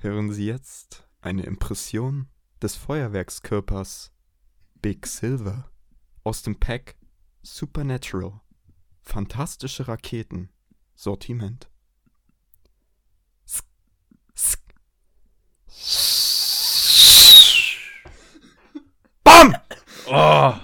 Hören 0.00 0.30
Sie 0.32 0.46
jetzt 0.46 1.08
eine 1.22 1.42
Impression 1.42 2.28
des 2.62 2.76
Feuerwerkskörpers 2.76 4.12
Big 4.80 5.08
Silver 5.08 5.68
aus 6.22 6.42
dem 6.42 6.60
Pack 6.60 6.94
Supernatural. 7.42 8.40
Fantastische 9.02 9.88
Raketen. 9.88 10.50
Sortiment. 10.94 11.68
BAM! 19.24 19.56
Oh. 20.06 20.54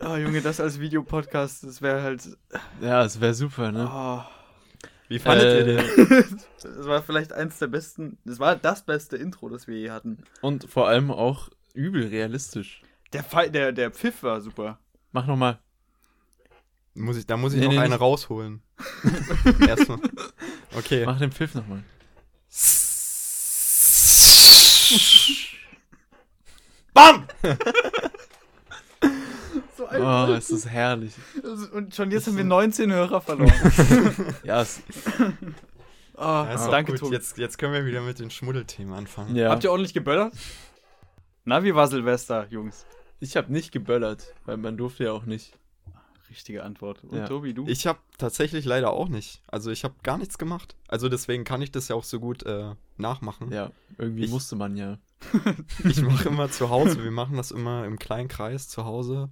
oh, 0.00 0.16
Junge, 0.16 0.42
das 0.42 0.58
als 0.58 0.80
Videopodcast, 0.80 1.62
das 1.62 1.80
wäre 1.82 2.02
halt. 2.02 2.36
Ja, 2.80 3.04
es 3.04 3.20
wäre 3.20 3.34
super, 3.34 3.70
ne? 3.70 3.88
Oh. 3.88 4.37
Wie 5.08 5.18
fandet 5.18 5.44
Äh, 5.46 5.58
ihr 5.58 5.64
den? 5.82 6.40
Das 6.62 6.86
war 6.86 7.02
vielleicht 7.02 7.32
eins 7.32 7.58
der 7.58 7.68
besten. 7.68 8.18
Das 8.24 8.38
war 8.40 8.56
das 8.56 8.84
beste 8.84 9.16
Intro, 9.16 9.48
das 9.48 9.66
wir 9.66 9.76
je 9.78 9.90
hatten. 9.90 10.18
Und 10.42 10.68
vor 10.70 10.88
allem 10.88 11.10
auch 11.10 11.48
übel 11.72 12.06
realistisch. 12.08 12.82
Der, 13.12 13.24
der, 13.48 13.72
der 13.72 13.90
Pfiff 13.90 14.22
war 14.22 14.40
super. 14.40 14.78
Mach 15.12 15.26
nochmal. 15.26 15.58
Muss 16.94 17.16
ich, 17.16 17.26
da 17.26 17.36
muss 17.36 17.54
ich 17.54 17.60
Nee, 17.60 17.66
noch 17.66 17.72
nee, 17.72 17.78
eine 17.78 17.90
nicht. 17.90 18.00
rausholen. 18.00 18.60
Erstmal. 19.66 20.00
Okay. 20.76 21.06
Mach 21.06 21.18
den 21.18 21.32
Pfiff 21.32 21.54
nochmal. 21.54 21.84
BAM! 26.94 27.26
So 29.90 29.96
ein 29.96 30.30
Oh, 30.30 30.32
es 30.34 30.50
ist 30.50 30.68
herrlich. 30.68 31.12
Und 31.72 31.94
schon 31.94 32.10
jetzt 32.10 32.26
haben 32.26 32.36
wir 32.36 32.44
19 32.44 32.92
Hörer 32.92 33.20
verloren. 33.20 33.52
Ja, 34.44 34.62
es, 34.62 34.82
Oh, 36.14 36.20
Ja, 36.22 36.52
ist 36.52 36.64
doch 36.64 36.70
danke, 36.70 36.92
gut. 36.92 37.00
Tobi. 37.00 37.14
Jetzt, 37.14 37.38
jetzt 37.38 37.58
können 37.58 37.72
wir 37.72 37.86
wieder 37.86 38.00
mit 38.02 38.18
den 38.18 38.30
Schmuddelthemen 38.30 38.92
anfangen. 38.94 39.34
ja. 39.36 39.50
Habt 39.50 39.64
ihr 39.64 39.70
ordentlich 39.70 39.94
geböllert? 39.94 40.32
Na, 41.44 41.62
wie 41.64 41.74
war 41.74 41.86
Silvester, 41.88 42.46
Jungs? 42.50 42.84
Ich 43.20 43.36
habe 43.36 43.52
nicht 43.52 43.72
geböllert, 43.72 44.34
weil 44.44 44.56
man 44.58 44.76
durfte 44.76 45.04
ja 45.04 45.12
auch 45.12 45.24
nicht. 45.24 45.54
Richtige 46.30 46.62
Antwort. 46.62 47.02
Und 47.04 47.16
Ja. 47.16 47.26
Tobi, 47.26 47.54
du? 47.54 47.66
Ich 47.66 47.86
habe 47.86 47.98
tatsächlich 48.18 48.66
leider 48.66 48.90
auch 48.92 49.08
nicht. 49.08 49.40
Also 49.46 49.70
ich 49.70 49.82
habe 49.84 49.94
gar 50.02 50.18
nichts 50.18 50.36
gemacht. 50.36 50.76
Also 50.86 51.08
deswegen 51.08 51.44
kann 51.44 51.62
ich 51.62 51.72
das 51.72 51.88
ja 51.88 51.96
auch 51.96 52.04
so 52.04 52.20
gut 52.20 52.42
äh, 52.44 52.74
nachmachen. 52.98 53.50
Ja, 53.50 53.70
irgendwie 53.96 54.24
Ich- 54.24 54.30
musste 54.30 54.54
man 54.54 54.76
ja. 54.76 54.98
Ich 55.84 56.02
mache 56.02 56.28
immer 56.28 56.50
zu 56.50 56.68
Hause. 56.68 57.02
Wir 57.02 57.10
machen 57.10 57.38
das 57.38 57.50
immer 57.50 57.86
im 57.86 57.98
kleinen 57.98 58.28
Kreis 58.28 58.68
zu 58.68 58.84
Hause. 58.84 59.30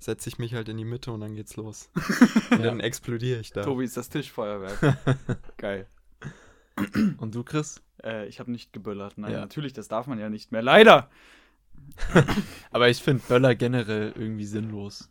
Setze 0.00 0.28
ich 0.28 0.38
mich 0.38 0.54
halt 0.54 0.68
in 0.68 0.76
die 0.76 0.84
Mitte 0.84 1.10
und 1.12 1.20
dann 1.20 1.34
geht's 1.34 1.56
los. 1.56 1.90
Und 2.52 2.62
dann 2.64 2.78
explodiere 2.80 3.40
ich 3.40 3.50
da. 3.52 3.62
Tobi 3.62 3.84
ist 3.84 3.96
das 3.96 4.08
Tischfeuerwerk. 4.08 4.96
Geil. 5.56 5.88
Und 7.18 7.34
du, 7.34 7.42
Chris? 7.42 7.82
Äh, 8.04 8.26
ich 8.28 8.38
habe 8.38 8.52
nicht 8.52 8.72
geböllert. 8.72 9.18
Nein, 9.18 9.32
Ja. 9.32 9.40
natürlich, 9.40 9.72
das 9.72 9.88
darf 9.88 10.06
man 10.06 10.18
ja 10.20 10.30
nicht 10.30 10.52
mehr. 10.52 10.62
Leider! 10.62 11.10
Aber 12.70 12.88
ich 12.88 13.02
finde 13.02 13.24
Böller 13.28 13.54
generell 13.54 14.12
irgendwie 14.16 14.44
sinnlos. 14.44 15.08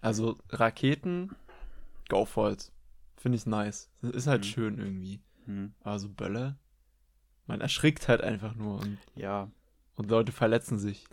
Also 0.00 0.38
Raketen, 0.50 1.34
go 2.08 2.24
for 2.24 2.52
it. 2.52 2.70
Finde 3.16 3.36
ich 3.36 3.46
nice. 3.46 3.90
Ist 4.02 4.26
halt 4.28 4.42
Mhm. 4.42 4.48
schön 4.48 4.78
irgendwie. 4.78 5.20
Hm, 5.46 5.74
Also 5.82 6.08
Böller, 6.08 6.56
man 7.46 7.60
erschrickt 7.60 8.06
halt 8.08 8.20
einfach 8.20 8.54
nur 8.54 8.80
und, 8.80 8.98
ja. 9.16 9.50
und 9.96 10.08
Leute 10.10 10.30
verletzen 10.32 10.78
sich. 10.78 11.06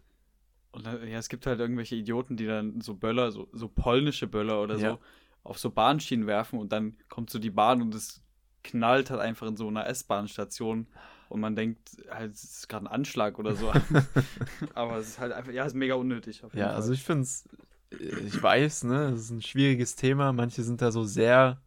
Und, 0.77 0.85
äh, 0.85 1.09
ja, 1.09 1.17
es 1.17 1.27
gibt 1.29 1.45
halt 1.47 1.59
irgendwelche 1.59 1.95
Idioten, 1.95 2.37
die 2.37 2.45
dann 2.45 2.81
so 2.81 2.93
Böller, 2.93 3.31
so, 3.31 3.47
so 3.51 3.67
polnische 3.67 4.27
Böller 4.27 4.61
oder 4.61 4.75
Ja. 4.77 4.91
so, 4.91 4.99
auf 5.43 5.57
so 5.57 5.71
Bahnschienen 5.71 6.27
werfen 6.27 6.59
und 6.59 6.71
dann 6.71 6.97
kommt 7.09 7.29
so 7.29 7.39
die 7.39 7.49
Bahn 7.49 7.81
und 7.81 7.95
es 7.95 8.21
knallt 8.63 9.09
halt 9.09 9.21
einfach 9.21 9.47
in 9.47 9.55
so 9.57 9.67
einer 9.67 9.87
S-Bahn-Station 9.87 10.87
und 11.29 11.39
man 11.39 11.55
denkt, 11.55 11.79
halt, 12.11 12.33
es 12.33 12.43
ist 12.43 12.69
gerade 12.69 12.85
ein 12.85 12.87
Anschlag 12.91 13.39
oder 13.39 13.55
so. 13.55 13.71
Aber 14.75 14.97
es 14.97 15.07
ist 15.09 15.19
halt 15.19 15.31
einfach, 15.33 15.51
ja, 15.51 15.63
es 15.63 15.69
ist 15.73 15.77
mega 15.79 15.95
unnötig. 15.95 16.43
Auf 16.43 16.53
jeden 16.53 16.59
Ja, 16.59 16.67
Fall. 16.67 16.75
also 16.75 16.93
ich 16.93 17.03
finde 17.03 17.23
es, 17.23 17.45
ich 17.89 18.41
weiß, 18.43 18.83
ne, 18.83 19.05
es 19.13 19.21
ist 19.21 19.29
ein 19.31 19.41
schwieriges 19.41 19.95
Thema. 19.95 20.31
Manche 20.33 20.63
sind 20.63 20.81
da 20.81 20.91
so 20.91 21.03
sehr, 21.05 21.59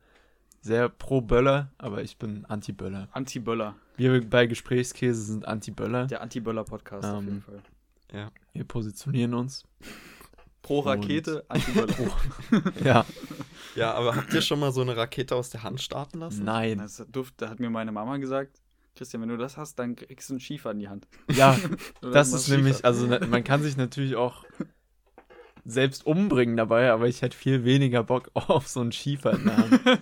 sehr 0.60 0.88
pro 0.88 1.20
Böller, 1.20 1.72
aber 1.78 2.02
ich 2.02 2.16
bin 2.18 2.44
Anti-Böller. 2.44 3.08
Anti-Böller. 3.12 3.74
Wir 3.96 4.28
bei 4.28 4.46
Gesprächskäse 4.46 5.22
sind 5.22 5.48
Anti-Böller. 5.48 6.06
Der 6.06 6.20
Anti-Böller-Podcast 6.20 7.10
auf 7.10 7.18
Ähm, 7.20 7.26
jeden 7.26 7.42
Fall. 7.42 7.62
Ja. 8.12 8.30
Wir 8.52 8.64
positionieren 8.64 9.34
uns. 9.34 9.64
Pro 10.62 10.80
Rakete, 10.80 11.44
Anti-Böller. 11.48 11.94
Ja, 12.84 13.06
ja, 13.76 13.94
aber 13.94 14.14
habt 14.16 14.32
ihr 14.34 14.42
schon 14.42 14.60
mal 14.60 14.72
so 14.72 14.80
eine 14.82 14.96
Rakete 14.96 15.34
aus 15.34 15.50
der 15.50 15.62
Hand 15.62 15.80
starten 15.80 16.18
lassen? 16.18 16.44
nein. 16.44 16.78
Das 16.78 17.04
durfte, 17.10 17.48
hat 17.48 17.60
mir 17.60 17.70
meine 17.70 17.92
Mama 17.92 18.16
gesagt, 18.18 18.60
Christian, 18.96 19.22
wenn 19.22 19.28
du 19.30 19.36
das 19.38 19.56
hast, 19.56 19.78
dann 19.78 19.96
kriegst 19.96 20.28
du 20.28 20.34
einen 20.34 20.40
Schiefer 20.40 20.72
in 20.72 20.78
die 20.80 20.88
Hand. 20.88 21.06
Ja, 21.30 21.56
das 22.02 22.32
ist 22.32 22.48
nämlich, 22.48 22.76
Schiefer. 22.76 22.84
also 22.86 23.06
na- 23.06 23.24
man 23.26 23.44
kann 23.44 23.62
sich 23.62 23.76
natürlich 23.76 24.16
auch 24.16 24.44
selbst 25.64 26.04
umbringen 26.06 26.56
dabei, 26.56 26.90
aber 26.90 27.06
ich 27.08 27.22
hätte 27.22 27.36
viel 27.36 27.64
weniger 27.64 28.02
Bock 28.02 28.30
auf 28.34 28.66
so 28.68 28.80
einen 28.80 28.92
Schiefer 28.92 29.32
in 29.32 29.44
der 29.44 29.56
Hand. 29.56 29.80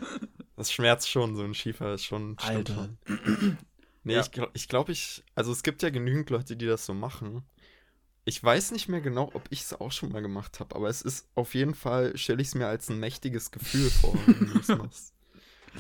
Das 0.56 0.72
schmerzt 0.72 1.08
schon, 1.08 1.36
so 1.36 1.44
ein 1.44 1.54
Schiefer 1.54 1.94
ist 1.94 2.02
schon. 2.04 2.36
Alter. 2.38 2.75
schon. 3.06 3.56
Nee, 4.02 4.14
Ja. 4.14 4.22
ich 4.22 4.32
glaube, 4.32 4.50
ich, 4.54 4.66
glaub, 4.66 4.88
ich. 4.88 5.22
Also 5.36 5.52
es 5.52 5.62
gibt 5.62 5.84
ja 5.84 5.90
genügend 5.90 6.30
Leute, 6.30 6.56
die 6.56 6.66
das 6.66 6.84
so 6.84 6.94
machen. 6.94 7.44
Ich 8.28 8.44
weiß 8.44 8.72
nicht 8.72 8.89
mehr 8.91 9.00
genau, 9.00 9.31
ob 9.33 9.44
ich 9.49 9.62
es 9.62 9.81
auch 9.81 9.91
schon 9.91 10.12
mal 10.12 10.21
gemacht 10.21 10.61
habe, 10.61 10.77
aber 10.77 10.91
es 10.91 11.00
ist 11.00 11.27
auf 11.34 11.55
jeden 11.55 11.75
Fall, 11.75 12.15
stelle 12.19 12.43
ich 12.43 12.49
es 12.49 12.55
mir 12.55 12.66
als 12.66 12.91
ein 12.91 13.00
mächtiges 13.00 13.53
Gefühl 13.53 13.89
vor, 13.89 14.15
wenn 14.27 14.53
du 14.53 14.59
es 14.59 14.69
machst. 14.77 15.15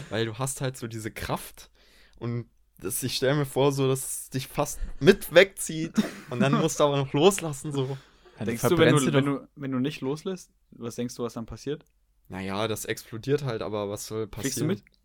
Weil 0.08 0.24
du 0.24 0.38
hast 0.38 0.62
halt 0.62 0.78
so 0.78 0.86
diese 0.86 1.10
Kraft 1.10 1.70
und 2.18 2.48
das, 2.80 3.02
ich 3.02 3.16
stelle 3.16 3.34
mir 3.34 3.44
vor, 3.44 3.70
so, 3.72 3.86
dass 3.86 4.02
es 4.02 4.30
dich 4.30 4.48
fast 4.48 4.80
mit 4.98 5.34
wegzieht 5.34 5.92
und 6.30 6.40
dann 6.40 6.54
musst 6.54 6.80
du 6.80 6.84
aber 6.84 6.96
noch 6.96 7.12
loslassen, 7.12 7.70
so. 7.70 7.98
Ja, 8.38 8.46
Denkst 8.46 8.62
du, 8.62 8.78
wenn 8.78 8.96
du, 8.96 9.12
wenn, 9.12 9.24
du, 9.26 9.48
wenn 9.54 9.72
du 9.72 9.78
nicht 9.78 10.00
loslässt, 10.00 10.50
was 10.70 10.94
denkst 10.94 11.16
du, 11.16 11.24
was 11.24 11.34
dann 11.34 11.44
passiert? 11.44 11.84
Naja, 12.30 12.66
das 12.66 12.86
explodiert 12.86 13.44
halt, 13.44 13.60
aber 13.60 13.90
was 13.90 14.06
soll 14.06 14.26
passieren? 14.26 14.52
Fliegst 14.52 14.60
du 14.60 14.64
mit? 14.64 14.98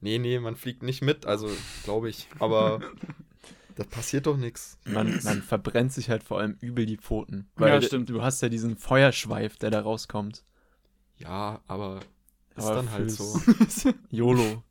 Nee, 0.00 0.18
nee, 0.18 0.38
man 0.38 0.56
fliegt 0.56 0.82
nicht 0.82 1.02
mit, 1.02 1.26
also 1.26 1.50
glaube 1.82 2.08
ich. 2.08 2.26
Aber 2.38 2.80
da 3.76 3.84
passiert 3.84 4.26
doch 4.26 4.36
nichts. 4.36 4.78
man, 4.84 5.20
man 5.24 5.42
verbrennt 5.42 5.92
sich 5.92 6.10
halt 6.10 6.22
vor 6.22 6.40
allem 6.40 6.56
übel 6.60 6.86
die 6.86 6.96
Pfoten. 6.96 7.48
Weil 7.56 7.70
Ja, 7.74 7.82
stimmt. 7.82 8.08
du 8.10 8.22
hast 8.22 8.40
ja 8.42 8.48
diesen 8.48 8.76
Feuerschweif, 8.76 9.56
der 9.56 9.70
da 9.70 9.80
rauskommt. 9.80 10.44
Ja, 11.16 11.60
aber 11.66 12.00
ist 12.56 12.64
Aber 12.66 12.76
dann 12.76 12.90
halt 12.92 13.10
so. 13.10 13.40
YOLO. 14.10 14.62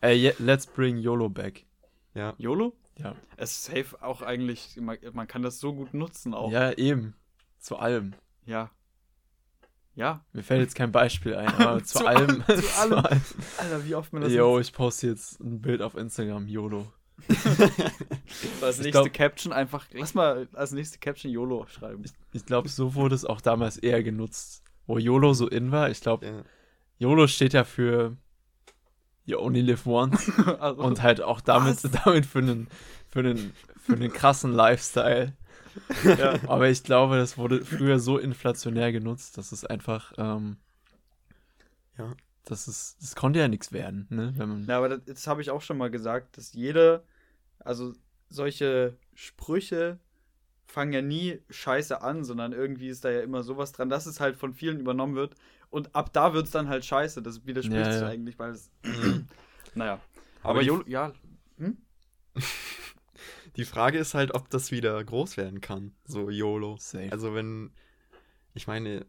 Ey, 0.00 0.16
ye- 0.16 0.34
let's 0.38 0.66
bring 0.66 0.98
YOLO 0.98 1.28
back. 1.28 1.66
Ja. 2.14 2.34
YOLO? 2.38 2.76
Ja. 2.98 3.16
Es 3.36 3.52
ist 3.52 3.64
safe 3.64 4.00
auch 4.02 4.22
eigentlich, 4.22 4.76
man, 4.80 4.98
man 5.12 5.26
kann 5.26 5.42
das 5.42 5.58
so 5.58 5.74
gut 5.74 5.94
nutzen 5.94 6.32
auch. 6.34 6.50
Ja, 6.52 6.72
eben. 6.72 7.14
Zu 7.58 7.76
allem. 7.76 8.14
Ja. 8.46 8.70
Ja. 9.96 10.24
Mir 10.32 10.42
fällt 10.42 10.60
jetzt 10.60 10.74
kein 10.74 10.92
Beispiel 10.92 11.34
ein, 11.36 11.48
aber 11.58 11.82
zu, 11.82 11.98
Zu 11.98 12.06
allem. 12.06 12.42
allem, 12.46 12.62
zu 12.62 12.78
allem. 12.78 13.20
Alter, 13.58 13.84
wie 13.84 13.94
oft 13.94 14.12
man 14.12 14.22
das 14.22 14.32
Yo, 14.32 14.58
ich 14.60 14.72
poste 14.72 15.06
jetzt 15.08 15.40
ein 15.40 15.60
Bild 15.60 15.82
auf 15.82 15.94
Instagram, 15.96 16.46
YOLO. 16.48 16.86
So 17.28 17.34
als 18.66 18.78
Ich 18.78 18.84
nächste 18.84 18.90
glaub- 18.90 19.12
Caption 19.12 19.52
einfach, 19.52 19.86
lass 19.92 20.14
mal 20.14 20.48
als 20.52 20.72
nächste 20.72 20.98
Caption 20.98 21.30
YOLO 21.32 21.66
schreiben. 21.66 22.02
Ich 22.32 22.44
glaube, 22.44 22.68
so 22.68 22.94
wurde 22.94 23.14
es 23.14 23.24
auch 23.24 23.40
damals 23.40 23.76
eher 23.76 24.02
genutzt. 24.02 24.62
Wo 24.86 24.98
YOLO 24.98 25.32
so 25.32 25.48
in 25.48 25.70
war, 25.72 25.90
ich 25.90 26.00
glaube, 26.00 26.26
ja. 26.26 26.42
YOLO 26.98 27.26
steht 27.26 27.52
ja 27.54 27.64
für 27.64 28.16
You 29.24 29.38
only 29.38 29.62
live 29.62 29.86
once 29.86 30.30
Also, 30.60 30.82
und 30.82 31.02
halt 31.02 31.22
auch 31.22 31.40
damit, 31.40 31.78
damit 32.04 32.26
für 32.26 32.40
einen, 32.40 32.68
für 33.10 33.20
einen, 33.20 33.54
für 33.78 33.94
einen 33.94 34.12
krassen 34.12 34.52
Lifestyle. 34.52 35.32
ja. 36.04 36.34
Aber 36.46 36.68
ich 36.68 36.82
glaube, 36.82 37.16
das 37.16 37.38
wurde 37.38 37.64
früher 37.64 37.98
so 37.98 38.18
inflationär 38.18 38.92
genutzt, 38.92 39.38
dass 39.38 39.52
es 39.52 39.64
einfach, 39.64 40.12
ähm, 40.18 40.58
Ja. 41.96 42.12
Das 42.44 42.68
ist, 42.68 42.96
das 43.00 43.14
konnte 43.16 43.38
ja 43.38 43.48
nichts 43.48 43.72
werden, 43.72 44.06
ne? 44.10 44.32
Wenn 44.36 44.48
man, 44.48 44.66
Ja, 44.66 44.78
aber 44.78 44.88
das, 44.90 45.04
das 45.04 45.26
habe 45.26 45.40
ich 45.42 45.50
auch 45.50 45.62
schon 45.62 45.78
mal 45.78 45.90
gesagt, 45.90 46.36
dass 46.38 46.52
jede, 46.52 47.04
also 47.58 47.94
solche 48.28 48.96
Sprüche 49.14 49.98
fangen 50.66 50.92
ja 50.92 51.02
nie 51.02 51.40
scheiße 51.50 52.02
an, 52.02 52.24
sondern 52.24 52.52
irgendwie 52.52 52.88
ist 52.88 53.04
da 53.04 53.10
ja 53.10 53.20
immer 53.20 53.42
sowas 53.42 53.72
dran, 53.72 53.88
dass 53.88 54.06
es 54.06 54.20
halt 54.20 54.36
von 54.36 54.54
vielen 54.54 54.80
übernommen 54.80 55.14
wird. 55.14 55.34
Und 55.70 55.94
ab 55.94 56.12
da 56.12 56.34
wird 56.34 56.46
es 56.46 56.50
dann 56.52 56.68
halt 56.68 56.84
scheiße. 56.84 57.22
Das 57.22 57.46
widerspricht 57.46 57.78
Ja, 57.86 57.92
sich 57.92 58.02
ja. 58.02 58.08
eigentlich, 58.08 58.38
weil 58.38 58.52
es. 58.52 58.70
naja. 59.74 60.00
Aber 60.42 60.50
Aber 60.50 60.60
die- 60.60 60.66
YOLO, 60.66 60.84
ja. 60.86 61.12
Hm? 61.58 61.76
Die 63.56 63.64
Frage 63.64 63.98
ist 63.98 64.14
halt, 64.14 64.34
ob 64.34 64.50
das 64.50 64.72
wieder 64.72 65.02
groß 65.04 65.36
werden 65.36 65.60
kann. 65.60 65.94
So 66.06 66.28
YOLO. 66.28 66.76
Safe. 66.78 67.10
Also 67.12 67.34
wenn, 67.34 67.70
ich 68.54 68.66
meine, 68.66 69.06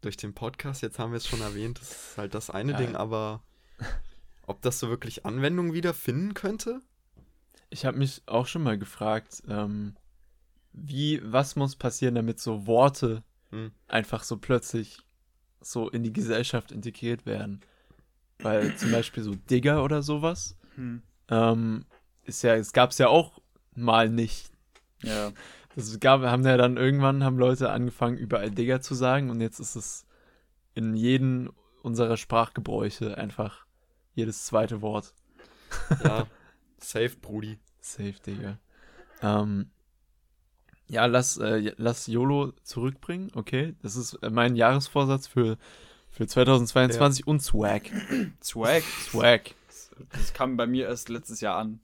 durch 0.00 0.16
den 0.16 0.34
Podcast, 0.34 0.82
jetzt 0.82 0.98
haben 0.98 1.12
wir 1.12 1.18
es 1.18 1.26
schon 1.26 1.40
erwähnt, 1.40 1.80
das 1.80 1.90
ist 1.90 2.18
halt 2.18 2.34
das 2.34 2.50
eine 2.50 2.72
Ja, 2.72 2.78
Ding, 2.78 2.96
aber 2.96 3.42
ob 4.46 4.62
das 4.62 4.78
so 4.80 4.88
wirklich 4.88 5.24
Anwendung 5.26 5.72
wieder 5.72 5.94
finden 5.94 6.34
könnte? 6.34 6.80
Ich 7.68 7.84
habe 7.84 7.98
mich 7.98 8.22
auch 8.26 8.46
schon 8.46 8.62
mal 8.62 8.78
gefragt, 8.78 9.42
ähm, 9.48 9.96
wie, 10.72 11.20
was 11.24 11.56
muss 11.56 11.76
passieren, 11.76 12.14
damit 12.14 12.40
so 12.40 12.66
Worte 12.66 13.22
Hm. 13.50 13.72
einfach 13.88 14.22
so 14.22 14.36
plötzlich 14.36 14.98
so 15.60 15.88
in 15.88 16.02
die 16.04 16.12
Gesellschaft 16.12 16.70
integriert 16.72 17.26
werden. 17.26 17.60
Weil 18.38 18.76
zum 18.76 18.92
Beispiel 18.92 19.22
so 19.24 19.34
Digger 19.34 19.82
oder 19.84 20.02
sowas, 20.02 20.56
Hm. 20.76 21.02
ähm, 21.28 21.84
ist 22.24 22.42
ja, 22.42 22.54
es 22.54 22.72
gab 22.72 22.90
es 22.92 22.98
ja 22.98 23.08
auch 23.08 23.40
mal 23.74 24.08
nicht. 24.08 24.50
Ja. 25.02 25.32
Es 25.76 26.00
gab, 26.00 26.22
haben 26.22 26.44
ja 26.44 26.56
dann 26.56 26.76
irgendwann 26.76 27.24
haben 27.24 27.38
Leute 27.38 27.70
angefangen, 27.70 28.18
überall 28.18 28.50
Digger 28.50 28.80
zu 28.80 28.94
sagen 28.94 29.30
und 29.30 29.40
jetzt 29.40 29.60
ist 29.60 29.76
es 29.76 30.06
in 30.74 30.94
jedem 30.94 31.52
unserer 31.82 32.16
Sprachgebräuche 32.16 33.16
einfach 33.16 33.64
jedes 34.14 34.46
zweite 34.46 34.82
Wort. 34.82 35.14
Ja, 36.04 36.26
safe, 36.78 37.16
Brudi. 37.20 37.58
Safe, 37.80 38.14
Digga. 38.26 38.58
Ähm, 39.22 39.70
ja, 40.88 41.06
lass, 41.06 41.36
äh, 41.38 41.72
lass 41.76 42.08
YOLO 42.08 42.52
zurückbringen, 42.62 43.30
okay. 43.34 43.74
Das 43.82 43.96
ist 43.96 44.14
äh, 44.14 44.30
mein 44.30 44.56
Jahresvorsatz 44.56 45.28
für, 45.28 45.56
für 46.10 46.26
2022 46.26 47.26
und 47.26 47.40
Swag. 47.40 47.82
Swag. 48.42 48.82
Swag. 48.82 49.54
Das 50.12 50.32
kam 50.32 50.56
bei 50.56 50.66
mir 50.66 50.88
erst 50.88 51.08
letztes 51.08 51.40
Jahr 51.40 51.58
an. 51.58 51.80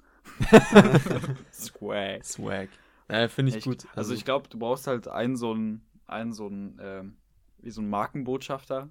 Swag. 1.53 2.25
Swag. 2.25 2.69
Äh, 3.09 3.29
Finde 3.29 3.51
ich 3.51 3.57
Echt? 3.57 3.67
gut. 3.67 3.87
Also 3.95 4.15
ich 4.15 4.25
glaube, 4.25 4.49
du 4.49 4.59
brauchst 4.59 4.87
halt 4.87 5.09
einen 5.09 5.37
so 5.37 5.53
einen, 5.53 5.87
einen 6.07 6.33
so 6.33 6.47
einen, 6.47 6.79
ähm, 6.83 7.17
wie 7.59 7.71
so 7.71 7.81
einen 7.81 7.91
Markenbotschafter. 7.91 8.89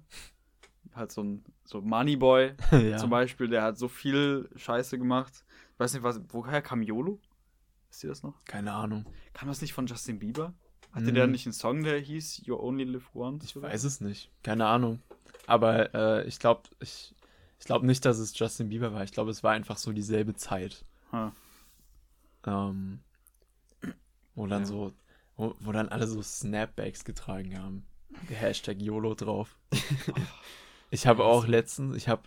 Halt 0.94 1.12
so 1.12 1.22
ein 1.22 1.44
so 1.64 1.82
Moneyboy 1.82 2.54
ja. 2.70 2.96
zum 2.96 3.10
Beispiel, 3.10 3.48
der 3.48 3.62
hat 3.62 3.76
so 3.78 3.88
viel 3.88 4.48
Scheiße 4.56 4.98
gemacht. 4.98 5.44
Ich 5.74 5.80
weiß 5.80 5.92
nicht, 5.94 6.02
was, 6.02 6.20
woher 6.28 6.62
kam 6.62 6.82
YOLO? 6.82 7.20
Wisst 7.90 8.04
ihr 8.04 8.08
das 8.10 8.22
noch? 8.22 8.42
Keine 8.44 8.72
Ahnung. 8.72 9.04
Kam 9.34 9.48
das 9.48 9.60
nicht 9.60 9.72
von 9.72 9.86
Justin 9.86 10.18
Bieber? 10.18 10.54
Hatte 10.92 11.08
Hm. 11.08 11.14
der 11.14 11.26
nicht 11.26 11.44
einen 11.46 11.52
Song, 11.52 11.82
der 11.82 11.98
hieß 11.98 12.46
You 12.46 12.56
Only 12.56 12.84
Live 12.84 13.14
Once? 13.14 13.44
Ich 13.44 13.56
oder? 13.56 13.68
weiß 13.68 13.84
es 13.84 14.00
nicht. 14.00 14.30
Keine 14.42 14.66
Ahnung. 14.66 15.02
Aber 15.46 15.94
äh, 15.94 16.26
ich 16.26 16.38
glaube 16.38 16.62
ich, 16.80 17.14
ich 17.58 17.66
glaub 17.66 17.82
nicht, 17.82 18.04
dass 18.04 18.18
es 18.18 18.36
Justin 18.38 18.70
Bieber 18.70 18.92
war. 18.94 19.02
Ich 19.04 19.12
glaube, 19.12 19.30
es 19.30 19.42
war 19.42 19.52
einfach 19.52 19.76
so 19.76 19.92
dieselbe 19.92 20.34
Zeit. 20.34 20.84
Ha. 21.12 21.32
Ähm, 22.46 23.00
wo 24.36 24.46
dann 24.46 24.62
Ja. 24.62 24.66
so, 24.66 24.92
wo, 25.36 25.54
wo 25.58 25.72
dann 25.72 25.88
alle 25.88 26.06
so 26.06 26.22
Snapbacks 26.22 27.04
getragen 27.04 27.58
haben. 27.60 27.84
Hashtag 28.28 28.80
YOLO 28.80 29.14
drauf. 29.14 29.58
ich 30.90 31.06
habe 31.06 31.24
auch 31.24 31.46
letztens, 31.46 31.96
ich 31.96 32.08
habe 32.08 32.22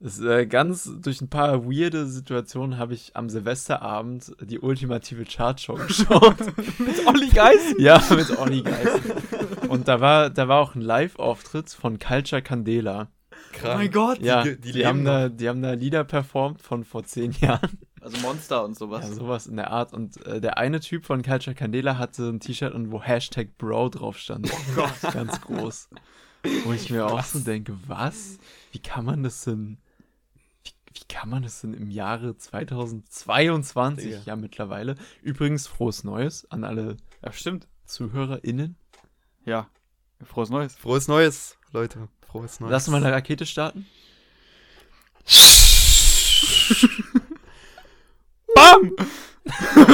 äh, 0.00 0.46
ganz 0.46 0.90
durch 1.00 1.20
ein 1.20 1.28
paar 1.30 1.64
weirde 1.64 2.06
Situationen 2.06 2.78
habe 2.78 2.94
ich 2.94 3.16
am 3.16 3.30
Silvesterabend 3.30 4.34
die 4.40 4.58
ultimative 4.58 5.24
Chartshow 5.24 5.74
geschaut. 5.86 6.36
Mit 6.78 7.06
Olli 7.06 7.28
Geist? 7.28 7.76
ja, 7.78 8.02
mit 8.10 8.36
Olli 8.38 8.62
Geist. 8.62 9.00
Und 9.68 9.88
da 9.88 10.00
war, 10.00 10.30
da 10.30 10.48
war 10.48 10.60
auch 10.60 10.74
ein 10.74 10.80
Live-Auftritt 10.82 11.70
von 11.70 11.98
Culture 11.98 12.42
Candela. 12.42 13.08
Oh 13.64 13.68
mein 13.76 13.90
Gott. 13.90 14.20
Ja, 14.20 14.42
die 14.44 14.56
die, 14.60 14.72
leben 14.72 14.86
haben 14.86 15.02
noch. 15.02 15.12
da, 15.12 15.28
die 15.30 15.48
haben 15.48 15.62
da 15.62 15.72
Lieder 15.72 16.04
performt 16.04 16.60
von 16.60 16.84
vor 16.84 17.04
zehn 17.04 17.32
Jahren. 17.32 17.78
Also 18.06 18.18
Monster 18.18 18.64
und 18.64 18.78
sowas. 18.78 19.04
Ja, 19.08 19.12
sowas 19.14 19.48
in 19.48 19.56
der 19.56 19.72
Art. 19.72 19.92
Und 19.92 20.24
äh, 20.26 20.40
der 20.40 20.58
eine 20.58 20.78
Typ 20.78 21.04
von 21.04 21.22
Culture 21.22 21.56
Candela 21.56 21.98
hatte 21.98 22.28
ein 22.28 22.38
T-Shirt 22.38 22.72
und 22.72 22.92
wo 22.92 23.02
Hashtag 23.02 23.58
Bro 23.58 23.88
drauf 23.88 24.16
stand. 24.16 24.48
Oh 24.52 24.74
Gott. 24.76 24.92
Ganz 25.12 25.40
groß. 25.40 25.88
Wo 26.62 26.72
ich 26.72 26.88
mir 26.88 27.04
auch 27.04 27.24
so 27.24 27.40
denke, 27.40 27.76
was? 27.88 28.38
Wie 28.70 28.78
kann 28.78 29.04
man 29.04 29.24
das 29.24 29.42
denn, 29.42 29.78
wie, 30.62 30.70
wie 30.94 31.04
kann 31.08 31.28
man 31.28 31.42
das 31.42 31.62
denn 31.62 31.74
im 31.74 31.90
Jahre 31.90 32.36
2022 32.36 34.04
Digga. 34.04 34.20
ja 34.24 34.36
mittlerweile? 34.36 34.94
Übrigens, 35.22 35.66
frohes 35.66 36.04
Neues 36.04 36.48
an 36.48 36.62
alle 36.62 36.98
Ja, 37.24 37.32
stimmt. 37.32 37.66
ZuhörerInnen. 37.86 38.76
Ja. 39.44 39.68
Frohes 40.22 40.50
Neues. 40.50 40.76
Frohes 40.76 41.08
Neues, 41.08 41.58
Leute. 41.72 42.06
Frohes 42.24 42.60
Neues. 42.60 42.70
Lass 42.70 42.86
mal 42.86 43.02
eine 43.04 43.12
Rakete 43.12 43.46
starten. 43.46 43.84
BAM! 48.56 48.92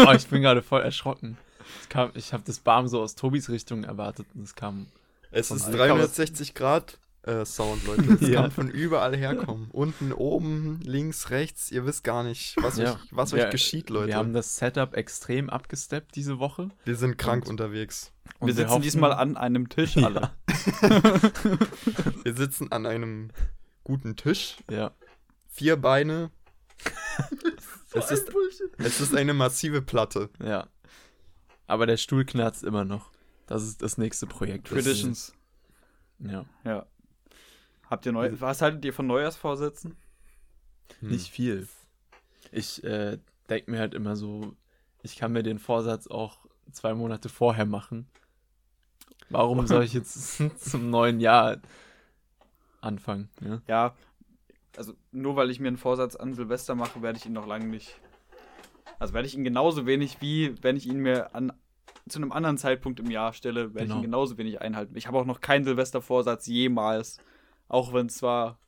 Oh, 0.08 0.12
ich 0.12 0.26
bin 0.28 0.40
gerade 0.40 0.62
voll 0.62 0.80
erschrocken. 0.80 1.36
Es 1.82 1.88
kam, 1.90 2.10
ich 2.14 2.32
habe 2.32 2.42
das 2.46 2.58
Bam 2.60 2.88
so 2.88 3.02
aus 3.02 3.14
Tobis 3.16 3.50
Richtung 3.50 3.84
erwartet 3.84 4.26
und 4.34 4.44
es 4.44 4.54
kam. 4.54 4.86
Es 5.30 5.50
ist 5.50 5.64
allen 5.66 5.76
360 5.76 6.54
Grad 6.54 6.98
äh, 7.24 7.44
Sound, 7.44 7.86
Leute. 7.86 8.02
Es 8.22 8.28
Ja. 8.28 8.40
kann 8.42 8.50
von 8.50 8.70
überall 8.70 9.14
herkommen. 9.14 9.68
Unten, 9.70 10.10
oben, 10.14 10.80
links, 10.82 11.28
rechts. 11.28 11.70
Ihr 11.70 11.84
wisst 11.84 12.02
gar 12.02 12.22
nicht, 12.24 12.56
was, 12.62 12.78
Ja. 12.78 12.92
euch, 12.94 12.98
was 13.10 13.32
Wir- 13.34 13.44
euch 13.44 13.50
geschieht, 13.50 13.90
Leute. 13.90 14.08
Wir 14.08 14.16
haben 14.16 14.32
das 14.32 14.56
Setup 14.56 14.96
extrem 14.96 15.50
abgesteppt 15.50 16.16
diese 16.16 16.38
Woche. 16.38 16.70
Wir 16.84 16.96
sind 16.96 17.18
krank 17.18 17.44
Und- 17.44 17.50
unterwegs. 17.50 18.10
Und 18.38 18.46
Wir 18.48 18.54
sitzen 18.54 18.70
hoffen- 18.70 18.82
diesmal 18.82 19.12
an 19.12 19.36
einem 19.36 19.68
Tisch 19.68 19.96
Ja. 19.96 20.06
alle. 20.06 20.30
Wir 22.24 22.34
sitzen 22.34 22.72
an 22.72 22.86
einem 22.86 23.30
guten 23.84 24.16
Tisch. 24.16 24.56
Ja. 24.70 24.92
Vier 25.50 25.76
Beine. 25.76 26.30
Es, 27.94 28.10
ist, 28.10 28.32
es 28.78 29.00
ist 29.00 29.14
eine 29.14 29.34
massive 29.34 29.82
Platte. 29.82 30.30
Ja. 30.42 30.68
Aber 31.66 31.86
der 31.86 31.96
Stuhl 31.96 32.24
knarzt 32.24 32.64
immer 32.64 32.84
noch. 32.84 33.10
Das 33.46 33.62
ist 33.62 33.82
das 33.82 33.98
nächste 33.98 34.26
Projekt. 34.26 34.68
Traditions. 34.68 35.34
Ja. 36.18 36.44
Ja. 36.64 36.86
Habt 37.88 38.06
ihr 38.06 38.12
neu. 38.12 38.30
Was 38.40 38.62
haltet 38.62 38.84
ihr 38.84 38.92
von 38.92 39.06
Neujahrsvorsätzen? 39.06 39.96
Hm. 41.00 41.08
Nicht 41.10 41.30
viel. 41.30 41.68
Ich 42.50 42.82
äh, 42.84 43.18
denke 43.48 43.70
mir 43.70 43.78
halt 43.78 43.94
immer 43.94 44.16
so, 44.16 44.54
ich 45.02 45.16
kann 45.16 45.32
mir 45.32 45.42
den 45.42 45.58
Vorsatz 45.58 46.06
auch 46.06 46.38
zwei 46.70 46.94
Monate 46.94 47.28
vorher 47.28 47.66
machen. 47.66 48.06
Warum 49.28 49.66
soll 49.66 49.84
ich 49.84 49.92
jetzt 49.92 50.42
zum 50.58 50.90
neuen 50.90 51.20
Jahr 51.20 51.58
anfangen? 52.80 53.28
Ja? 53.40 53.62
Ja. 53.66 53.94
Also, 54.76 54.94
nur 55.10 55.36
weil 55.36 55.50
ich 55.50 55.60
mir 55.60 55.68
einen 55.68 55.76
Vorsatz 55.76 56.16
an 56.16 56.32
Silvester 56.34 56.74
mache, 56.74 57.02
werde 57.02 57.18
ich 57.18 57.26
ihn 57.26 57.32
noch 57.32 57.46
lange 57.46 57.66
nicht. 57.66 58.00
Also, 58.98 59.12
werde 59.14 59.26
ich 59.28 59.34
ihn 59.34 59.44
genauso 59.44 59.86
wenig, 59.86 60.20
wie 60.20 60.54
wenn 60.62 60.76
ich 60.76 60.86
ihn 60.86 60.98
mir 60.98 61.34
an 61.34 61.52
zu 62.08 62.18
einem 62.18 62.32
anderen 62.32 62.58
Zeitpunkt 62.58 62.98
im 63.00 63.10
Jahr 63.10 63.32
stelle, 63.32 63.74
werde 63.74 63.84
ich 63.84 63.90
Genau. 63.90 63.96
ihn 64.00 64.02
genauso 64.02 64.36
wenig 64.38 64.60
einhalten. 64.60 64.96
Ich 64.96 65.06
habe 65.06 65.18
auch 65.18 65.24
noch 65.24 65.40
keinen 65.40 65.64
Silvestervorsatz 65.64 66.46
jemals. 66.46 67.18
Auch 67.68 67.92
wenn 67.92 68.08
zwar 68.08 68.58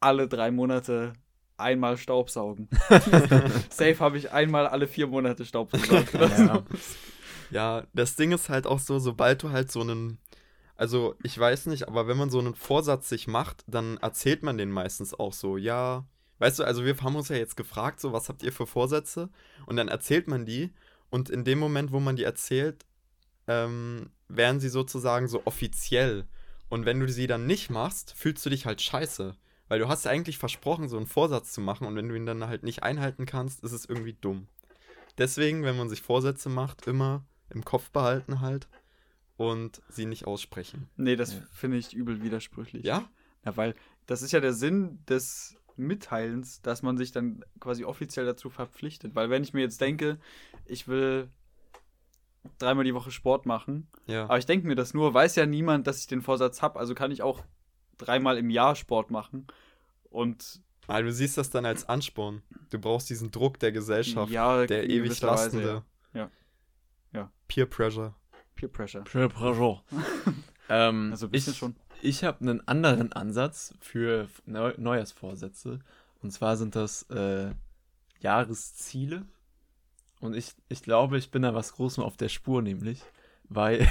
alle 0.00 0.26
drei 0.28 0.50
Monate 0.50 1.12
einmal 1.56 1.96
Staubsaugen. 1.96 2.68
Safe 3.70 3.96
habe 4.00 4.18
ich 4.18 4.32
einmal 4.32 4.66
alle 4.66 4.86
vier 4.88 5.06
Monate 5.06 5.44
Staubsaugen. 5.44 6.06
Ja. 6.46 6.62
Ja, 7.50 7.84
das 7.94 8.16
Ding 8.16 8.32
ist 8.32 8.48
halt 8.48 8.66
auch 8.66 8.80
so, 8.80 8.98
sobald 8.98 9.44
du 9.44 9.50
halt 9.50 9.70
so 9.70 9.80
einen, 9.80 10.18
also 10.76 11.14
ich 11.22 11.38
weiß 11.38 11.66
nicht, 11.66 11.88
aber 11.88 12.06
wenn 12.06 12.16
man 12.16 12.30
so 12.30 12.38
einen 12.38 12.54
Vorsatz 12.54 13.08
sich 13.08 13.26
macht, 13.26 13.64
dann 13.66 13.96
erzählt 13.98 14.42
man 14.42 14.58
den 14.58 14.70
meistens 14.70 15.14
auch 15.14 15.32
so, 15.32 15.56
ja, 15.56 16.06
weißt 16.38 16.58
du, 16.58 16.64
also 16.64 16.84
wir 16.84 16.96
haben 16.98 17.16
uns 17.16 17.28
ja 17.28 17.36
jetzt 17.36 17.56
gefragt, 17.56 18.00
so, 18.00 18.12
was 18.12 18.28
habt 18.28 18.42
ihr 18.42 18.52
für 18.52 18.66
Vorsätze? 18.66 19.30
Und 19.64 19.76
dann 19.76 19.88
erzählt 19.88 20.28
man 20.28 20.44
die 20.44 20.72
und 21.08 21.30
in 21.30 21.44
dem 21.44 21.58
Moment, 21.58 21.92
wo 21.92 22.00
man 22.00 22.16
die 22.16 22.24
erzählt, 22.24 22.84
ähm, 23.46 24.10
werden 24.28 24.60
sie 24.60 24.68
sozusagen 24.68 25.28
so 25.28 25.42
offiziell. 25.46 26.26
Und 26.68 26.84
wenn 26.84 27.00
du 27.00 27.08
sie 27.08 27.26
dann 27.26 27.46
nicht 27.46 27.70
machst, 27.70 28.12
fühlst 28.12 28.44
du 28.44 28.50
dich 28.50 28.66
halt 28.66 28.82
scheiße. 28.82 29.36
Weil 29.68 29.78
du 29.78 29.88
hast 29.88 30.04
ja 30.04 30.10
eigentlich 30.10 30.38
versprochen, 30.38 30.88
so 30.88 30.96
einen 30.96 31.06
Vorsatz 31.06 31.52
zu 31.52 31.60
machen 31.60 31.86
und 31.86 31.96
wenn 31.96 32.08
du 32.08 32.14
ihn 32.14 32.26
dann 32.26 32.46
halt 32.46 32.62
nicht 32.62 32.82
einhalten 32.82 33.26
kannst, 33.26 33.64
ist 33.64 33.72
es 33.72 33.86
irgendwie 33.86 34.16
dumm. 34.20 34.46
Deswegen, 35.18 35.64
wenn 35.64 35.76
man 35.76 35.88
sich 35.88 36.02
Vorsätze 36.02 36.48
macht, 36.48 36.86
immer 36.86 37.24
im 37.50 37.64
Kopf 37.64 37.90
behalten 37.90 38.40
halt 38.40 38.68
und 39.36 39.82
sie 39.88 40.06
nicht 40.06 40.26
aussprechen. 40.26 40.88
Nee, 40.96 41.16
das 41.16 41.34
Ja. 41.34 41.40
finde 41.52 41.76
ich 41.78 41.94
übel 41.94 42.22
widersprüchlich. 42.22 42.84
Ja? 42.84 43.08
Ja, 43.44 43.56
weil 43.56 43.74
das 44.06 44.22
ist 44.22 44.32
ja 44.32 44.40
der 44.40 44.52
Sinn 44.52 44.98
des 45.08 45.56
Mitteilens, 45.76 46.62
dass 46.62 46.82
man 46.82 46.96
sich 46.96 47.12
dann 47.12 47.44
quasi 47.60 47.84
offiziell 47.84 48.24
dazu 48.24 48.48
verpflichtet. 48.50 49.14
Weil 49.14 49.28
wenn 49.30 49.42
ich 49.42 49.52
mir 49.52 49.60
jetzt 49.60 49.80
denke, 49.80 50.18
ich 50.64 50.88
will 50.88 51.28
dreimal 52.58 52.84
die 52.84 52.94
Woche 52.94 53.10
Sport 53.10 53.44
machen, 53.46 53.88
Ja. 54.06 54.24
aber 54.24 54.38
ich 54.38 54.46
denke 54.46 54.66
mir 54.66 54.74
das 54.76 54.94
nur, 54.94 55.12
weiß 55.12 55.34
ja 55.36 55.46
niemand, 55.46 55.86
dass 55.86 56.00
ich 56.00 56.06
den 56.06 56.22
Vorsatz 56.22 56.62
habe, 56.62 56.78
also 56.78 56.94
kann 56.94 57.10
ich 57.10 57.22
auch 57.22 57.44
dreimal 57.98 58.38
im 58.38 58.50
Jahr 58.50 58.74
Sport 58.76 59.10
machen. 59.10 59.46
Und 60.10 60.62
Aber 60.86 61.02
du 61.02 61.12
siehst 61.12 61.36
das 61.36 61.50
dann 61.50 61.66
als 61.66 61.88
Ansporn. 61.88 62.42
Du 62.70 62.78
brauchst 62.78 63.10
diesen 63.10 63.30
Druck 63.32 63.58
der 63.58 63.72
Gesellschaft, 63.72 64.30
ja, 64.30 64.64
der 64.66 64.88
ewig 64.88 65.20
lastende. 65.20 65.82
Ja. 66.14 66.30
Ja. 67.12 67.32
Peer 67.48 67.66
Pressure. 67.66 68.14
Peer 68.56 68.68
Pressure. 68.68 69.02
Peer 69.04 69.28
pressure. 69.28 69.82
ähm, 70.68 71.10
Also 71.12 71.26
ein 71.26 71.30
bisschen 71.30 71.52
ich, 71.52 71.58
schon. 71.58 71.76
Ich 72.02 72.24
habe 72.24 72.40
einen 72.40 72.66
anderen 72.66 73.12
Ansatz 73.12 73.74
für 73.80 74.28
Neu 74.46 74.74
Neujahrsvorsätze. 74.76 75.80
Und 76.22 76.30
zwar 76.32 76.56
sind 76.56 76.74
das 76.74 77.02
äh, 77.10 77.50
Jahresziele. 78.20 79.26
Und 80.20 80.34
ich, 80.34 80.54
ich 80.68 80.82
glaube, 80.82 81.18
ich 81.18 81.30
bin 81.30 81.42
da 81.42 81.54
was 81.54 81.72
Großem 81.74 82.02
auf 82.02 82.16
der 82.16 82.30
Spur, 82.30 82.62
nämlich. 82.62 83.02
Weil, 83.48 83.86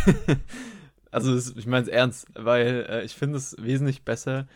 also 1.12 1.34
es, 1.34 1.56
ich 1.56 1.68
meine 1.68 1.84
es 1.84 1.88
ernst, 1.88 2.28
weil 2.34 2.86
äh, 2.90 3.06
ich 3.06 3.14
finde 3.14 3.38
es 3.38 3.56
wesentlich 3.60 4.04
besser. 4.04 4.48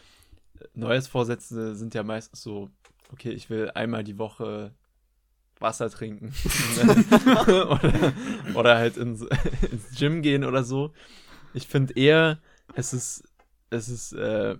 Neujahrsvorsätze 0.73 1.75
sind 1.75 1.93
ja 1.93 2.03
meistens 2.03 2.41
so, 2.41 2.69
okay, 3.13 3.29
ich 3.29 3.49
will 3.49 3.71
einmal 3.71 4.03
die 4.03 4.17
Woche 4.17 4.73
Wasser 5.59 5.89
trinken. 5.89 6.33
oder, 7.43 8.13
oder 8.55 8.77
halt 8.77 8.97
ins, 8.97 9.21
ins 9.71 9.97
Gym 9.97 10.21
gehen 10.21 10.43
oder 10.43 10.63
so. 10.63 10.93
Ich 11.53 11.67
finde 11.67 11.93
eher, 11.95 12.39
es 12.75 12.93
ist, 12.93 13.23
es 13.69 13.89
ist, 13.89 14.13
äh, 14.13 14.57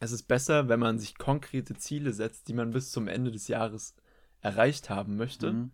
es 0.00 0.12
ist 0.12 0.24
besser, 0.24 0.68
wenn 0.68 0.80
man 0.80 0.98
sich 0.98 1.16
konkrete 1.18 1.74
Ziele 1.76 2.12
setzt, 2.12 2.48
die 2.48 2.54
man 2.54 2.70
bis 2.70 2.90
zum 2.90 3.08
Ende 3.08 3.30
des 3.30 3.48
Jahres 3.48 3.94
erreicht 4.40 4.90
haben 4.90 5.16
möchte 5.16 5.52
Mhm. 5.52 5.70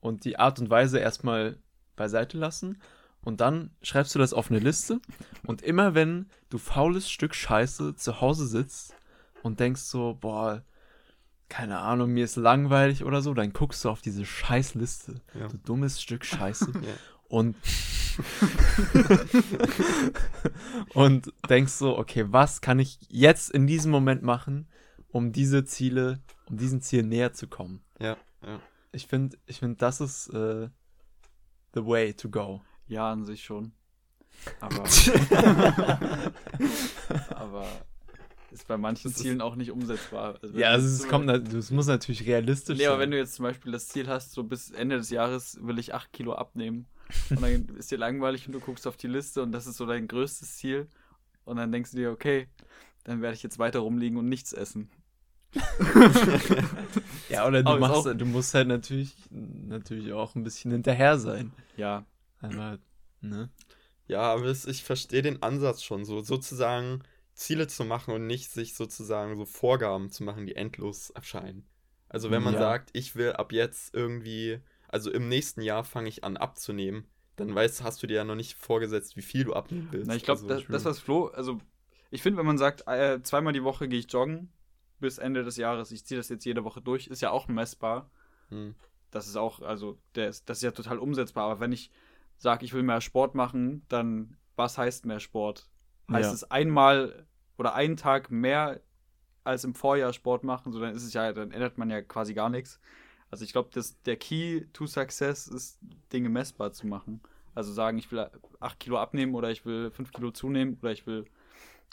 und 0.00 0.24
die 0.24 0.38
Art 0.38 0.58
und 0.58 0.70
Weise 0.70 0.98
erstmal 0.98 1.58
beiseite 1.96 2.38
lassen. 2.38 2.80
Und 3.22 3.42
dann 3.42 3.70
schreibst 3.82 4.14
du 4.14 4.18
das 4.18 4.32
auf 4.32 4.50
eine 4.50 4.60
Liste. 4.60 5.00
Und 5.46 5.60
immer 5.60 5.94
wenn 5.94 6.30
du 6.48 6.56
faules 6.56 7.10
Stück 7.10 7.34
Scheiße 7.34 7.94
zu 7.96 8.20
Hause 8.22 8.46
sitzt 8.46 8.94
und 9.42 9.60
denkst 9.60 9.82
so, 9.82 10.16
boah, 10.18 10.62
keine 11.50 11.80
Ahnung, 11.80 12.12
mir 12.12 12.24
ist 12.24 12.36
langweilig 12.36 13.04
oder 13.04 13.20
so, 13.20 13.34
dann 13.34 13.52
guckst 13.52 13.84
du 13.84 13.90
auf 13.90 14.00
diese 14.00 14.24
Scheißliste. 14.24 15.20
Ja. 15.38 15.48
Du 15.48 15.58
dummes 15.58 16.00
Stück 16.00 16.24
Scheiße. 16.24 16.72
Ja. 16.80 16.94
Und, 17.28 17.54
und 20.94 21.32
denkst 21.48 21.74
so, 21.74 21.96
okay, 21.96 22.24
was 22.28 22.60
kann 22.60 22.80
ich 22.80 22.98
jetzt 23.08 23.52
in 23.52 23.68
diesem 23.68 23.92
Moment 23.92 24.24
machen, 24.24 24.66
um 25.12 25.30
diese 25.30 25.64
Ziele, 25.64 26.18
um 26.48 26.56
diesen 26.56 26.80
Ziel 26.80 27.04
näher 27.04 27.32
zu 27.32 27.46
kommen? 27.46 27.84
Ja, 28.00 28.16
ja. 28.42 28.58
Ich 28.90 29.06
finde, 29.06 29.38
ich 29.46 29.60
find, 29.60 29.80
das 29.80 30.00
ist 30.00 30.26
äh, 30.30 30.70
the 31.72 31.86
way 31.86 32.12
to 32.14 32.30
go. 32.30 32.62
Ja, 32.88 33.12
an 33.12 33.24
sich 33.24 33.44
schon. 33.44 33.70
Aber, 34.58 34.82
aber 37.36 37.68
ist 38.52 38.66
bei 38.66 38.76
manchen 38.76 39.04
Das 39.10 39.16
ist- 39.16 39.22
Zielen 39.22 39.40
auch 39.40 39.54
nicht 39.56 39.70
umsetzbar. 39.70 40.38
Also 40.42 40.58
Ja, 40.58 40.68
also 40.70 40.86
es 40.86 41.08
kommt, 41.08 41.28
es 41.30 41.70
muss 41.70 41.86
natürlich 41.86 42.26
realistisch 42.26 42.78
Nee, 42.78 42.86
aber 42.86 42.96
sein. 42.96 43.02
wenn 43.02 43.10
du 43.12 43.16
jetzt 43.18 43.34
zum 43.34 43.44
Beispiel 43.44 43.72
das 43.72 43.88
Ziel 43.88 44.08
hast, 44.08 44.32
so 44.32 44.42
bis 44.44 44.70
Ende 44.70 44.96
des 44.96 45.10
Jahres 45.10 45.58
will 45.62 45.78
ich 45.78 45.94
8 45.94 46.12
Kilo 46.12 46.34
abnehmen 46.34 46.86
und 47.30 47.42
dann 47.42 47.68
ist 47.76 47.90
dir 47.90 47.98
langweilig 47.98 48.46
und 48.46 48.52
du 48.52 48.60
guckst 48.60 48.86
auf 48.86 48.96
die 48.96 49.08
Liste 49.08 49.42
und 49.42 49.52
das 49.52 49.66
ist 49.66 49.76
so 49.76 49.86
dein 49.86 50.08
größtes 50.08 50.56
Ziel 50.56 50.88
und 51.44 51.56
dann 51.56 51.70
denkst 51.72 51.90
du 51.92 51.96
dir, 51.96 52.10
okay, 52.10 52.48
dann 53.04 53.22
werde 53.22 53.34
ich 53.34 53.42
jetzt 53.42 53.58
weiter 53.58 53.80
rumliegen 53.80 54.18
und 54.18 54.28
nichts 54.28 54.52
essen. 54.52 54.90
ja, 57.28 57.46
oder 57.46 57.62
du 57.62 57.70
Aber 57.70 57.80
machst, 57.80 58.06
auch- 58.06 58.14
du 58.14 58.24
musst 58.26 58.54
halt 58.54 58.68
natürlich, 58.68 59.14
natürlich 59.30 60.12
auch 60.12 60.34
ein 60.34 60.42
bisschen 60.44 60.70
hinterher 60.70 61.18
sein. 61.18 61.52
Ja, 61.76 62.04
Aber, 62.40 62.78
ne? 63.20 63.48
Ja, 64.06 64.22
aber 64.22 64.46
es, 64.46 64.66
ich 64.66 64.82
verstehe 64.84 65.22
den 65.22 65.42
Ansatz 65.42 65.82
schon 65.82 66.04
so, 66.04 66.20
sozusagen 66.20 67.02
Ziele 67.34 67.68
zu 67.68 67.84
machen 67.84 68.14
und 68.14 68.26
nicht 68.26 68.50
sich 68.50 68.74
sozusagen 68.74 69.36
so 69.36 69.44
Vorgaben 69.44 70.10
zu 70.10 70.24
machen, 70.24 70.46
die 70.46 70.56
endlos 70.56 71.10
erscheinen. 71.10 71.66
Also 72.08 72.30
wenn 72.30 72.42
man 72.42 72.54
Ja. 72.54 72.60
sagt, 72.60 72.90
ich 72.92 73.14
will 73.14 73.32
ab 73.32 73.52
jetzt 73.52 73.94
irgendwie, 73.94 74.60
also 74.88 75.10
im 75.10 75.28
nächsten 75.28 75.62
Jahr 75.62 75.84
fange 75.84 76.08
ich 76.08 76.24
an 76.24 76.36
abzunehmen, 76.36 77.08
dann 77.36 77.54
weißt, 77.54 77.82
hast 77.82 78.02
du 78.02 78.06
dir 78.06 78.16
ja 78.16 78.24
noch 78.24 78.34
nicht 78.34 78.54
vorgesetzt, 78.54 79.16
wie 79.16 79.22
viel 79.22 79.44
du 79.44 79.54
abnehmen 79.54 79.88
willst. 79.90 80.08
Na, 80.08 80.14
ich 80.14 80.24
glaube, 80.24 80.40
also, 80.42 80.48
das, 80.48 80.66
das, 80.66 80.84
was 80.84 80.98
Flo, 80.98 81.26
also 81.28 81.58
ich 82.10 82.22
finde, 82.22 82.38
wenn 82.38 82.46
man 82.46 82.58
sagt, 82.58 82.86
äh, 82.86 83.22
zweimal 83.22 83.52
die 83.52 83.64
Woche 83.64 83.88
gehe 83.88 84.00
ich 84.00 84.12
joggen 84.12 84.52
bis 84.98 85.18
Ende 85.18 85.44
des 85.44 85.56
Jahres, 85.56 85.92
ich 85.92 86.04
ziehe 86.04 86.18
das 86.18 86.28
jetzt 86.28 86.44
jede 86.44 86.64
Woche 86.64 86.82
durch, 86.82 87.06
ist 87.06 87.22
ja 87.22 87.30
auch 87.30 87.48
messbar. 87.48 88.10
Hm. 88.50 88.74
Das 89.10 89.26
ist 89.26 89.36
auch, 89.36 89.60
also 89.60 89.98
ist, 90.14 90.48
das 90.48 90.58
ist 90.58 90.62
ja 90.62 90.70
total 90.72 90.98
umsetzbar. 90.98 91.44
Aber 91.50 91.60
wenn 91.60 91.72
ich 91.72 91.90
sage, 92.36 92.64
ich 92.64 92.72
will 92.72 92.82
mehr 92.82 93.00
Sport 93.00 93.34
machen, 93.34 93.84
dann 93.88 94.36
was 94.56 94.76
heißt 94.76 95.06
mehr 95.06 95.20
Sport? 95.20 95.68
Heißt 96.10 96.28
Ja. 96.30 96.34
es 96.34 96.50
einmal 96.50 97.26
oder 97.56 97.74
einen 97.74 97.96
Tag 97.96 98.30
mehr 98.30 98.80
als 99.44 99.64
im 99.64 99.74
Vorjahr 99.74 100.12
Sport 100.12 100.44
machen, 100.44 100.72
so 100.72 100.80
dann 100.80 100.94
ist 100.94 101.04
es 101.04 101.12
ja, 101.14 101.32
dann 101.32 101.50
ändert 101.50 101.78
man 101.78 101.90
ja 101.90 102.02
quasi 102.02 102.34
gar 102.34 102.50
nichts. 102.50 102.80
Also 103.30 103.44
ich 103.44 103.52
glaube, 103.52 103.70
der 104.06 104.16
Key 104.16 104.62
to 104.72 104.86
Success 104.86 105.46
ist, 105.46 105.78
Dinge 106.12 106.28
messbar 106.28 106.72
zu 106.72 106.86
machen. 106.86 107.20
Also 107.54 107.72
sagen, 107.72 107.98
ich 107.98 108.10
will 108.12 108.28
8 108.60 108.80
Kilo 108.80 108.98
abnehmen 108.98 109.34
oder 109.34 109.50
ich 109.50 109.64
will 109.64 109.90
5 109.90 110.12
Kilo 110.12 110.30
zunehmen 110.30 110.78
oder 110.82 110.92
ich 110.92 111.06
will, 111.06 111.24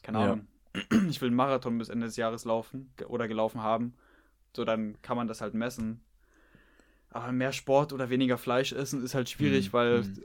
keine 0.03 0.17
Ja. 0.19 0.23
Ahnung, 0.25 0.47
ich 1.09 1.21
will 1.21 1.27
einen 1.27 1.35
Marathon 1.35 1.77
bis 1.77 1.89
Ende 1.89 2.07
des 2.07 2.15
Jahres 2.15 2.45
laufen 2.45 2.91
oder 3.07 3.27
gelaufen 3.27 3.61
haben. 3.61 3.93
So, 4.55 4.65
dann 4.65 4.99
kann 5.01 5.17
man 5.17 5.27
das 5.27 5.41
halt 5.41 5.53
messen. 5.53 6.01
Aber 7.11 7.31
mehr 7.31 7.53
Sport 7.53 7.93
oder 7.93 8.09
weniger 8.09 8.37
Fleisch 8.37 8.73
essen 8.73 9.03
ist 9.03 9.13
halt 9.15 9.29
schwierig, 9.29 9.67
Mhm. 9.69 9.73
weil. 9.73 10.01
Mhm. 10.01 10.23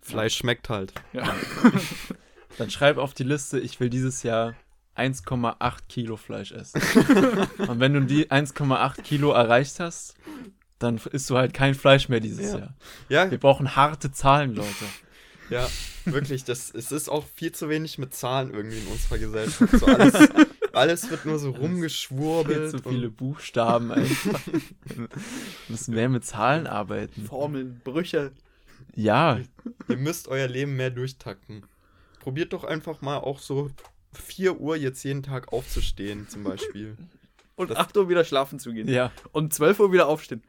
Fleisch 0.00 0.36
schmeckt 0.36 0.68
halt. 0.70 0.94
Ja. 1.12 1.22
Dann 2.60 2.70
schreib 2.70 2.98
auf 2.98 3.14
die 3.14 3.24
Liste, 3.24 3.58
ich 3.58 3.80
will 3.80 3.88
dieses 3.90 4.22
Jahr 4.22 4.54
1,8 4.96 5.78
Kilo 5.88 6.16
Fleisch 6.16 6.52
essen. 6.52 6.80
Und 7.68 7.80
wenn 7.80 7.94
du 7.94 8.00
die 8.02 8.30
1,8 8.30 9.02
Kilo 9.02 9.32
erreicht 9.32 9.80
hast, 9.80 10.14
dann 10.78 10.98
isst 11.12 11.30
du 11.30 11.36
halt 11.36 11.54
kein 11.54 11.74
Fleisch 11.74 12.08
mehr 12.08 12.20
dieses 12.20 12.52
Ja. 12.52 12.58
Jahr. 12.58 12.74
Ja, 13.08 13.30
Wir 13.30 13.38
brauchen 13.38 13.76
harte 13.76 14.12
Zahlen, 14.12 14.54
Leute. 14.54 14.68
ja, 15.48 15.66
wirklich, 16.04 16.44
das, 16.44 16.70
es 16.74 16.92
ist 16.92 17.08
auch 17.08 17.24
viel 17.34 17.52
zu 17.52 17.68
wenig 17.68 17.98
mit 17.98 18.14
Zahlen 18.14 18.52
irgendwie 18.52 18.78
in 18.78 18.86
unserer 18.88 19.18
Gesellschaft. 19.18 19.72
So 19.78 19.86
alles, 19.86 20.28
alles 20.72 21.10
wird 21.10 21.24
nur 21.26 21.38
so 21.38 21.52
Viel 21.52 21.62
rumgeschwurbelt. 21.62 22.70
zu 22.70 22.76
und- 22.78 22.88
viele 22.88 23.10
Buchstaben 23.10 23.90
einfach. 23.92 24.40
Wir 24.84 25.08
müssen 25.68 25.94
mehr 25.94 26.08
mit 26.10 26.24
Zahlen 26.24 26.66
arbeiten. 26.66 27.24
Formeln, 27.24 27.80
Brüche. 27.84 28.32
Ja, 28.94 29.38
Ihr 29.88 29.96
müsst 29.96 30.28
euer 30.28 30.48
Leben 30.48 30.76
mehr 30.76 30.90
durchtakten. 30.90 31.62
Probiert 32.20 32.52
doch 32.52 32.62
einfach 32.64 33.00
mal 33.00 33.16
auch 33.18 33.40
so 33.40 33.70
4 34.12 34.60
Uhr 34.60 34.76
jetzt 34.76 35.02
jeden 35.02 35.22
Tag 35.22 35.52
aufzustehen, 35.52 36.28
zum 36.28 36.44
Beispiel. 36.44 36.96
Und 37.56 37.70
Das- 37.70 37.78
8 37.78 37.96
Uhr 37.96 38.08
wieder 38.08 38.24
schlafen 38.24 38.58
zu 38.58 38.72
gehen. 38.72 38.88
ja. 38.88 39.10
Und 39.32 39.52
12 39.52 39.80
Uhr 39.80 39.92
wieder 39.92 40.06
aufstehen. 40.08 40.42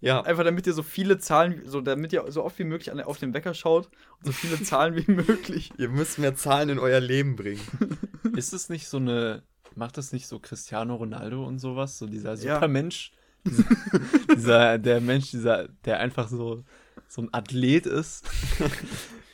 Ja, 0.00 0.20
Einfach 0.22 0.42
damit 0.42 0.66
ihr 0.66 0.72
so 0.72 0.82
viele 0.82 1.18
Zahlen, 1.18 1.62
so 1.64 1.80
damit 1.80 2.12
ihr 2.12 2.24
so 2.28 2.42
oft 2.42 2.58
wie 2.58 2.64
möglich 2.64 2.90
an, 2.90 3.00
auf 3.00 3.18
den 3.18 3.34
Wecker 3.34 3.54
schaut 3.54 3.86
und 4.18 4.26
so 4.26 4.32
viele 4.32 4.60
Zahlen 4.64 4.96
wie 4.96 5.10
möglich. 5.10 5.72
ihr 5.78 5.88
müsst 5.88 6.18
mehr 6.18 6.34
Zahlen 6.34 6.70
in 6.70 6.78
euer 6.80 6.98
Leben 7.00 7.36
bringen. 7.36 7.60
Ist 8.36 8.52
es 8.52 8.68
nicht 8.68 8.88
so 8.88 8.96
eine, 8.96 9.44
macht 9.76 9.96
das 9.98 10.12
nicht 10.12 10.26
so 10.26 10.40
Cristiano 10.40 10.96
Ronaldo 10.96 11.44
und 11.46 11.60
sowas? 11.60 11.98
So 11.98 12.06
dieser 12.06 12.34
Ja. 12.34 12.54
Supermensch? 12.56 13.12
Dieser, 13.44 13.64
dieser, 14.36 14.78
der 14.78 15.00
Mensch, 15.00 15.30
dieser, 15.30 15.68
der 15.84 15.98
einfach 16.00 16.28
so, 16.28 16.64
so 17.08 17.22
ein 17.22 17.28
Athlet 17.32 17.86
ist. 17.86 18.24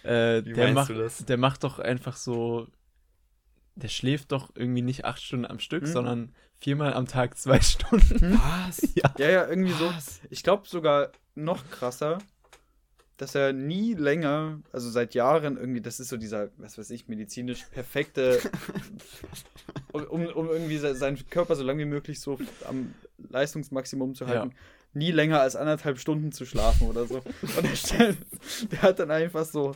Äh, 0.08 0.44
Wie 0.44 0.52
der 0.52 0.72
macht, 0.72 0.88
du 0.90 0.94
das? 0.94 1.24
der 1.24 1.36
macht 1.36 1.64
doch 1.64 1.78
einfach 1.78 2.16
so, 2.16 2.66
der 3.76 3.88
schläft 3.88 4.32
doch 4.32 4.50
irgendwie 4.54 4.82
nicht 4.82 5.04
acht 5.04 5.22
Stunden 5.22 5.46
am 5.46 5.58
Stück, 5.60 5.84
Hm. 5.84 5.92
sondern 5.92 6.34
viermal 6.58 6.94
am 6.94 7.06
Tag 7.06 7.36
zwei 7.38 7.60
Stunden. 7.62 8.38
Was? 8.66 8.94
ja. 8.94 9.14
Ja, 9.18 9.28
ja, 9.30 9.48
irgendwie 9.48 9.72
so. 9.72 9.86
Was? 9.88 10.20
Ich 10.30 10.42
glaube 10.42 10.66
sogar 10.66 11.12
noch 11.34 11.68
krasser, 11.70 12.18
dass 13.16 13.34
er 13.34 13.52
nie 13.52 13.94
länger, 13.94 14.60
also 14.72 14.90
seit 14.90 15.14
Jahren 15.14 15.56
irgendwie, 15.56 15.80
das 15.80 15.98
ist 16.00 16.08
so 16.08 16.16
dieser, 16.16 16.50
was 16.56 16.78
weiß 16.78 16.90
ich, 16.90 17.08
medizinisch 17.08 17.64
perfekte, 17.72 18.38
um, 19.92 20.26
um 20.26 20.48
irgendwie 20.48 20.78
se- 20.78 20.94
seinen 20.94 21.28
Körper 21.30 21.56
so 21.56 21.64
lange 21.64 21.80
wie 21.80 21.88
möglich 21.88 22.20
so 22.20 22.38
am 22.68 22.94
Leistungsmaximum 23.30 24.14
zu 24.14 24.26
halten, 24.26 24.54
nie 24.94 25.10
länger 25.10 25.40
als 25.40 25.56
anderthalb 25.56 25.98
Stunden 25.98 26.32
zu 26.32 26.46
schlafen 26.46 26.86
oder 26.88 27.06
so. 27.06 27.16
Und 27.56 27.62
der, 27.64 27.76
stellt, 27.76 28.18
der 28.72 28.82
hat 28.82 28.98
dann 29.00 29.10
einfach 29.10 29.44
so, 29.44 29.74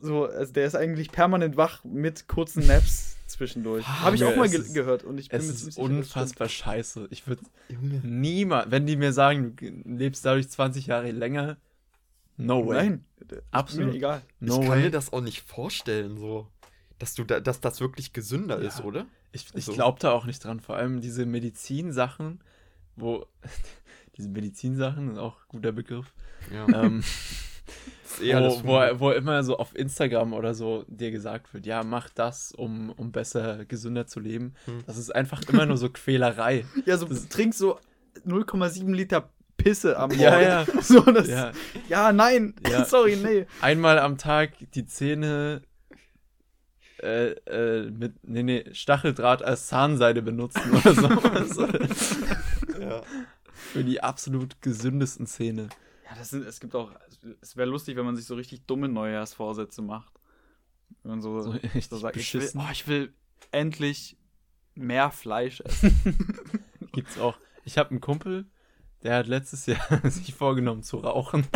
so, 0.00 0.24
also 0.26 0.52
der 0.52 0.66
ist 0.66 0.74
eigentlich 0.74 1.10
permanent 1.10 1.56
wach 1.56 1.84
mit 1.84 2.28
kurzen 2.28 2.66
Naps 2.66 3.16
zwischendurch. 3.26 3.86
Habe 3.86 4.16
ich 4.16 4.24
auch 4.24 4.36
mal 4.36 4.48
ge 4.48 4.58
ist- 4.60 4.74
gehört 4.74 5.04
und 5.04 5.18
ich 5.18 5.28
bin 5.28 5.40
Es 5.40 5.46
mir 5.62 5.68
ist 5.68 5.78
unfassbar 5.78 6.48
scheiße. 6.48 7.08
Ich 7.10 7.26
würde 7.26 7.42
niemals, 8.02 8.70
wenn 8.70 8.86
die 8.86 8.96
mir 8.96 9.12
sagen, 9.12 9.56
du 9.56 9.66
lebst 9.84 10.24
dadurch 10.24 10.48
20 10.48 10.86
Jahre 10.86 11.10
länger, 11.10 11.56
no 12.36 12.66
way. 12.66 12.74
Nein, 12.76 13.04
Absolut. 13.50 13.88
Mir 13.88 13.94
egal. 13.96 14.22
No 14.40 14.54
ich 14.54 14.60
kann 14.62 14.70
way. 14.70 14.82
mir 14.84 14.90
das 14.90 15.12
auch 15.12 15.20
nicht 15.20 15.42
vorstellen, 15.42 16.16
so. 16.18 16.46
Dass 16.98 17.14
du 17.14 17.24
da, 17.24 17.40
dass 17.40 17.60
das 17.60 17.80
wirklich 17.80 18.12
gesünder 18.12 18.60
Ja. 18.62 18.68
ist, 18.68 18.82
oder? 18.82 19.06
Ich, 19.32 19.46
ich 19.48 19.54
Also- 19.54 19.72
glaube 19.72 19.98
da 20.00 20.12
auch 20.12 20.24
nicht 20.24 20.42
dran. 20.44 20.60
Vor 20.60 20.76
allem 20.76 21.00
diese 21.00 21.26
Medizinsachen, 21.26 22.40
wo. 22.96 23.26
diese 24.16 24.28
Medizinsachen 24.30 25.16
auch 25.18 25.36
ein 25.36 25.48
guter 25.48 25.70
Begriff. 25.72 26.12
Ja. 26.52 26.66
ähm, 26.68 27.04
ist 28.20 28.26
eh 28.26 28.34
alles 28.34 28.64
wo, 28.64 28.78
wo, 29.00 29.10
immer 29.10 29.42
so 29.42 29.58
auf 29.58 29.74
Instagram 29.76 30.32
oder 30.32 30.54
so 30.54 30.84
dir 30.88 31.10
gesagt 31.10 31.52
wird, 31.54 31.66
ja, 31.66 31.82
mach 31.82 32.10
das, 32.10 32.52
um, 32.52 32.90
um 32.90 33.12
besser, 33.12 33.64
gesünder 33.64 34.06
zu 34.06 34.20
leben. 34.20 34.54
Hm. 34.66 34.80
Das 34.86 34.96
ist 34.98 35.14
einfach 35.14 35.42
immer 35.48 35.66
nur 35.66 35.76
so 35.76 35.88
Quälerei. 35.92 36.64
Ja, 36.84 36.96
so 36.96 37.06
Das- 37.06 37.28
trinkst 37.28 37.58
so 37.58 37.78
0,7 38.26 38.94
Liter 38.94 39.30
Pisse 39.56 39.96
am 39.98 40.10
Morgen. 40.10 40.22
Ja, 40.22 40.40
ja. 40.40 40.66
So, 40.82 41.00
das, 41.00 41.28
ja. 41.28 41.52
Ja, 41.88 42.12
nein, 42.12 42.54
Ja. 42.70 42.84
sorry, 42.86 43.16
nee. 43.16 43.46
einmal 43.60 43.98
am 43.98 44.16
Tag 44.18 44.52
die 44.74 44.86
Zähne 44.86 45.62
äh, 47.02 47.30
äh, 47.46 47.90
mit 47.90 48.14
nee, 48.24 48.42
nee, 48.42 48.64
Stacheldraht 48.72 49.42
als 49.42 49.68
Zahnseide 49.68 50.22
benutzen 50.22 50.72
oder 50.72 51.44
so. 51.44 51.66
Ja. 52.80 53.02
Für 53.52 53.84
die 53.84 54.02
absolut 54.02 54.60
gesündesten 54.62 55.26
Zähne. 55.26 55.68
Ja, 56.08 56.16
das 56.16 56.30
sind, 56.30 56.46
es 56.46 56.60
gibt 56.60 56.74
auch, 56.74 56.92
es 57.40 57.56
wäre 57.56 57.68
lustig, 57.68 57.96
wenn 57.96 58.04
man 58.04 58.16
sich 58.16 58.24
so 58.24 58.34
richtig 58.34 58.66
dumme 58.66 58.88
Neujahrsvorsätze 58.88 59.82
macht. 59.82 60.12
Wenn 61.02 61.10
man 61.10 61.20
so, 61.22 61.40
So 61.42 61.58
so, 61.80 61.96
sagt, 61.98 62.16
ich 62.16 62.32
will, 62.34 62.50
oh, 62.56 62.68
ich 62.72 62.88
will 62.88 63.12
endlich 63.52 64.16
mehr 64.74 65.10
Fleisch 65.10 65.60
essen. 65.60 66.64
Gibt's 66.92 67.18
auch. 67.18 67.36
Ich 67.64 67.76
habe 67.76 67.90
einen 67.90 68.00
Kumpel, 68.00 68.46
der 69.02 69.16
hat 69.16 69.26
letztes 69.26 69.66
Jahr 69.66 69.80
sich 70.10 70.34
vorgenommen 70.34 70.82
zu 70.82 70.98
rauchen. 70.98 71.46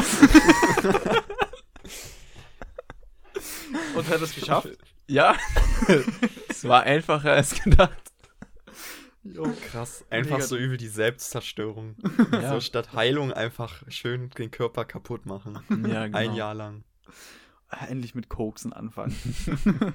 Und 3.95 4.09
hat 4.09 4.21
es 4.21 4.35
geschafft. 4.35 4.69
Ja, 5.09 5.37
Es 6.49 6.65
war 6.65 6.83
einfacher 6.83 7.33
als 7.33 7.63
gedacht. 7.63 8.12
Jo. 9.25 9.45
Krass. 9.71 10.05
Einfach 10.11 10.37
Mega- 10.39 10.47
so 10.47 10.57
übel 10.57 10.77
die 10.77 10.89
Selbstzerstörung. 10.89 11.97
Ja. 12.33 12.55
So 12.55 12.61
statt 12.61 12.93
Heilung 12.93 13.33
einfach 13.33 13.83
schön 13.89 14.31
den 14.31 14.51
Körper 14.51 14.85
kaputt 14.85 15.27
machen. 15.27 15.59
Ja, 15.89 16.07
genau. 16.07 16.19
Ein 16.19 16.35
Jahr 16.35 16.55
lang. 16.55 16.85
Endlich 17.89 18.15
mit 18.15 18.29
Koksen 18.29 18.73
anfangen. 18.73 19.15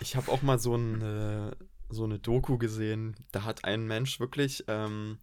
Ich 0.00 0.14
habe 0.14 0.30
auch 0.30 0.42
mal 0.42 0.60
so 0.60 0.74
eine, 0.74 1.56
so 1.88 2.04
eine 2.04 2.20
Doku 2.20 2.56
gesehen. 2.56 3.16
Da 3.32 3.42
hat 3.42 3.64
ein 3.64 3.84
Mensch 3.88 4.20
wirklich 4.20 4.62
ähm, 4.68 5.18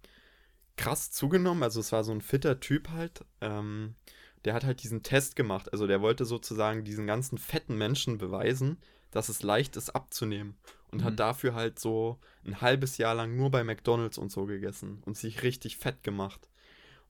krass 0.76 1.12
zugenommen. 1.12 1.64
Also 1.64 1.80
es 1.80 1.94
war 1.94 2.04
so 2.04 2.12
ein 2.12 2.20
fitter 2.20 2.60
Typ 2.60 2.90
halt. 2.90 3.24
Ähm, 3.40 3.96
der 4.44 4.54
hat 4.54 4.66
halt 4.66 4.84
diesen 4.84 5.02
Test 5.02 5.38
gemacht. 5.38 5.72
Also 5.72 5.88
der 5.88 6.02
wollte 6.02 6.26
sozusagen 6.26 6.84
diesen 6.84 7.08
ganzen 7.08 7.38
fetten 7.38 7.78
Menschen 7.78 8.18
beweisen, 8.18 8.78
dass 9.12 9.30
es 9.30 9.44
leicht 9.44 9.78
ist 9.78 9.92
abzunehmen. 9.96 10.58
Und 10.96 11.02
Mhm. 11.02 11.06
hat 11.08 11.20
dafür 11.20 11.54
halt 11.56 11.78
so 11.78 12.18
ein 12.46 12.62
halbes 12.62 12.98
Jahr 12.98 13.14
lang 13.16 13.36
nur 13.36 13.52
bei 13.52 13.66
McDonald's 13.66 14.18
und 14.18 14.32
so 14.32 14.46
gegessen 14.46 15.02
und 15.06 15.18
sich 15.18 15.44
richtig 15.44 15.76
fett 15.76 16.04
gemacht. 16.04 16.48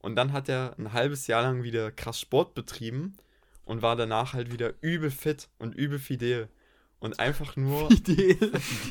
Und 0.00 0.16
dann 0.16 0.32
hat 0.32 0.48
er 0.48 0.74
ein 0.76 0.92
halbes 0.92 1.28
Jahr 1.28 1.42
lang 1.42 1.62
wieder 1.62 1.92
krass 1.92 2.20
Sport 2.20 2.54
betrieben 2.54 3.14
und 3.64 3.82
war 3.82 3.94
danach 3.94 4.32
halt 4.32 4.52
wieder 4.52 4.74
übel 4.80 5.10
fit 5.12 5.48
und 5.60 5.74
übel 5.76 5.98
fidel. 6.00 6.48
Und 6.98 7.20
einfach 7.20 7.54
nur, 7.56 7.90
Idee. 7.92 8.36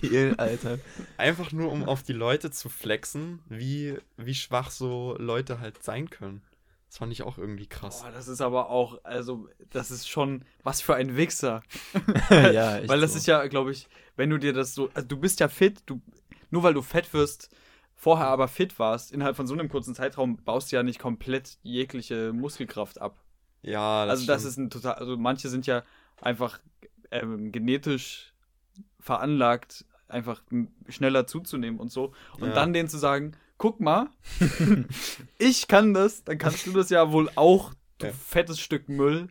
Deal, 0.01 0.35
Alter. 0.37 0.77
einfach 1.17 1.51
nur, 1.51 1.71
um 1.71 1.83
auf 1.83 2.03
die 2.03 2.13
Leute 2.13 2.51
zu 2.51 2.69
flexen, 2.69 3.39
wie, 3.49 3.97
wie 4.15 4.35
schwach 4.35 4.69
so 4.71 5.17
Leute 5.19 5.59
halt 5.59 5.83
sein 5.83 6.09
können. 6.09 6.41
Das 6.87 6.97
fand 6.99 7.11
ich 7.11 7.23
auch 7.23 7.37
irgendwie 7.37 7.67
krass. 7.67 8.03
Boah, 8.03 8.11
das 8.11 8.27
ist 8.27 8.41
aber 8.41 8.69
auch, 8.69 9.03
also, 9.03 9.49
das 9.71 9.91
ist 9.91 10.07
schon, 10.07 10.45
was 10.63 10.81
für 10.81 10.95
ein 10.95 11.17
Wichser. 11.17 11.61
ja, 12.29 12.77
echt 12.79 12.89
weil 12.89 13.01
das 13.01 13.11
so. 13.11 13.17
ist 13.17 13.27
ja, 13.27 13.45
glaube 13.47 13.71
ich, 13.71 13.87
wenn 14.15 14.29
du 14.29 14.37
dir 14.37 14.53
das 14.53 14.73
so, 14.75 14.89
also 14.93 15.07
du 15.07 15.17
bist 15.17 15.39
ja 15.39 15.47
fit, 15.49 15.83
du, 15.87 16.01
nur 16.51 16.63
weil 16.63 16.73
du 16.73 16.81
fett 16.81 17.13
wirst, 17.13 17.49
vorher 17.95 18.27
aber 18.27 18.47
fit 18.47 18.77
warst, 18.79 19.11
innerhalb 19.11 19.35
von 19.35 19.47
so 19.47 19.53
einem 19.53 19.67
kurzen 19.67 19.95
Zeitraum 19.95 20.37
baust 20.37 20.71
du 20.71 20.75
ja 20.77 20.83
nicht 20.83 20.99
komplett 20.99 21.57
jegliche 21.63 22.31
Muskelkraft 22.33 23.01
ab. 23.01 23.17
Ja, 23.61 24.05
das 24.05 24.19
also 24.21 24.27
das 24.27 24.41
stimmt. 24.41 24.51
ist 24.51 24.57
ein 24.57 24.69
total, 24.69 24.93
also 24.95 25.17
manche 25.17 25.49
sind 25.49 25.65
ja 25.65 25.83
einfach 26.21 26.59
ähm, 27.11 27.51
genetisch 27.51 28.33
veranlagt, 28.99 29.85
einfach 30.07 30.43
schneller 30.89 31.27
zuzunehmen 31.27 31.79
und 31.79 31.91
so. 31.91 32.13
Und 32.39 32.49
Ja. 32.49 32.53
dann 32.53 32.73
denen 32.73 32.89
zu 32.89 32.97
sagen, 32.97 33.35
guck 33.57 33.79
mal, 33.79 34.09
ich 35.37 35.67
kann 35.67 35.93
das, 35.93 36.23
dann 36.23 36.37
kannst 36.37 36.65
du 36.67 36.71
das 36.73 36.89
ja 36.89 37.11
wohl 37.11 37.29
auch, 37.35 37.73
du 37.99 38.07
Ja. 38.07 38.13
fettes 38.13 38.59
Stück 38.59 38.89
Müll. 38.89 39.27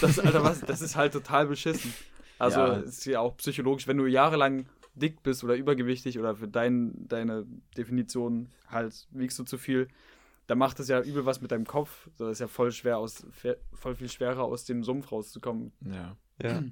Das, 0.00 0.18
Alter, 0.18 0.42
was, 0.42 0.60
das 0.60 0.80
ist 0.80 0.96
halt 0.96 1.12
total 1.12 1.46
beschissen. 1.46 1.92
Also 2.38 2.60
Ja. 2.60 2.76
ist 2.78 3.04
ja 3.06 3.20
auch 3.20 3.36
psychologisch, 3.36 3.86
wenn 3.86 3.96
du 3.98 4.06
jahrelang 4.06 4.66
dick 4.94 5.22
bist 5.22 5.44
oder 5.44 5.54
übergewichtig 5.56 6.18
oder 6.18 6.34
für 6.36 6.48
dein, 6.48 7.06
deine 7.08 7.46
Definition 7.76 8.48
halt 8.68 9.06
wiegst 9.10 9.38
du 9.38 9.44
zu 9.44 9.58
viel, 9.58 9.88
dann 10.46 10.58
macht 10.58 10.78
das 10.78 10.88
ja 10.88 11.00
übel 11.02 11.26
was 11.26 11.40
mit 11.42 11.50
deinem 11.50 11.66
Kopf. 11.66 12.08
So, 12.16 12.24
Das 12.24 12.34
ist 12.34 12.40
ja 12.40 12.46
voll 12.48 12.72
schwer 12.72 12.98
aus, 12.98 13.26
voll 13.74 13.94
viel 13.94 14.08
schwerer 14.08 14.44
aus 14.44 14.64
dem 14.64 14.84
Sumpf 14.84 15.12
rauszukommen. 15.12 15.72
Ja. 15.84 16.16
ja. 16.42 16.62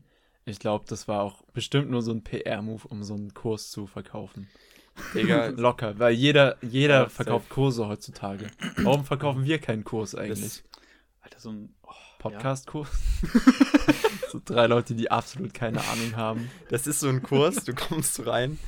Ich 0.46 0.58
glaube, 0.58 0.84
das 0.88 1.08
war 1.08 1.22
auch 1.22 1.42
bestimmt 1.52 1.90
nur 1.90 2.02
so 2.02 2.12
ein 2.12 2.22
PR-Move, 2.22 2.86
um 2.88 3.02
so 3.02 3.14
einen 3.14 3.34
Kurs 3.34 3.70
zu 3.70 3.86
verkaufen. 3.86 4.48
Digga, 5.14 5.46
Locker, 5.56 5.98
weil 5.98 6.12
jeder, 6.14 6.56
jeder 6.62 7.02
Ja, 7.02 7.08
verkauft 7.08 7.48
Kurse 7.48 7.86
heutzutage. 7.88 8.46
Warum 8.78 9.04
verkaufen 9.04 9.44
wir 9.44 9.58
keinen 9.58 9.84
Kurs 9.84 10.14
eigentlich? 10.14 10.40
das, 10.40 10.64
Alter, 11.22 11.40
so 11.40 11.50
ein. 11.50 11.74
Oh, 11.82 11.90
Podcast-Kurs? 12.18 12.88
so 14.30 14.40
drei 14.44 14.66
Leute, 14.66 14.94
die 14.94 15.10
absolut 15.10 15.52
keine 15.54 15.80
Ahnung 15.84 16.16
haben. 16.16 16.50
das 16.70 16.86
ist 16.86 17.00
so 17.00 17.08
ein 17.08 17.22
Kurs, 17.22 17.64
du 17.64 17.74
kommst 17.74 18.26
rein 18.26 18.58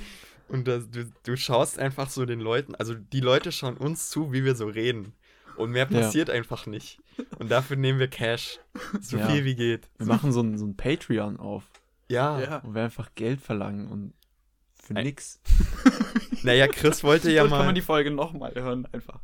und 0.49 0.69
das, 0.69 0.91
du, 0.91 1.11
du 1.25 1.37
schaust 1.37 1.79
einfach 1.79 2.11
so 2.11 2.25
den 2.27 2.41
Leuten, 2.41 2.75
also 2.75 2.95
die 2.95 3.21
Leute 3.21 3.53
schauen 3.53 3.77
uns 3.77 4.11
zu, 4.11 4.33
wie 4.33 4.45
wir 4.45 4.55
so 4.57 4.67
reden. 4.67 5.13
Und 5.57 5.71
mehr 5.71 5.89
Ja. 5.91 6.01
passiert 6.03 6.29
einfach 6.29 6.67
nicht. 6.67 6.99
Und 7.39 7.51
dafür 7.51 7.79
nehmen 7.79 7.99
wir 7.99 8.09
Cash. 8.09 8.59
So 9.01 9.17
Ja. 9.17 9.27
viel 9.31 9.45
wie 9.47 9.55
geht. 9.55 9.89
Wir 9.97 10.07
machen 10.07 10.31
so 10.31 10.43
ein, 10.43 10.59
so 10.59 10.67
ein 10.67 10.77
Patreon 10.77 11.39
auf, 11.39 11.65
Ja. 12.11 12.39
Ja. 12.39 12.61
wo 12.63 12.75
wir 12.75 12.83
einfach 12.83 13.09
Geld 13.15 13.41
verlangen 13.41 13.89
und 13.89 14.13
für 14.87 14.97
Ein- 14.97 15.05
nix. 15.05 15.41
Naja, 16.43 16.69
Chris 16.69 17.03
wollte 17.03 17.31
ja 17.33 17.43
Dort 17.43 17.51
kann 17.51 17.59
mal. 17.61 17.67
man 17.67 17.75
die 17.75 17.81
Folge 17.83 18.11
nochmal 18.11 18.55
hören, 18.55 18.87
einfach. 18.93 19.21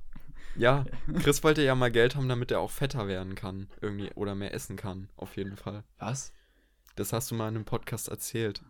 Ja, 0.57 0.85
Chris 1.23 1.43
wollte 1.45 1.63
ja 1.63 1.75
mal 1.75 1.91
Geld 1.91 2.17
haben, 2.17 2.29
damit 2.29 2.51
er 2.51 2.61
auch 2.61 2.71
fetter 2.71 3.07
werden 3.07 3.35
kann. 3.35 3.69
Irgendwie. 3.81 4.11
Oder 4.15 4.35
mehr 4.35 4.53
essen 4.55 4.77
kann. 4.77 5.09
Auf 5.17 5.37
jeden 5.37 5.57
Fall. 5.57 5.85
Was? 5.99 6.33
Das 6.97 7.13
hast 7.13 7.31
du 7.31 7.35
mal 7.35 7.49
in 7.49 7.55
einem 7.57 7.65
Podcast 7.65 8.09
erzählt. 8.09 8.63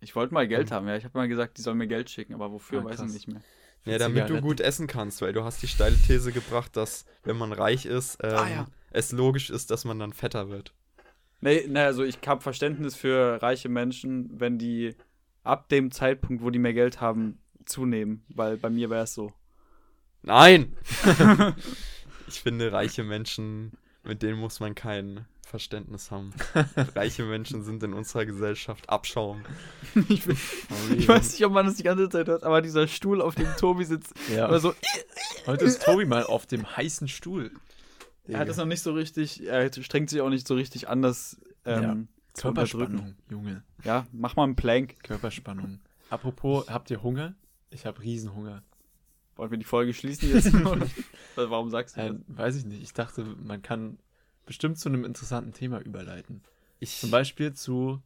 Ich 0.00 0.14
wollte 0.16 0.34
mal 0.34 0.46
Geld 0.48 0.70
haben, 0.70 0.86
ja. 0.88 0.96
Ich 0.96 1.04
habe 1.04 1.16
mal 1.16 1.28
gesagt, 1.28 1.56
die 1.58 1.62
sollen 1.62 1.78
mir 1.78 1.86
Geld 1.88 2.10
schicken, 2.10 2.34
aber 2.34 2.50
wofür, 2.52 2.80
Ah, 2.80 2.84
weiß 2.84 3.00
ich 3.00 3.12
nicht 3.12 3.28
mehr. 3.28 3.40
Ja, 3.84 3.92
Für 3.94 3.98
damit 4.00 4.28
du 4.28 4.40
gut 4.40 4.60
essen 4.60 4.86
kannst, 4.86 5.22
weil 5.22 5.32
du 5.32 5.44
hast 5.44 5.62
die 5.62 5.68
steile 5.68 5.96
These 5.96 6.32
gebracht, 6.32 6.76
dass 6.76 7.04
wenn 7.22 7.36
man 7.38 7.52
reich 7.52 7.86
ist, 7.86 8.18
ähm, 8.22 8.34
Ah, 8.34 8.48
ja. 8.48 8.66
es 8.90 9.12
logisch 9.12 9.50
ist, 9.50 9.70
dass 9.70 9.84
man 9.84 9.98
dann 9.98 10.12
fetter 10.12 10.50
wird. 10.50 10.74
Nee, 11.40 11.64
nee, 11.68 11.78
also 11.80 12.02
ich 12.02 12.18
habe 12.26 12.40
Verständnis 12.42 12.96
für 12.96 13.40
reiche 13.40 13.68
Menschen, 13.68 14.28
wenn 14.40 14.58
die 14.58 14.94
ab 15.48 15.68
dem 15.68 15.90
Zeitpunkt, 15.90 16.42
wo 16.42 16.50
die 16.50 16.58
mehr 16.58 16.74
Geld 16.74 17.00
haben, 17.00 17.38
zunehmen. 17.64 18.24
Weil 18.28 18.56
bei 18.56 18.70
mir 18.70 18.90
wäre 18.90 19.04
es 19.04 19.14
so. 19.14 19.32
Nein! 20.22 20.76
ich 22.28 22.40
finde, 22.40 22.72
reiche 22.72 23.04
Menschen, 23.04 23.72
mit 24.04 24.22
denen 24.22 24.38
muss 24.38 24.60
man 24.60 24.74
kein 24.74 25.26
Verständnis 25.46 26.10
haben. 26.10 26.34
reiche 26.94 27.24
Menschen 27.24 27.62
sind 27.64 27.82
in 27.82 27.94
unserer 27.94 28.26
Gesellschaft 28.26 28.88
Abschaum. 28.90 29.42
ich, 30.08 30.24
bin- 30.24 30.36
ich 30.96 31.08
weiß 31.08 31.32
nicht, 31.32 31.44
ob 31.46 31.52
man 31.52 31.66
das 31.66 31.76
die 31.76 31.84
ganze 31.84 32.08
Zeit 32.08 32.26
hört, 32.28 32.42
aber 32.42 32.60
dieser 32.60 32.86
Stuhl, 32.86 33.22
auf 33.22 33.34
dem 33.34 33.48
Tobi 33.56 33.84
sitzt, 33.84 34.12
Ja. 34.34 34.44
aber 34.46 34.60
so, 34.60 34.74
Heute 35.46 35.64
ist 35.64 35.82
Tobi 35.82 36.04
mal 36.04 36.24
auf 36.24 36.44
dem 36.46 36.76
heißen 36.76 37.08
Stuhl. 37.08 37.50
er 38.26 38.40
hat 38.40 38.48
das 38.48 38.58
noch 38.58 38.66
nicht 38.66 38.82
so 38.82 38.92
richtig, 38.92 39.46
er 39.46 39.72
strengt 39.72 40.10
sich 40.10 40.20
auch 40.20 40.28
nicht 40.28 40.46
so 40.46 40.54
richtig 40.54 40.88
an, 40.88 41.00
das 41.00 41.40
ähm. 41.64 42.08
Körperspannung, 42.42 43.14
Junge. 43.30 43.62
Ja, 43.84 44.06
mach 44.12 44.36
mal 44.36 44.44
einen 44.44 44.56
Plank. 44.56 44.96
Körperspannung. 45.02 45.80
Apropos, 46.10 46.68
habt 46.68 46.90
ihr 46.90 47.02
Hunger? 47.02 47.34
Ich 47.70 47.84
habe 47.86 48.00
Riesenhunger. 48.02 48.62
Wollen 49.36 49.50
wir 49.50 49.58
die 49.58 49.64
Folge 49.64 49.92
schließen 49.94 50.32
jetzt? 50.32 50.52
Warum 51.36 51.70
sagst 51.70 51.96
du 51.96 52.00
Äh, 52.00 52.08
das? 52.14 52.18
weiß 52.38 52.56
ich 52.56 52.64
nicht. 52.64 52.82
Ich 52.82 52.92
dachte, 52.92 53.24
man 53.24 53.62
kann 53.62 53.98
bestimmt 54.46 54.78
zu 54.78 54.88
einem 54.88 55.04
interessanten 55.04 55.52
Thema 55.52 55.80
überleiten. 55.80 56.42
Ich, 56.80 56.98
Zum 56.98 57.10
Beispiel 57.10 57.52
zu, 57.52 58.00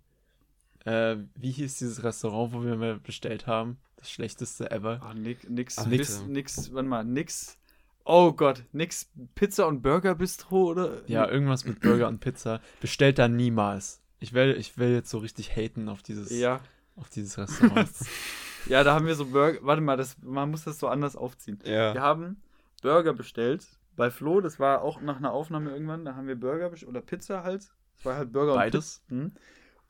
äh, 0.85 1.17
wie 1.37 1.53
hieß 1.53 1.79
dieses 1.79 2.03
Restaurant, 2.03 2.53
wo 2.53 2.65
wir 2.65 2.77
mal 2.77 2.99
bestellt 2.99 3.47
haben? 3.47 3.79
Das 3.97 4.11
schlechteste 4.11 4.71
ever. 4.73 5.01
Ah, 5.03 5.15
nix, 5.15 5.49
nix, 5.49 5.79
Alter. 5.79 5.91
bis, 5.91 6.23
nix, 6.27 6.73
warte 6.75 6.89
mal, 6.89 7.05
nix. 7.05 7.57
Oh 8.05 8.33
Gott, 8.33 8.65
nix 8.73 9.09
Pizza 9.37 9.69
und 9.69 9.81
Burger 9.81 10.17
Bistro 10.17 10.65
oder? 10.71 11.09
Ja, 11.09 11.29
irgendwas 11.31 11.65
mit 11.65 11.81
Burger 11.81 12.09
und 12.09 12.19
Pizza. 12.19 12.61
Bestellt 12.81 13.19
da 13.21 13.29
niemals. 13.29 14.02
Ich 14.23 14.33
will, 14.33 14.57
ich 14.57 14.79
will 14.79 14.93
jetzt 14.93 15.11
so 15.11 15.19
richtig 15.19 15.57
haten 15.57 15.89
auf 15.89 16.03
dieses, 16.03 16.31
Ja, 16.31 16.61
auf 16.97 17.09
dieses 17.09 17.37
Restaurant. 17.39 17.91
ja, 18.69 18.85
da 18.85 18.95
haben 18.95 19.07
wir 19.07 19.17
so 19.17 19.27
Burger. 19.27 19.59
Warte 19.63 19.83
mal, 19.83 19.97
das, 19.97 20.17
man 20.23 20.51
muss 20.51 20.65
das 20.65 20.79
so 20.79 20.87
anders 20.87 21.17
aufziehen. 21.17 21.59
Wir 21.65 21.73
ja. 21.73 21.95
haben 21.97 22.41
Burger 22.83 23.15
bestellt 23.15 23.67
bei 23.97 24.11
Flo. 24.11 24.41
Das 24.41 24.61
war 24.61 24.83
auch 24.83 25.01
nach 25.01 25.17
einer 25.17 25.33
Aufnahme 25.33 25.73
irgendwann. 25.73 26.05
Da 26.05 26.15
haben 26.15 26.29
wir 26.29 26.37
Burger 26.37 26.71
oder 26.87 27.01
Pizza 27.01 27.43
halt. 27.43 27.73
Das 27.97 28.05
war 28.05 28.17
halt 28.17 28.33
Burger 28.33 28.55
Beides? 28.55 29.03
und 29.09 29.09
Pizza. 29.09 29.23
Mhm. 29.25 29.33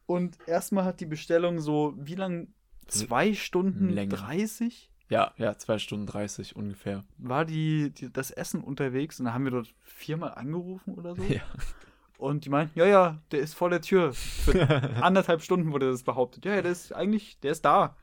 Und 0.07 0.39
erstmal 0.47 0.85
hat 0.85 1.01
die 1.01 1.07
Bestellung 1.07 1.61
so 1.61 1.95
wie 1.99 2.15
lang? 2.15 2.49
Zwei 2.87 3.35
Stunden 3.35 3.91
Länger. 3.91 4.17
30 4.17 4.91
ja, 5.09 5.35
ja, 5.37 5.59
zwei 5.59 5.79
Stunden 5.79 6.07
30 6.07 6.57
ungefähr. 6.57 7.05
war 7.19 7.45
die, 7.45 7.91
die 7.91 8.11
das 8.11 8.31
Essen 8.31 8.65
unterwegs 8.65 9.21
und 9.21 9.27
da 9.27 9.35
haben 9.35 9.45
wir 9.45 9.51
dort 9.51 9.75
viermal 9.83 10.33
angerufen 10.35 10.95
oder 10.95 11.15
so. 11.15 11.23
Ja. 11.25 11.43
Und 12.23 12.45
die 12.45 12.51
meinten, 12.51 12.79
ja, 12.79 12.87
ja, 12.87 13.19
der 13.33 13.41
ist 13.41 13.55
vor 13.55 13.69
der 13.69 13.83
Tür. 13.83 14.13
Für 14.15 14.55
anderthalb 15.03 15.43
Stunden 15.43 15.73
wurde 15.73 15.91
das 15.91 16.05
behauptet. 16.05 16.45
Ja, 16.45 16.55
ja, 16.55 16.63
der 16.63 16.71
ist 16.71 16.93
eigentlich, 16.93 17.41
der 17.41 17.51
ist 17.51 17.65
da. 17.65 17.97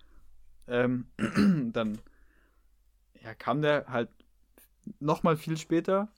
Ähm, 0.67 1.05
dann 1.71 1.99
ja, 3.23 3.33
kam 3.33 3.61
der 3.61 3.85
halt 3.87 4.09
nochmal 4.99 5.37
viel 5.37 5.55
später. 5.55 6.09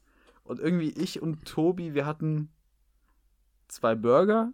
Und 0.44 0.60
irgendwie 0.60 0.90
ich 0.90 1.22
und 1.22 1.46
Tobi, 1.46 1.94
wir 1.94 2.08
hatten 2.08 2.50
zwei 3.68 3.94
Burger. 3.94 4.52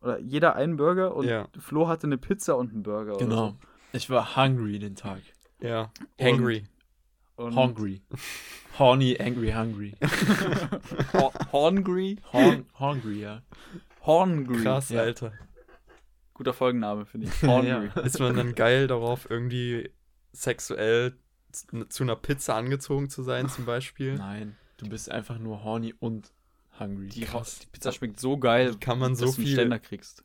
Oder 0.00 0.20
jeder 0.20 0.54
einen 0.54 0.76
Burger. 0.76 1.16
Und 1.16 1.26
Ja. 1.26 1.48
Flo 1.58 1.88
hatte 1.88 2.06
eine 2.06 2.16
Pizza 2.16 2.56
und 2.56 2.72
einen 2.72 2.84
Burger. 2.84 3.16
oder 3.16 3.24
Genau. 3.26 3.56
Ich 3.92 4.08
war 4.08 4.36
hungry 4.36 4.78
den 4.78 4.94
Tag. 4.94 5.22
Ja. 5.60 5.90
Hangry. 6.20 6.62
Und 7.38 7.54
Hungry. 7.54 8.02
Horny, 8.78 9.16
angry, 9.20 9.52
hungry. 9.52 9.94
Ho 11.12 11.32
Horngry. 11.52 12.16
Horn, 12.32 12.66
hungry, 12.78 13.20
ja. 13.20 13.42
Horngry. 14.04 14.62
Krass, 14.62 14.88
Ja. 14.90 15.02
Alter. 15.02 15.32
Guter 16.34 16.52
Folgenname, 16.52 17.06
finde 17.06 17.28
ich. 17.28 17.42
Horngry. 17.42 17.90
Ja. 17.94 18.02
Ist 18.02 18.18
man 18.18 18.36
dann 18.36 18.54
geil 18.54 18.86
darauf, 18.88 19.28
irgendwie 19.30 19.90
sexuell 20.32 21.16
z- 21.52 21.92
zu 21.92 22.02
einer 22.02 22.16
Pizza 22.16 22.54
angezogen 22.56 23.08
zu 23.08 23.22
sein, 23.22 23.48
zum 23.48 23.64
Beispiel? 23.66 24.14
Nein, 24.16 24.56
du 24.76 24.88
bist 24.88 25.10
einfach 25.10 25.38
nur 25.38 25.62
horny 25.64 25.94
und 25.98 26.32
hungry. 26.80 27.08
Die, 27.08 27.20
Krass. 27.22 27.60
die 27.60 27.66
Pizza 27.66 27.92
schmeckt 27.92 28.18
so 28.20 28.36
geil, 28.38 28.74
Kann 28.80 28.98
man 28.98 29.14
so 29.16 29.26
dass 29.26 29.34
du 29.36 29.40
einen 29.40 29.46
viel, 29.46 29.56
Ständer 29.56 29.78
kriegst. 29.78 30.24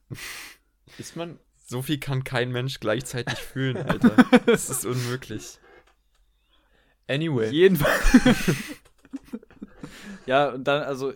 Ist 0.98 1.16
man. 1.16 1.38
so 1.58 1.78
So 1.78 1.82
viel 1.84 2.00
kann 2.00 2.24
kein 2.24 2.52
Mensch 2.52 2.80
gleichzeitig 2.80 3.38
fühlen, 3.40 3.78
Alter. 3.88 4.16
Das 4.48 4.70
ist 4.70 4.86
unmöglich. 4.86 5.60
Anyway. 7.08 7.50
Jedenfalls. 7.50 8.56
ja, 10.26 10.50
und 10.50 10.64
dann, 10.66 10.84
also, 10.84 11.14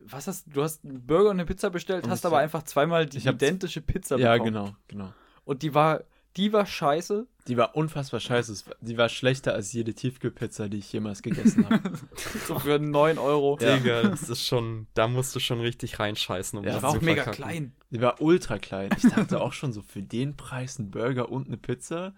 was 0.00 0.26
hast 0.26 0.46
du? 0.54 0.62
hast 0.62 0.84
einen 0.84 1.06
Burger 1.06 1.30
und 1.30 1.36
eine 1.36 1.46
Pizza 1.46 1.70
bestellt, 1.70 2.04
Und 2.04 2.10
hast 2.10 2.26
aber 2.26 2.36
hab- 2.36 2.42
einfach 2.44 2.62
zweimal 2.64 3.06
die 3.06 3.18
identische 3.18 3.80
Pizza 3.80 4.18
Ja, 4.18 4.32
bekommen. 4.34 4.52
genau, 4.52 4.76
genau. 4.88 5.12
Und 5.44 5.62
die 5.62 5.74
war, 5.74 6.02
die 6.36 6.52
war 6.52 6.66
scheiße. 6.66 7.26
Die 7.48 7.56
war 7.56 7.74
unfassbar 7.74 8.20
scheiße. 8.20 8.64
Die 8.80 8.96
war 8.96 9.08
schlechter 9.08 9.52
als 9.54 9.72
jede 9.72 9.94
Tiefkühlpizza, 9.94 10.68
die 10.68 10.78
ich 10.78 10.92
jemals 10.92 11.22
gegessen 11.22 11.68
habe. 11.68 11.92
So 12.46 12.58
für 12.58 12.78
9 12.78 13.18
Euro. 13.18 13.58
Ja. 13.60 13.76
Digga, 13.76 14.02
das 14.02 14.28
ist 14.28 14.46
schon, 14.46 14.86
da 14.94 15.08
musst 15.08 15.34
du 15.34 15.40
schon 15.40 15.60
richtig 15.60 15.98
reinscheißen, 15.98 16.58
um 16.58 16.64
Ja, 16.64 16.72
das 16.72 16.78
Die 16.80 16.82
war 16.84 16.92
zu 16.92 16.98
auch 16.98 17.02
mega 17.02 17.22
verkacken. 17.24 17.44
klein. 17.44 17.72
Die 17.90 18.00
war 18.00 18.20
ultra 18.20 18.58
klein. 18.58 18.90
Ich 18.96 19.02
dachte 19.10 19.40
auch 19.40 19.52
schon 19.52 19.72
so, 19.72 19.82
für 19.82 20.02
den 20.02 20.36
Preis 20.36 20.78
ein 20.78 20.90
Burger 20.92 21.30
und 21.30 21.48
eine 21.48 21.56
Pizza. 21.56 22.14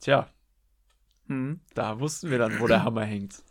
Tja, 0.00 0.28
Hm. 1.28 1.60
da 1.74 1.98
wussten 2.00 2.30
wir 2.30 2.38
dann, 2.38 2.58
wo 2.60 2.66
der 2.66 2.82
Hammer 2.84 3.04
hängt. 3.04 3.42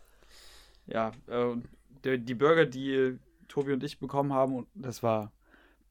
Ja, 0.86 1.12
äh, 1.28 1.56
der, 2.04 2.18
die 2.18 2.34
Burger, 2.34 2.66
die 2.66 3.18
Tobi 3.48 3.72
und 3.72 3.82
ich 3.82 3.98
bekommen 3.98 4.32
haben, 4.32 4.54
und 4.56 4.66
das 4.74 5.02
war, 5.02 5.32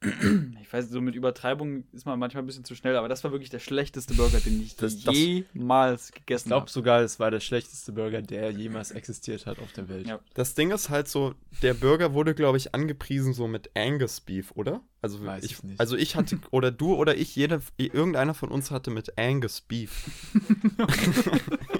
ich 0.62 0.72
weiß, 0.74 0.90
so 0.90 1.00
mit 1.02 1.16
Übertreibung 1.16 1.86
ist 1.94 2.06
man 2.06 2.20
manchmal 2.20 2.44
ein 2.44 2.46
bisschen 2.46 2.66
zu 2.66 2.76
schnell, 2.76 2.96
aber 2.98 3.08
das 3.08 3.24
war 3.24 3.32
wirklich 3.32 3.50
der 3.50 3.60
schlechteste 3.60 4.14
Burger, 4.14 4.40
den 4.40 4.62
ich 4.62 4.76
Das- 4.76 5.02
das- 5.02 5.16
jemals 5.16 6.10
Ich 6.10 6.16
gegessen 6.16 6.50
glaube 6.50 6.62
habe. 6.64 6.72
sogar, 6.72 7.02
es 7.02 7.20
war 7.20 7.32
der 7.32 7.40
schlechteste 7.40 7.92
Burger, 7.94 8.22
der 8.22 8.52
jemals 8.52 8.92
existiert 8.92 9.46
hat 9.46 9.60
auf 9.60 9.72
der 9.72 9.88
Welt. 9.90 10.08
Ja. 10.08 10.20
Das 10.36 10.56
Ding 10.56 10.72
ist 10.72 10.90
halt 10.90 11.08
so, 11.08 11.36
der 11.62 11.74
Burger 11.74 12.14
wurde, 12.14 12.36
glaube 12.36 12.58
ich, 12.58 12.76
angepriesen 12.76 13.34
so 13.34 13.48
mit 13.48 13.72
Angus 13.76 14.20
Beef, 14.22 14.52
oder? 14.56 14.82
Also 15.02 15.26
Weiß 15.26 15.44
ich, 15.46 15.52
ich 15.54 15.64
nicht. 15.64 15.80
Also 15.80 15.96
ich 15.96 16.16
hatte, 16.16 16.38
oder 16.52 16.70
du 16.72 16.94
oder 16.96 17.16
ich, 17.18 17.36
jeder, 17.36 17.62
irgendeiner 17.78 18.34
von 18.34 18.50
uns 18.50 18.72
hatte 18.72 18.92
mit 18.92 19.18
Angus 19.18 19.62
Beef. 19.62 20.10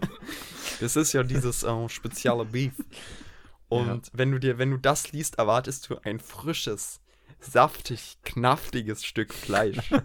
das 0.84 0.96
ist 0.96 1.14
ja 1.14 1.24
dieses 1.24 1.64
äh, 1.64 1.90
spezielle 1.90 2.46
Beef. 2.46 2.74
Und 3.70 3.88
Ja. 3.88 4.12
wenn 4.14 4.32
du 4.32 4.40
dir, 4.40 4.58
wenn 4.58 4.72
du 4.72 4.78
das 4.78 5.12
liest, 5.12 5.40
erwartest 5.40 5.90
du 5.90 5.98
ein 6.04 6.20
frisches, 6.20 7.02
saftig, 7.40 8.18
knaftiges 8.24 9.06
Stück 9.06 9.34
Fleisch. 9.34 9.92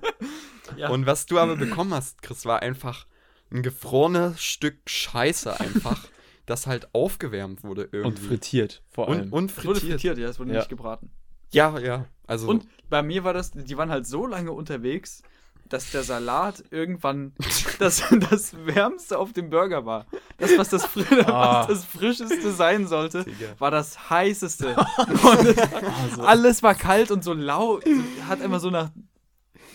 Ja. 0.76 0.90
Und 0.90 1.06
was 1.06 1.24
du 1.24 1.38
aber 1.38 1.56
bekommen 1.56 1.94
hast, 1.94 2.20
Chris, 2.20 2.44
war 2.44 2.60
einfach 2.60 3.06
ein 3.50 3.62
gefrorenes 3.62 4.42
Stück 4.44 4.76
Scheiße 4.84 5.58
einfach, 5.58 5.98
das 6.44 6.66
halt 6.66 6.92
aufgewärmt 6.94 7.64
wurde 7.64 7.88
irgendwie. 7.90 8.06
Und 8.06 8.18
frittiert, 8.18 8.82
vor 8.90 9.08
allem. 9.08 9.32
und, 9.32 9.32
und 9.32 9.50
Es 9.50 9.64
wurde 9.64 9.80
frittiert. 9.80 10.00
frittiert, 10.02 10.18
ja, 10.18 10.28
es 10.28 10.38
wurde 10.38 10.52
Ja. 10.52 10.58
nicht 10.58 10.68
gebraten. 10.68 11.10
Ja, 11.54 11.78
ja. 11.78 12.04
Also 12.26 12.48
Und 12.50 12.68
bei 12.90 13.02
mir 13.02 13.24
war 13.24 13.32
das, 13.32 13.52
die 13.52 13.78
waren 13.78 13.90
halt 13.90 14.06
so 14.06 14.26
lange 14.26 14.52
unterwegs, 14.52 15.22
dass 15.68 15.90
der 15.90 16.02
Salat 16.02 16.64
irgendwann 16.70 17.32
das, 17.78 18.02
das 18.30 18.54
Wärmste 18.66 19.18
auf 19.18 19.32
dem 19.32 19.50
Burger 19.50 19.84
war. 19.86 20.06
Das, 20.38 20.56
was 20.58 20.68
das, 20.70 20.86
fri 20.86 21.04
Ah. 21.26 21.60
was 21.60 21.66
das 21.68 21.84
Frischeste 21.84 22.52
sein 22.52 22.86
sollte, 22.86 23.24
Digga. 23.24 23.54
war 23.58 23.70
das 23.70 24.10
Heißeste. 24.10 24.76
Also- 25.32 26.22
alles 26.22 26.62
war 26.62 26.74
kalt 26.74 27.10
und 27.10 27.22
so 27.24 27.32
lau, 27.32 27.80
hat 28.28 28.40
immer 28.40 28.60
so 28.60 28.70
nach, 28.70 28.90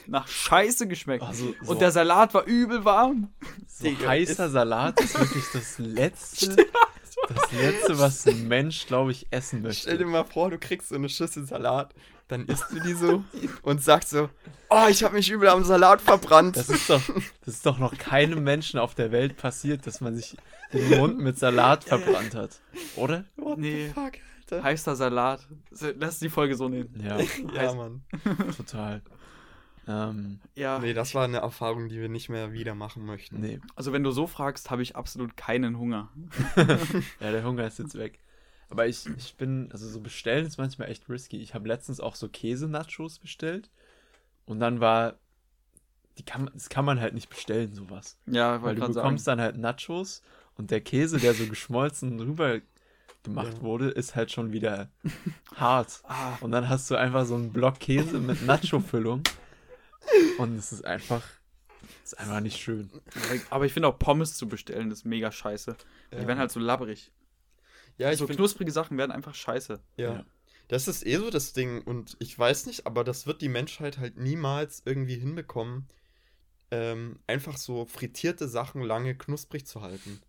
nach 0.07 0.27
Scheiße 0.27 0.87
geschmeckt. 0.87 1.23
Also, 1.23 1.53
so, 1.61 1.71
und 1.71 1.81
der 1.81 1.91
Salat 1.91 2.33
war 2.33 2.45
übel 2.45 2.83
warm. 2.85 3.33
so 3.67 3.85
Digga, 3.85 4.07
heißer 4.09 4.49
Salat 4.49 4.99
ist 4.99 5.19
wirklich 5.19 5.45
das 5.53 5.77
Letzte, 5.79 6.55
das 7.29 7.51
Letzte, 7.51 7.99
was 7.99 8.27
ein 8.27 8.47
Mensch, 8.47 8.87
glaube 8.87 9.11
ich, 9.11 9.27
essen 9.31 9.59
Stell 9.71 9.97
dir 9.97 10.05
möchte. 10.05 10.23
mal 10.23 10.23
vor, 10.25 10.49
du 10.49 10.57
kriegst 10.57 10.89
so 10.89 10.95
eine 10.95 11.09
Schüssel 11.09 11.45
Salat, 11.45 11.93
dann 12.27 12.45
isst 12.45 12.65
du 12.71 12.79
die 12.79 12.93
so 12.93 13.23
und 13.63 13.83
sagst 13.83 14.09
so, 14.11 14.29
oh, 14.69 14.85
ich 14.89 15.03
habe 15.03 15.15
mich 15.15 15.29
übel 15.29 15.49
am 15.49 15.63
Salat 15.63 16.01
verbrannt. 16.01 16.55
Das 16.57 16.69
ist, 16.69 16.89
doch, 16.89 17.01
das 17.45 17.55
ist 17.55 17.65
doch 17.65 17.77
noch 17.79 17.97
keinem 17.97 18.43
Menschen 18.43 18.79
auf 18.79 18.95
der 18.95 19.11
Welt 19.11 19.37
passiert, 19.37 19.85
dass 19.87 20.01
man 20.01 20.15
sich 20.15 20.35
den 20.71 20.97
Mund 20.99 21.19
mit 21.19 21.37
Salat 21.37 21.83
verbrannt 21.83 22.33
hat. 22.35 22.59
Oder? 22.95 23.25
What 23.35 23.59
Nee. 23.59 23.87
the 23.87 23.93
fuck, 23.93 24.13
Alter? 24.49 24.63
Heißer 24.63 24.95
Salat. 24.95 25.47
Lass 25.99 26.19
die 26.19 26.29
Folge 26.29 26.55
so 26.55 26.69
nehmen. 26.69 26.99
Ja, 27.03 27.17
Ja, 27.53 27.73
Mann. 27.73 28.01
total. 28.57 29.01
Ähm, 29.87 30.39
Ja, 30.55 30.79
Nee, 30.79 30.93
das 30.93 31.13
war 31.13 31.25
eine 31.25 31.37
Erfahrung, 31.39 31.89
die 31.89 31.99
wir 31.99 32.07
nicht 32.09 32.29
mehr 32.29 32.53
wieder 32.53 32.73
machen 32.73 33.05
möchten. 33.05 33.41
nee. 33.41 33.59
also 33.75 33.91
wenn 33.91 34.03
du 34.03 34.11
so 34.11 34.27
fragst, 34.27 34.71
habe 34.71 34.81
ich 34.81 34.95
absolut 34.95 35.35
keinen 35.37 35.77
Hunger. 35.77 36.09
Ja, 37.19 37.31
der 37.31 37.43
Hunger 37.43 37.67
ist 37.67 37.79
jetzt 37.79 37.97
weg. 37.97 38.19
Aber 38.73 38.87
ich, 38.87 39.05
ich 39.17 39.35
bin, 39.35 39.69
also 39.71 39.87
so 39.87 39.99
bestellen 39.99 40.47
ist 40.47 40.57
manchmal 40.57 40.89
echt 40.89 41.07
risky. 41.07 41.37
Ich 41.39 41.53
habe 41.53 41.67
letztens 41.67 41.99
auch 41.99 42.15
so 42.15 42.27
Käse-Nachos 42.27 43.19
bestellt. 43.19 43.69
Und 44.45 44.59
dann 44.59 44.79
war, 44.79 45.19
die 46.17 46.23
kann, 46.25 46.49
das 46.51 46.69
kann 46.69 46.83
man 46.83 46.99
halt 46.99 47.13
nicht 47.13 47.29
bestellen, 47.29 47.75
sowas. 47.75 48.17
Ja, 48.25 48.63
Weil 48.63 48.73
du 48.73 48.81
gerade 48.81 48.93
sagen. 48.93 49.03
bekommst 49.05 49.27
dann 49.27 49.39
halt 49.39 49.57
Nachos 49.59 50.23
und 50.55 50.71
der 50.71 50.81
Käse, 50.81 51.19
der 51.19 51.35
so 51.35 51.45
geschmolzen 51.45 52.19
rüber 52.19 52.61
gemacht 53.21 53.53
Ja. 53.57 53.61
wurde, 53.61 53.89
ist 53.89 54.15
halt 54.15 54.31
schon 54.31 54.51
wieder 54.53 54.89
hart. 55.55 56.01
Ah, 56.07 56.35
Und 56.41 56.51
dann 56.51 56.67
hast 56.67 56.89
du 56.89 56.95
einfach 56.95 57.27
so 57.27 57.35
einen 57.35 57.53
Block 57.53 57.79
Käse 57.79 58.19
mit 58.19 58.41
Nacho-Füllung. 58.41 59.21
Und 60.39 60.57
es 60.57 60.71
ist 60.73 60.83
einfach, 60.83 61.23
ist 62.03 62.17
einfach 62.19 62.39
nicht 62.39 62.57
schön. 62.59 62.89
aber 63.51 63.65
ich 63.67 63.73
finde 63.73 63.87
auch 63.87 63.99
Pommes 63.99 64.35
zu 64.35 64.47
bestellen 64.47 64.89
ist 64.89 65.05
mega 65.05 65.31
scheiße. 65.31 65.75
Die 66.11 66.15
Ja. 66.15 66.27
werden 66.27 66.39
halt 66.39 66.51
so 66.51 66.59
labbrig. 66.59 67.11
Ja, 67.97 68.11
ich 68.11 68.17
so 68.17 68.27
find, 68.27 68.37
knusprige 68.37 68.71
Sachen 68.71 68.97
werden 68.97 69.11
einfach 69.11 69.35
scheiße. 69.35 69.79
ja. 69.97 70.13
Ja. 70.13 70.25
Das 70.69 70.87
ist 70.87 71.05
eh 71.05 71.17
so 71.17 71.29
das 71.29 71.51
Ding 71.53 71.81
und 71.81 72.15
ich 72.19 72.39
weiß 72.39 72.67
nicht, 72.67 72.87
aber 72.87 73.03
das 73.03 73.27
wird 73.27 73.41
die 73.41 73.49
Menschheit 73.49 73.97
halt 73.97 74.17
niemals 74.17 74.81
irgendwie 74.85 75.17
hinbekommen, 75.17 75.89
ähm, 76.71 77.19
einfach 77.27 77.57
so 77.57 77.85
frittierte 77.85 78.47
Sachen 78.47 78.81
lange 78.81 79.13
knusprig 79.15 79.67
zu 79.67 79.81
halten. 79.81 80.21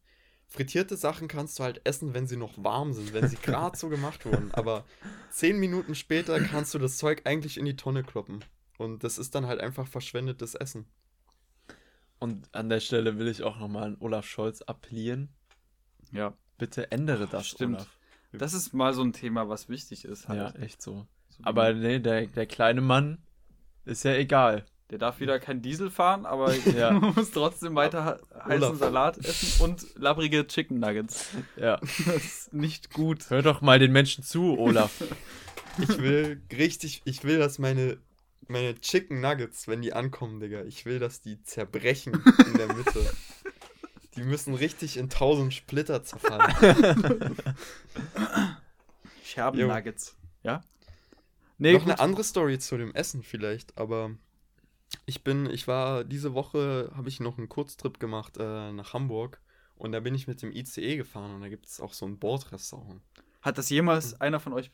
Frittierte 0.49 0.97
Sachen 0.97 1.29
kannst 1.29 1.59
du 1.59 1.63
halt 1.63 1.81
essen, 1.85 2.15
wenn 2.15 2.27
sie 2.27 2.37
noch 2.37 2.63
warm 2.63 2.93
sind, 2.93 3.13
wenn 3.13 3.29
sie 3.29 3.37
gerade 3.43 3.79
so 3.79 3.89
gemacht 3.89 4.27
wurden. 4.27 4.53
Aber 4.53 4.85
zehn 5.31 5.59
Minuten 5.59 5.95
später 5.95 6.39
kannst 6.41 6.75
du 6.75 6.79
das 6.79 6.97
Zeug 6.97 7.23
eigentlich 7.25 7.57
in 7.57 7.65
die 7.65 7.77
Tonne 7.77 8.03
kloppen. 8.03 8.45
Und 8.77 9.05
das 9.05 9.19
ist 9.19 9.35
dann 9.35 9.47
halt 9.47 9.61
einfach 9.61 9.87
verschwendetes 9.87 10.55
Essen. 10.55 10.87
Und 12.19 12.55
an 12.55 12.69
der 12.69 12.81
Stelle 12.81 13.19
will 13.19 13.29
ich 13.29 13.43
auch 13.43 13.59
nochmal 13.59 13.85
an 13.85 13.97
Olaf 14.01 14.27
Scholz 14.27 14.63
appellieren. 14.63 15.29
Ja. 16.13 16.37
Bitte 16.59 16.91
ändere 16.93 17.27
das, 17.27 17.47
Stimmt. 17.49 17.77
Olaf. 17.77 17.89
Das 18.33 18.55
ist 18.55 18.73
mal 18.75 18.93
so 18.95 19.03
ein 19.03 19.13
Thema, 19.13 19.49
was 19.49 19.69
wichtig 19.69 20.05
ist. 20.05 20.29
Halt. 20.29 20.39
Ja, 20.57 20.63
echt 20.63 20.83
so. 20.83 21.07
So 21.29 21.41
Aber 21.45 21.73
nee, 21.73 21.99
der, 22.01 22.27
der 22.27 22.47
kleine 22.47 22.81
Mann 22.81 23.19
ist 23.85 24.05
ja 24.05 24.15
egal. 24.15 24.65
Der 24.91 24.99
darf 24.99 25.19
wieder 25.19 25.39
kein 25.41 25.63
Diesel 25.63 25.91
fahren, 25.91 26.27
aber 26.27 26.55
Ja. 26.77 26.91
muss 26.93 27.31
trotzdem 27.31 27.75
weiter 27.75 28.19
he- 28.31 28.39
heißen 28.41 28.63
Olaf. 28.65 28.79
Salat 28.79 29.19
essen 29.19 29.63
und 29.65 29.87
labbrige 29.97 30.47
Chicken 30.47 30.79
Nuggets. 30.79 31.31
Ja. 31.57 31.79
Das 31.79 31.97
ist 32.07 32.53
nicht 32.55 32.93
gut. 32.93 33.31
Hör 33.31 33.43
doch 33.43 33.61
mal 33.61 33.79
den 33.79 33.93
Menschen 33.93 34.23
zu, 34.25 34.59
Olaf. 34.59 35.03
Ich 35.77 35.99
will 35.99 36.41
richtig, 36.53 37.03
ich 37.05 37.25
will, 37.25 37.39
dass 37.41 37.59
meine, 37.59 37.99
meine 38.47 38.81
Chicken 38.81 39.21
Nuggets, 39.21 39.67
wenn 39.67 39.83
die 39.83 39.93
ankommen, 39.93 40.39
Digga, 40.39 40.63
ich 40.63 40.87
will, 40.87 41.01
dass 41.01 41.21
die 41.21 41.43
zerbrechen 41.43 42.23
in 42.47 42.55
der 42.57 42.73
Mitte. 42.73 43.01
Die 44.17 44.23
müssen 44.23 44.55
richtig 44.55 44.97
in 44.97 45.09
tausend 45.09 45.53
Splitter 45.55 46.03
zerfallen. 46.03 46.55
Scherben. 49.25 49.67
Nuggets. 49.67 50.17
Ja? 50.43 50.63
Nee, 51.59 51.73
Noch 51.73 51.81
gut. 51.81 51.91
eine 51.91 52.01
andere 52.01 52.25
Story 52.25 52.59
zu 52.59 52.77
dem 52.77 52.95
Essen 52.95 53.23
vielleicht, 53.23 53.77
aber 53.79 54.11
ich 55.07 55.25
bin, 55.25 55.47
ich 55.47 55.67
war, 55.67 56.05
diese 56.05 56.35
Woche 56.35 56.91
habe 56.95 57.09
ich 57.09 57.21
noch 57.21 57.39
einen 57.39 57.49
Kurztrip 57.49 57.99
gemacht 57.99 58.37
äh, 58.39 58.73
nach 58.73 58.93
Hamburg 58.93 59.41
und 59.77 59.93
da 59.93 60.01
bin 60.01 60.15
ich 60.15 60.27
mit 60.27 60.43
dem 60.43 60.53
ICE 60.53 60.97
gefahren 60.97 61.35
und 61.35 61.41
da 61.41 61.49
gibt 61.49 61.67
es 61.67 61.81
auch 61.81 61.93
so 61.93 62.07
ein 62.07 62.19
Bordrestaurant. 62.19 63.01
Hat 63.43 63.59
das 63.59 63.71
jemals 63.71 64.21
einer 64.21 64.41
von 64.41 64.53
euch 64.53 64.71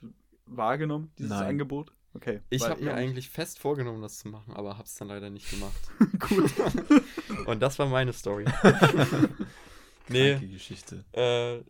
wahrgenommen, 0.47 1.13
dieses 1.19 1.31
Nein. 1.31 1.49
Angebot? 1.49 1.93
Okay. 2.15 2.41
Ich 2.51 2.63
habe 2.65 2.83
mir 2.83 2.95
eigentlich 2.95 3.31
fest 3.31 3.59
vorgenommen, 3.59 4.03
das 4.03 4.19
zu 4.19 4.29
machen, 4.29 4.53
aber 4.55 4.77
habe 4.77 4.87
es 4.87 4.95
dann 4.97 5.09
leider 5.09 5.31
nicht 5.31 5.49
gemacht. 5.51 5.81
Gut. 6.29 6.53
Und 7.47 7.61
das 7.61 7.79
war 7.79 7.87
meine 7.87 8.13
Story. 8.13 8.45
nee, 10.09 10.33
Kranke 10.33 10.49
Geschichte. 10.49 11.05
Äh, 11.13 11.63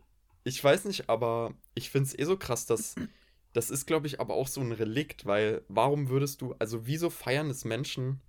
ich 0.43 0.63
weiß 0.63 0.85
nicht, 0.85 1.09
aber 1.09 1.53
ich 1.75 1.91
finde 1.91 2.07
es 2.07 2.17
eh 2.17 2.23
so 2.23 2.37
krass, 2.37 2.65
dass 2.65 2.95
das 3.53 3.69
ist, 3.69 3.85
glaube 3.85 4.07
ich, 4.07 4.19
aber 4.19 4.33
auch 4.33 4.47
so 4.47 4.61
ein 4.61 4.71
Relikt, 4.71 5.25
weil 5.25 5.61
warum 5.67 6.09
würdest 6.09 6.41
du, 6.41 6.55
also 6.57 6.87
wieso 6.87 7.09
feiern 7.09 7.49
es 7.49 7.65
Menschen 7.65 8.21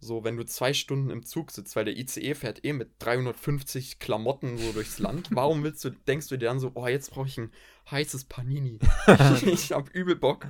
so, 0.00 0.24
wenn 0.24 0.36
du 0.36 0.44
zwei 0.46 0.72
Stunden 0.72 1.10
im 1.10 1.24
Zug 1.24 1.50
sitzt, 1.50 1.76
weil 1.76 1.84
der 1.84 1.96
ICE 1.96 2.34
fährt 2.34 2.64
eh 2.64 2.72
mit 2.72 2.90
350 3.00 3.98
Klamotten 3.98 4.56
so 4.56 4.72
durchs 4.72 4.98
Land, 4.98 5.28
warum 5.32 5.62
willst 5.62 5.84
du, 5.84 5.90
denkst 5.90 6.28
du 6.28 6.38
dir 6.38 6.46
dann 6.46 6.58
so, 6.58 6.72
oh, 6.74 6.86
jetzt 6.86 7.10
brauche 7.10 7.28
ich 7.28 7.36
ein 7.36 7.52
heißes 7.90 8.24
Panini. 8.24 8.78
ich 9.44 9.72
hab 9.72 9.90
übel 9.94 10.16
Bock, 10.16 10.46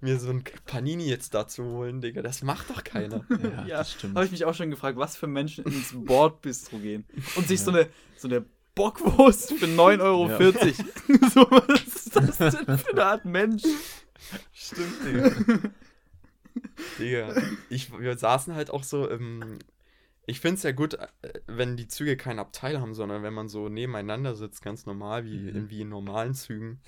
mir 0.00 0.18
so 0.18 0.30
ein 0.30 0.42
Panini 0.64 1.06
jetzt 1.06 1.34
da 1.34 1.46
zu 1.46 1.64
holen, 1.64 2.00
Digga, 2.00 2.22
das 2.22 2.42
macht 2.42 2.70
doch 2.70 2.82
keiner. 2.82 3.24
Ja, 3.42 3.66
Ja, 3.66 3.76
das 3.78 3.92
stimmt. 3.92 4.14
Habe 4.16 4.24
ich 4.24 4.32
mich 4.32 4.44
auch 4.46 4.54
schon 4.54 4.70
gefragt, 4.70 4.96
was 4.96 5.16
für 5.16 5.26
Menschen 5.26 5.64
ins 5.64 5.92
Bordbistro 5.94 6.78
gehen 6.78 7.04
und 7.36 7.46
sich 7.46 7.60
so 7.60 7.70
eine 7.70 7.88
so 8.16 8.28
eine 8.28 8.46
Bockwurst 8.74 9.52
für 9.52 9.66
9,40 9.66 10.00
Euro. 10.00 10.28
Ja. 10.30 10.38
so, 11.30 11.50
was 11.50 11.82
ist 11.82 12.16
das 12.16 12.38
denn 12.38 12.78
für 12.78 12.92
eine 12.92 13.04
Art 13.04 13.24
Mensch? 13.24 13.62
Stimmt, 14.52 15.04
Digga. 15.04 15.32
Digga, 16.98 17.34
ich, 17.70 17.96
wir 17.98 18.16
saßen 18.16 18.54
halt 18.54 18.70
auch 18.70 18.82
so 18.84 19.08
im. 19.08 19.58
Ich 20.26 20.40
finde 20.40 20.56
es 20.56 20.62
ja 20.62 20.72
gut, 20.72 20.94
äh, 20.94 21.08
wenn 21.46 21.76
die 21.76 21.86
Züge 21.88 22.16
kein 22.16 22.38
Abteil 22.38 22.80
haben, 22.80 22.94
sondern 22.94 23.22
wenn 23.22 23.34
man 23.34 23.48
so 23.50 23.68
nebeneinander 23.68 24.34
sitzt, 24.34 24.62
ganz 24.62 24.86
normal, 24.86 25.24
wie, 25.26 25.36
Mhm. 25.38 25.48
in, 25.48 25.70
wie 25.70 25.80
in 25.82 25.88
normalen 25.90 26.34
Zügen. 26.34 26.80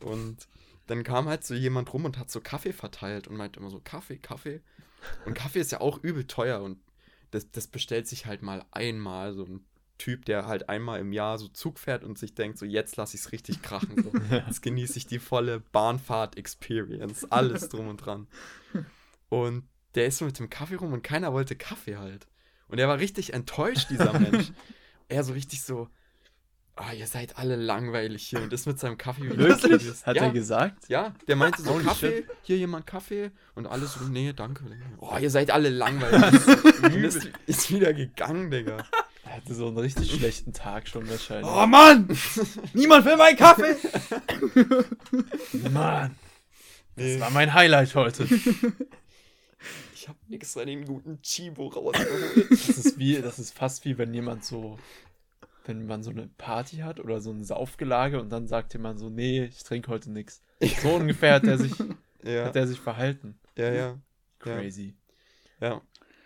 Und 0.00 0.48
dann 0.88 1.04
kam 1.04 1.28
halt 1.28 1.44
so 1.44 1.54
jemand 1.54 1.92
rum 1.92 2.04
und 2.04 2.18
hat 2.18 2.30
so 2.30 2.40
Kaffee 2.40 2.72
verteilt 2.72 3.28
und 3.28 3.36
meinte 3.36 3.60
immer 3.60 3.70
so: 3.70 3.80
Kaffee, 3.82 4.18
Kaffee. 4.18 4.60
Und 5.26 5.34
Kaffee 5.34 5.60
ist 5.60 5.70
ja 5.72 5.80
auch 5.80 6.02
übel 6.02 6.26
teuer 6.26 6.60
und 6.62 6.78
das, 7.30 7.50
das 7.50 7.66
bestellt 7.68 8.08
sich 8.08 8.26
halt 8.26 8.42
mal 8.42 8.64
einmal. 8.72 9.32
So 9.32 9.44
ein 9.44 9.64
Typ, 9.98 10.24
der 10.24 10.46
halt 10.46 10.68
einmal 10.68 10.98
im 10.98 11.12
Jahr 11.12 11.38
so 11.38 11.46
Zug 11.48 11.78
fährt 11.78 12.02
und 12.02 12.18
sich 12.18 12.34
denkt: 12.34 12.58
So, 12.58 12.64
jetzt 12.66 12.96
lasse 12.96 13.14
ich 13.16 13.22
es 13.22 13.30
richtig 13.32 13.62
krachen. 13.62 14.02
So. 14.02 14.12
Jetzt 14.34 14.60
genieße 14.62 14.98
ich 14.98 15.06
die 15.06 15.20
volle 15.20 15.60
Bahnfahrt-Experience. 15.60 17.30
Alles 17.30 17.68
drum 17.68 17.86
und 17.88 17.98
dran. 17.98 18.26
Und 19.32 19.66
der 19.94 20.04
ist 20.08 20.18
so 20.18 20.26
mit 20.26 20.38
dem 20.38 20.50
Kaffee 20.50 20.74
rum 20.74 20.92
und 20.92 21.02
keiner 21.02 21.32
wollte 21.32 21.56
Kaffee 21.56 21.96
halt. 21.96 22.26
Und 22.68 22.78
er 22.78 22.86
war 22.86 22.98
richtig 22.98 23.32
enttäuscht, 23.32 23.88
dieser 23.88 24.12
Mensch. 24.20 24.52
er 25.08 25.24
so 25.24 25.32
richtig 25.32 25.62
so, 25.62 25.88
ah, 26.76 26.92
ihr 26.92 27.06
seid 27.06 27.38
alle 27.38 27.56
langweilig 27.56 28.28
hier 28.28 28.42
und 28.42 28.52
ist 28.52 28.66
mit 28.66 28.78
seinem 28.78 28.98
Kaffee 28.98 29.22
wieder 29.22 29.38
Wirklich? 29.38 29.62
geredet. 29.62 30.04
Hat 30.04 30.16
ja, 30.16 30.24
er 30.24 30.32
gesagt? 30.32 30.86
Ja, 30.90 31.14
der 31.28 31.36
meinte 31.36 31.62
so, 31.62 31.72
Kaffee, 31.78 32.26
hier 32.42 32.58
jemand 32.58 32.86
Kaffee 32.86 33.30
und 33.54 33.66
alles 33.66 33.94
so, 33.94 34.04
nee, 34.04 34.34
danke. 34.34 34.64
Oh, 34.98 35.16
ihr 35.18 35.30
seid 35.30 35.50
alle 35.50 35.70
langweilig. 35.70 36.82
und 36.82 36.94
ist, 36.96 37.30
ist 37.46 37.72
wieder 37.72 37.94
gegangen, 37.94 38.50
Digga. 38.50 38.84
Er 39.24 39.36
hatte 39.36 39.54
so 39.54 39.68
einen 39.68 39.78
richtig 39.78 40.12
schlechten 40.12 40.52
Tag 40.52 40.86
schon 40.88 41.08
wahrscheinlich. 41.08 41.50
Oh 41.50 41.66
Mann! 41.66 42.06
Niemand 42.74 43.06
will 43.06 43.16
meinen 43.16 43.38
Kaffee! 43.38 43.76
Mann, 45.72 46.14
das 46.96 47.18
war 47.18 47.30
mein 47.30 47.54
Highlight 47.54 47.94
heute. 47.94 48.28
Ich 50.02 50.08
hab 50.08 50.16
extra 50.30 50.64
den 50.64 50.84
guten 50.84 51.20
Chibo 51.22 51.68
rausgeholt. 51.68 52.50
Das 52.50 52.68
ist 52.68 52.98
wie, 52.98 53.20
das 53.22 53.38
ist 53.38 53.56
fast 53.56 53.84
wie 53.84 53.98
wenn 53.98 54.12
jemand 54.12 54.44
so, 54.44 54.78
wenn 55.64 55.86
man 55.86 56.02
so 56.02 56.10
eine 56.10 56.28
Party 56.38 56.78
hat 56.78 56.98
oder 56.98 57.20
so 57.20 57.30
ein 57.30 57.44
Saufgelage 57.44 58.20
und 58.20 58.30
dann 58.30 58.46
sagt 58.48 58.72
jemand 58.74 58.98
so, 58.98 59.08
nee, 59.10 59.44
ich 59.44 59.62
trinke 59.62 59.90
heute 59.90 60.10
nichts. 60.10 60.42
So 60.82 60.94
ungefähr 60.96 61.34
hat 61.34 61.44
er 61.44 61.58
sich, 61.58 61.72
ja, 62.24 62.46
hat 62.46 62.56
er 62.56 62.66
sich 62.66 62.80
verhalten. 62.80 63.38
ja, 63.56 63.68
ja, 63.68 63.74
Ja. 63.74 63.98
Crazy. 64.40 64.94
ja. 65.60 65.80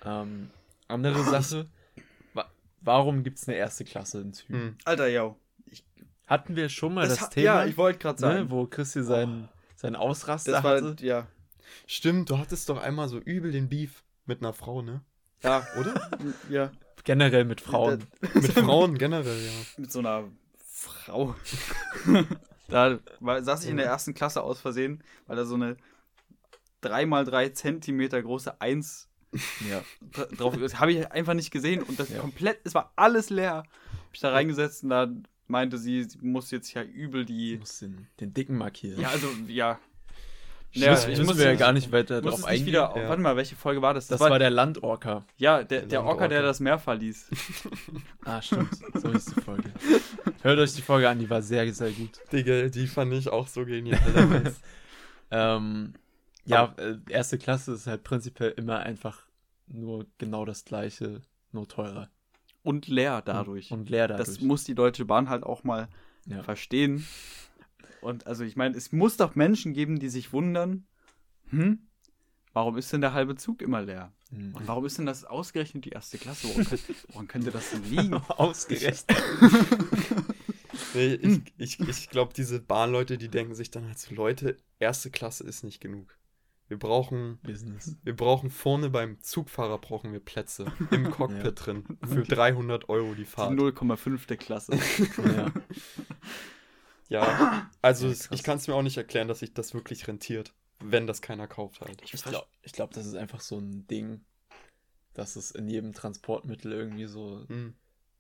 Ähm, 0.05 0.51
andere 0.89 1.23
Sache, 1.25 1.69
wa 2.33 2.49
warum 2.81 3.23
gibt 3.25 3.39
es 3.39 3.47
eine 3.49 3.59
erste 3.59 3.85
Klasse 3.85 4.23
in 4.23 4.33
Zügen? 4.33 4.55
Hm. 4.59 4.77
Alter, 4.87 5.09
yo. 5.09 5.37
Hatten 6.27 6.57
wir 6.57 6.69
schon 6.71 6.95
mal 6.95 7.07
das, 7.07 7.21
hat- 7.21 7.33
Thema, 7.33 7.45
Ja, 7.45 7.67
ich 7.67 7.77
wollte 7.77 7.99
gerade 7.99 8.21
ne, 8.23 8.27
sagen. 8.37 8.51
wo 8.51 8.67
Christi 8.67 9.03
seinen, 9.03 9.49
seinen 9.75 9.97
Ausraster 9.97 10.53
das 10.53 10.65
war, 10.65 10.77
hatte? 10.83 10.97
ja. 11.05 11.27
Stimmt, 11.87 12.31
du 12.31 12.39
hattest 12.39 12.69
doch 12.69 12.79
einmal 12.79 13.09
so 13.09 13.19
übel 13.19 13.53
den 13.53 13.69
Beef 13.69 14.03
mit 14.27 14.41
einer 14.41 14.53
Frau, 14.53 14.83
ne? 14.83 15.03
Ja, 15.43 15.67
Oder? 15.79 16.11
ja. 16.51 16.73
Generell 17.05 17.45
mit 17.45 17.61
Frauen. 17.61 18.05
mit 18.35 18.53
Frauen 18.53 18.99
generell, 18.99 19.45
ja. 19.45 19.53
Mit 19.77 19.93
so 19.93 20.01
einer 20.01 20.25
Frau. 20.67 21.37
da 22.69 22.99
war, 23.21 23.43
saß 23.43 23.65
ich 23.65 23.71
in 23.71 23.77
der 23.77 23.87
ersten 23.87 24.15
Klasse 24.15 24.43
aus 24.43 24.61
Versehen, 24.61 25.03
weil 25.27 25.37
da 25.37 25.45
so 25.45 25.55
eine 25.55 25.77
3x3 26.83 27.53
Zentimeter 27.53 28.23
große 28.23 28.61
Eins 28.61 29.09
Ja. 29.69 29.83
dra- 30.13 30.35
drauf 30.37 30.57
ist. 30.57 30.81
Habe 30.81 30.93
ich 30.93 31.11
einfach 31.13 31.35
nicht 31.35 31.51
gesehen 31.51 31.83
und 31.83 31.99
das 31.99 32.11
Ja. 32.11 32.19
komplett, 32.19 32.61
es 32.65 32.75
war 32.75 32.93
alles 32.97 33.31
leer. 33.31 33.57
Hab 33.59 33.65
ich 34.15 34.21
da 34.21 34.31
reingesetzt 34.33 34.83
und 34.85 34.91
da 34.91 35.09
meinte 35.47 35.79
sie, 35.79 36.05
sie 36.05 36.19
muss 36.23 36.51
jetzt 36.51 36.73
ja 36.75 36.83
übel 36.83 37.25
die. 37.25 37.59
muss 37.59 37.79
den, 37.79 38.09
den 38.21 38.35
dicken 38.35 38.57
markieren. 38.57 39.01
Ja, 39.01 39.11
also, 39.11 39.29
ja. 39.47 39.79
Ich 40.77 40.83
Ja, 40.83 40.91
muss, 40.91 41.03
ich 41.05 41.09
müssen 41.09 41.25
muss- 41.27 41.39
wir 41.39 41.47
ja 41.47 41.55
gar 41.55 41.73
nicht 41.73 41.91
weiter 41.91 42.21
drauf 42.21 42.37
nicht 42.37 42.45
eingehen. 42.47 42.67
wieder. 42.67 42.93
Ja. 42.95 43.09
Warte 43.09 43.23
mal, 43.23 43.35
welche 43.37 43.57
Folge 43.57 43.81
war 43.81 43.95
das? 43.95 44.09
das 44.09 44.21
war 44.21 44.39
der 44.39 44.51
Landorca. 44.51 45.25
Ja, 45.39 45.63
der, 45.65 45.81
Der 45.81 45.89
der 45.89 46.05
Orca, 46.05 46.29
der 46.29 46.43
das 46.43 46.61
Meer 46.61 46.79
verließ. 46.79 47.31
Ah, 48.27 48.43
stimmt. 48.43 48.69
So 48.95 49.11
hieß 49.13 49.25
die 49.25 49.41
Folge. 49.41 49.73
Hört 50.43 50.59
euch 50.59 50.75
die 50.75 50.83
Folge 50.83 51.09
an, 51.09 51.19
die 51.19 51.31
war 51.31 51.41
sehr, 51.41 51.73
sehr 51.73 51.91
gut. 51.93 52.11
Digga, 52.33 52.69
die 52.69 52.87
fand 52.87 53.13
ich 53.15 53.29
auch 53.29 53.47
so 53.49 53.65
genial. 53.65 53.99
Ähm, 55.31 55.95
ja, 56.45 56.73
äh, 56.79 56.99
erste 57.11 57.37
Klasse 57.39 57.73
ist 57.73 57.87
halt 57.89 58.05
prinzipiell 58.05 58.53
immer 58.57 58.79
einfach 58.81 59.23
nur 59.67 60.07
genau 60.19 60.45
das 60.45 60.65
gleiche, 60.65 61.21
nur 61.53 61.67
teurer. 61.67 62.09
Und 62.63 62.87
leer 62.87 63.23
dadurch. 63.25 63.71
Und 63.73 63.91
leer 63.91 64.07
dadurch. 64.09 64.27
Das 64.29 64.41
muss 64.41 64.63
die 64.65 64.75
Deutsche 64.77 65.05
Bahn 65.05 65.29
halt 65.29 65.43
auch 65.43 65.65
mal 65.65 65.89
Ja. 66.27 66.43
verstehen. 66.45 67.05
Und 68.07 68.27
also 68.29 68.45
ich 68.45 68.55
meine, 68.57 68.77
es 68.77 68.93
muss 68.93 69.17
doch 69.17 69.35
Menschen 69.35 69.73
geben, 69.73 69.99
die 69.99 70.09
sich 70.09 70.33
wundern, 70.33 70.87
hm, 71.51 71.81
warum 72.53 72.77
ist 72.79 72.93
denn 72.93 73.01
der 73.01 73.13
halbe 73.13 73.35
Zug 73.35 73.63
immer 73.63 73.83
leer? 73.83 74.13
Hm. 74.31 74.55
Und 74.55 74.69
warum 74.69 74.85
ist 74.87 74.99
denn 74.99 75.07
das 75.07 75.25
ausgerechnet 75.25 75.85
die 75.85 75.91
erste 75.91 76.17
Klasse? 76.17 76.49
Woran, 76.49 76.65
könnte, 76.65 76.95
woran 77.13 77.27
könnte 77.29 77.51
das 77.51 77.71
denn 77.71 77.85
liegen? 77.85 78.15
Ausgerechnet. 78.29 79.05
nee, 80.95 81.15
ich 81.15 81.41
ich, 81.59 81.81
ich 81.81 82.11
glaube, 82.11 82.33
diese 82.35 82.61
Bahnleute, 82.61 83.19
die 83.19 83.29
denken 83.29 83.55
sich 83.55 83.71
dann 83.73 83.87
halt 83.87 83.99
so, 83.99 84.15
Leute, 84.15 84.57
erste 84.79 85.11
Klasse 85.11 85.45
ist 85.45 85.65
nicht 85.65 85.81
genug. 85.81 86.17
Wir 86.69 86.79
brauchen, 86.79 87.39
Business. 87.45 87.97
wir 88.03 88.17
brauchen 88.17 88.51
vorne 88.51 88.91
beim 88.91 89.21
Zugfahrer 89.21 89.79
brauchen 89.79 90.13
wir 90.13 90.19
Plätze 90.21 90.67
im 90.91 91.11
Cockpit 91.11 91.45
Ja. 91.45 91.51
drin 91.53 91.85
für 92.05 92.23
300 92.23 92.89
Euro 92.89 93.11
die 93.15 93.19
Die 93.23 93.25
Fahrt. 93.25 93.53
0,5 93.53 94.27
der 94.27 94.37
Klasse. 94.37 94.73
Ja. 95.25 95.53
Ja, 97.09 97.69
also 97.83 98.09
Ja, 98.11 98.15
ich 98.31 98.43
kann 98.43 98.59
es 98.59 98.67
mir 98.69 98.75
auch 98.75 98.83
nicht 98.83 98.97
erklären, 98.97 99.29
dass 99.29 99.41
sich 99.41 99.55
das 99.55 99.75
wirklich 99.75 100.07
rentiert, 100.09 100.53
wenn 100.81 101.07
das 101.07 101.23
keiner 101.23 101.47
kauft 101.47 101.81
halt. 101.81 102.03
Ich 102.03 102.13
glaube, 102.23 102.47
ich 102.63 102.73
glaub, 102.73 102.93
das 102.93 103.07
ist 103.07 103.15
einfach 103.15 103.41
so 103.41 103.59
ein 103.59 103.87
Ding, 103.87 104.25
dass 105.15 105.37
es 105.37 105.51
in 105.51 105.69
jedem 105.69 105.93
Transportmittel 105.93 106.73
irgendwie 106.73 107.07
so 107.07 107.47
Hm, 107.49 107.75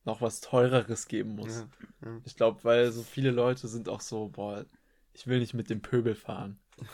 noch 0.04 0.20
was 0.20 0.40
Teureres 0.40 1.08
geben 1.08 1.36
muss. 1.36 1.48
ja, 1.48 1.68
ja. 2.02 2.20
Ich 2.24 2.36
glaube, 2.36 2.62
weil 2.64 2.92
so 2.92 3.02
viele 3.02 3.30
Leute 3.30 3.68
sind 3.68 3.88
auch 3.88 4.00
so, 4.00 4.28
boah, 4.28 4.64
ich 5.14 5.26
will 5.26 5.40
nicht 5.40 5.54
mit 5.54 5.70
dem 5.70 5.82
Pöbel 5.82 6.14
fahren. 6.14 6.58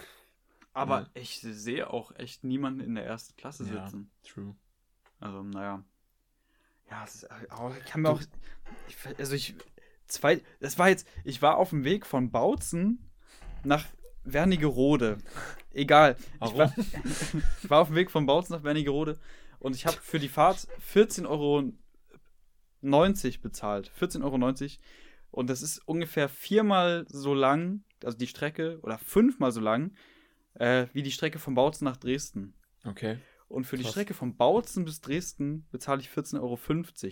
Aber 0.74 1.06
ich 1.14 1.40
sehe 1.40 1.90
auch 1.90 2.14
echt 2.16 2.44
niemanden 2.44 2.80
in 2.80 2.94
der 2.94 3.04
ersten 3.04 3.36
Klasse 3.36 3.64
Ja. 3.64 3.84
sitzen. 3.84 4.10
True. 4.22 4.54
Also, 5.20 5.42
naja. 5.42 5.84
Ja, 6.90 7.04
es 7.04 7.14
ist, 7.16 7.30
aber 7.30 7.76
ich 7.78 7.84
kann 7.86 8.02
mir 8.02 8.10
auch. 8.10 8.20
Ich, 8.88 8.96
also, 9.18 9.34
ich. 9.34 9.54
Zwei. 10.06 10.40
Das 10.60 10.78
war 10.78 10.88
jetzt. 10.88 11.06
Ich 11.24 11.42
war 11.42 11.56
auf 11.56 11.70
dem 11.70 11.84
Weg 11.84 12.06
von 12.06 12.30
Bautzen 12.30 13.10
nach 13.64 13.86
Wernigerode. 14.24 15.18
Egal. 15.72 16.16
Ich 16.44 16.56
war, 16.56 16.72
ich 16.76 17.70
war 17.70 17.80
auf 17.80 17.88
dem 17.88 17.96
Weg 17.96 18.10
von 18.10 18.26
Bautzen 18.26 18.54
nach 18.54 18.64
Wernigerode 18.64 19.18
und 19.58 19.74
ich 19.74 19.86
habe 19.86 19.96
für 20.02 20.18
die 20.18 20.28
Fahrt 20.28 20.68
14,90 20.92 21.26
Euro 21.28 21.72
bezahlt. 23.42 23.90
14,90 23.98 24.22
Euro. 24.22 24.68
Und 25.30 25.48
das 25.48 25.62
ist 25.62 25.78
ungefähr 25.86 26.28
viermal 26.28 27.06
so 27.08 27.32
lang, 27.32 27.84
also 28.04 28.18
die 28.18 28.26
Strecke, 28.26 28.78
oder 28.82 28.98
fünfmal 28.98 29.50
so 29.50 29.60
lang, 29.60 29.92
äh, 30.54 30.86
wie 30.92 31.02
die 31.02 31.10
Strecke 31.10 31.38
von 31.38 31.54
Bautzen 31.54 31.86
nach 31.86 31.96
Dresden. 31.96 32.54
Okay. 32.84 33.18
Und 33.52 33.64
für 33.64 33.76
die 33.76 33.82
Krass. 33.82 33.92
Strecke 33.92 34.14
von 34.14 34.36
Bautzen 34.36 34.84
bis 34.86 35.00
Dresden 35.02 35.66
bezahle 35.70 36.00
ich 36.00 36.08
14,50 36.08 36.40
Euro. 36.40 36.58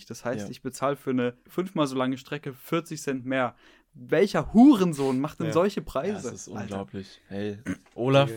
Das 0.08 0.24
heißt, 0.24 0.44
Ja. 0.46 0.50
ich 0.50 0.62
bezahle 0.62 0.96
für 0.96 1.10
eine 1.10 1.36
fünfmal 1.46 1.86
so 1.86 1.96
lange 1.96 2.16
Strecke 2.16 2.54
40 2.54 3.00
Cent 3.02 3.26
mehr. 3.26 3.54
Welcher 3.92 4.52
Hurensohn 4.54 5.20
macht 5.20 5.40
denn 5.40 5.48
Ja. 5.48 5.52
solche 5.52 5.80
Ja, 5.80 5.86
Preise? 5.86 6.30
das 6.30 6.46
ist 6.46 6.48
Alter. 6.48 6.60
unglaublich. 6.62 7.20
Hey, 7.28 7.58
Olaf, 7.94 8.30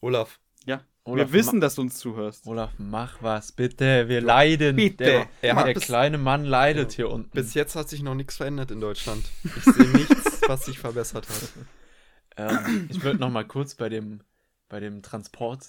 Olaf, 0.00 0.40
Ja, 0.66 0.80
Olaf, 1.04 1.28
wir 1.28 1.32
wissen, 1.38 1.60
dass 1.60 1.76
du 1.76 1.82
uns 1.82 1.98
zuhörst. 1.98 2.46
Olaf, 2.46 2.72
mach 2.78 3.22
was, 3.22 3.52
bitte. 3.52 4.08
Wir 4.08 4.20
leiden. 4.20 4.76
Bitte. 4.76 5.04
Der, 5.04 5.28
Er 5.42 5.54
hat 5.56 5.66
der 5.66 5.74
kleine 5.74 6.18
Mann 6.18 6.44
leidet 6.44 6.92
hier 6.92 7.10
unten. 7.10 7.30
bis 7.30 7.54
jetzt 7.54 7.76
hat 7.76 7.88
sich 7.88 8.02
noch 8.02 8.14
nichts 8.14 8.36
verändert 8.38 8.70
in 8.70 8.80
Deutschland. 8.80 9.22
Ich 9.56 9.64
sehe 9.64 9.86
nichts, 9.88 10.40
was 10.48 10.64
sich 10.64 10.78
verbessert 10.78 11.28
hat. 11.28 11.48
Ähm, 12.36 12.88
ich 12.90 13.02
würde 13.02 13.18
noch 13.20 13.30
mal 13.30 13.44
kurz 13.46 13.74
bei 13.74 13.88
dem, 13.88 14.20
bei 14.70 14.80
dem 14.80 15.02
Transport, 15.02 15.66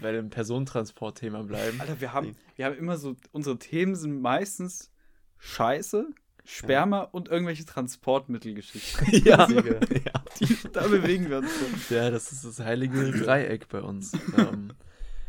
bei 0.00 0.12
dem 0.12 0.30
Personentransport-Thema 0.30 1.42
bleiben. 1.42 1.78
Alter, 1.80 2.00
wir 2.00 2.14
haben, 2.14 2.34
wir 2.54 2.64
haben 2.64 2.78
immer 2.78 2.96
so, 2.96 3.16
unsere 3.32 3.58
Themen 3.58 3.94
sind 3.94 4.22
meistens 4.22 4.90
Scheiße, 5.36 6.08
Sperma 6.44 7.00
und 7.00 7.28
irgendwelche 7.28 7.66
Transportmittelgeschichten. 7.66 9.06
ja. 9.24 9.46
Ja. 9.50 9.80
Die, 10.40 10.56
da 10.72 10.86
bewegen 10.86 11.28
wir 11.28 11.38
uns 11.38 11.50
so. 11.88 11.94
ja, 11.94 12.10
das 12.10 12.32
ist 12.32 12.44
das 12.44 12.60
heilige 12.60 13.10
Dreieck 13.10 13.68
bei 13.68 13.82
uns. 13.82 14.12
Ähm, 14.38 14.72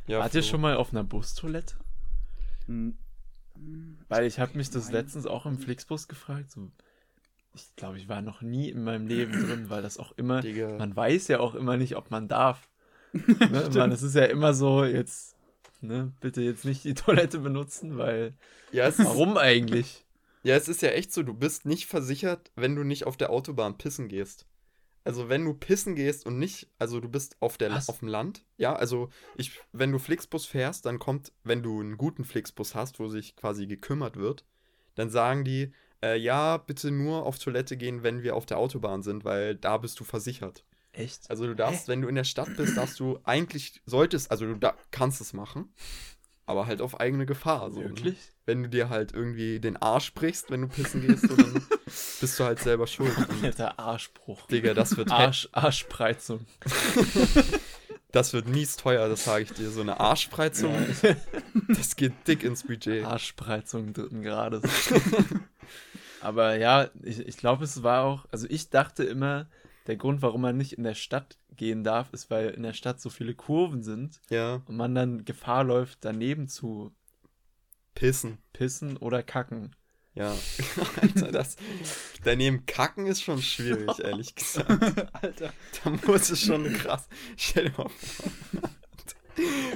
Ja, 0.07 0.19
wart 0.19 0.33
ihr 0.35 0.41
schon 0.43 0.61
mal 0.61 0.77
auf 0.77 0.91
einer 0.91 1.03
Bustoilette? 1.03 1.75
Hm, 2.67 2.97
Weil 4.07 4.25
ich 4.25 4.39
habe 4.39 4.57
mich 4.57 4.69
das 4.69 4.89
letztens 4.89 5.25
auch 5.25 5.45
im 5.45 5.57
Flixbus 5.57 6.07
gefragt. 6.07 6.49
So, 6.51 6.71
ich 7.53 7.75
glaube, 7.75 7.97
ich 7.97 8.07
war 8.07 8.21
noch 8.21 8.41
nie 8.41 8.69
in 8.69 8.85
meinem 8.85 9.05
Leben 9.07 9.33
drin, 9.33 9.69
weil 9.69 9.81
das 9.81 9.97
auch 9.97 10.13
immer, 10.13 10.39
Digga. 10.39 10.77
man 10.77 10.95
weiß 10.95 11.27
ja 11.27 11.41
auch 11.41 11.55
immer 11.55 11.75
nicht, 11.75 11.97
ob 11.97 12.09
man 12.09 12.29
darf. 12.29 12.69
Ne? 13.13 13.69
man, 13.75 13.91
es 13.91 14.01
ist 14.01 14.15
ja 14.15 14.25
immer 14.25 14.53
so, 14.53 14.83
jetzt, 14.83 15.35
ne, 15.81 16.13
bitte 16.19 16.41
jetzt 16.41 16.65
nicht 16.65 16.83
die 16.83 16.93
Toilette 16.93 17.39
benutzen, 17.39 17.97
weil, 17.97 18.33
Ja 18.71 18.87
es, 18.87 18.99
ist, 18.99 19.05
warum 19.05 19.37
eigentlich? 19.37 20.05
ja, 20.43 20.55
es 20.55 20.67
ist 20.67 20.81
ja 20.81 20.89
echt 20.89 21.13
so, 21.13 21.23
du 21.23 21.33
bist 21.33 21.65
nicht 21.65 21.87
versichert, 21.87 22.51
wenn 22.55 22.75
du 22.75 22.83
nicht 22.83 23.05
auf 23.05 23.17
der 23.17 23.29
Autobahn 23.29 23.77
pissen 23.77 24.07
gehst. 24.07 24.45
Also 25.03 25.29
wenn 25.29 25.45
du 25.45 25.53
pissen 25.53 25.95
gehst 25.95 26.25
und 26.25 26.37
nicht, 26.37 26.69
also 26.79 26.99
du 26.99 27.07
bist 27.07 27.37
auf, 27.39 27.57
der, 27.57 27.71
Was? 27.71 27.87
auf 27.87 27.99
dem 27.99 28.09
Land, 28.09 28.43
ja, 28.57 28.75
also 28.75 29.09
ich, 29.37 29.57
wenn 29.71 29.93
du 29.93 29.99
Flixbus 29.99 30.45
fährst, 30.45 30.85
dann 30.85 30.99
kommt, 30.99 31.31
wenn 31.45 31.63
du 31.63 31.79
einen 31.79 31.97
guten 31.97 32.25
Flixbus 32.25 32.75
hast, 32.75 32.99
wo 32.99 33.07
sich 33.07 33.37
quasi 33.37 33.67
gekümmert 33.67 34.17
wird, 34.17 34.43
dann 34.95 35.09
sagen 35.09 35.45
die, 35.45 35.71
äh, 36.03 36.17
ja, 36.17 36.57
bitte 36.57 36.91
nur 36.91 37.25
auf 37.25 37.39
Toilette 37.39 37.77
gehen, 37.77 38.03
wenn 38.03 38.21
wir 38.21 38.35
auf 38.35 38.45
der 38.45 38.57
Autobahn 38.57 39.01
sind, 39.01 39.23
weil 39.23 39.55
da 39.55 39.77
bist 39.77 39.97
du 39.99 40.03
versichert. 40.03 40.65
Echt? 40.97 41.29
Also 41.29 41.45
du 41.45 41.55
darfst, 41.55 41.87
wenn 41.87 42.01
du 42.01 42.07
in 42.07 42.15
der 42.15 42.23
Stadt 42.23 42.55
bist, 42.57 42.75
darfst 42.75 42.99
du 42.99 43.19
eigentlich, 43.23 43.81
solltest, 43.85 44.31
also 44.31 44.45
du 44.45 44.55
da, 44.55 44.75
kannst 44.89 45.21
es 45.21 45.31
machen, 45.31 45.71
aber 46.47 46.65
halt 46.65 46.81
auf 46.81 46.99
eigene 46.99 47.25
Gefahr. 47.25 47.69
So, 47.71 47.81
ne? 47.81 47.89
Wirklich? 47.89 48.17
Wenn 48.45 48.63
du 48.63 48.69
dir 48.69 48.89
halt 48.89 49.13
irgendwie 49.13 49.59
den 49.59 49.77
Arsch 49.77 50.13
brichst, 50.13 50.49
wenn 50.49 50.61
du 50.61 50.67
pissen 50.67 51.05
gehst, 51.05 51.27
so, 51.27 51.35
dann 51.35 51.61
bist 51.85 52.39
du 52.39 52.43
halt 52.43 52.59
selber 52.59 52.87
schuld. 52.87 53.13
Alter 53.43 53.77
Arschbruch. 53.77 54.47
Digga, 54.47 54.73
das 54.73 54.97
wird, 54.97 55.11
Arsch, 55.11 55.49
Arschspreizung. 55.51 56.45
das 58.11 58.33
wird 58.33 58.47
mies 58.47 58.77
teuer, 58.77 59.07
das 59.07 59.25
sage 59.25 59.43
ich 59.43 59.53
dir. 59.53 59.69
So 59.69 59.81
eine 59.81 59.99
Arschspreizung, 59.99 60.73
das 61.67 61.95
geht 61.95 62.13
dick 62.27 62.43
ins 62.43 62.63
Budget. 62.63 63.05
Arschspreizung 63.05 63.93
dritten 63.93 64.23
Grades. 64.23 64.63
Aber 66.21 66.57
ja, 66.57 66.89
ich, 67.03 67.19
ich 67.19 67.37
glaube, 67.37 67.65
es 67.65 67.83
war 67.83 68.03
auch, 68.03 68.25
also 68.31 68.47
ich 68.49 68.69
dachte 68.71 69.03
immer, 69.03 69.47
der 69.87 69.95
Grund, 69.97 70.21
warum 70.21 70.41
man 70.41 70.57
nicht 70.57 70.73
in 70.73 70.83
der 70.83 70.93
Stadt 70.95 71.37
gehen 71.55 71.83
darf, 71.83 72.11
ist, 72.13 72.29
weil 72.29 72.49
in 72.49 72.63
der 72.63 72.73
Stadt 72.73 73.01
so 73.01 73.09
viele 73.09 73.33
Kurven 73.33 73.81
sind 73.83 74.19
Ja, 74.29 74.61
und 74.65 74.75
man 74.75 74.93
dann 74.93 75.25
Gefahr 75.25 75.63
läuft, 75.63 75.99
daneben 76.01 76.47
zu 76.47 76.91
pissen. 77.95 78.37
pissen 78.53 78.97
oder 78.97 79.23
kacken. 79.23 79.75
Ja, 80.13 80.35
Alter, 81.01 81.31
das 81.31 81.57
daneben 82.23 82.65
kacken 82.65 83.05
ist 83.05 83.21
schon 83.21 83.41
schwierig, 83.41 83.99
ehrlich 84.03 84.35
gesagt. 84.35 84.69
Alter. 85.13 85.53
Da 85.83 85.89
muss 86.05 86.29
es 86.29 86.41
schon 86.41 86.71
krass. 86.73 87.07
Stell 87.37 87.69
dir 87.69 87.77
mal 87.77 87.89
vor. 87.89 88.31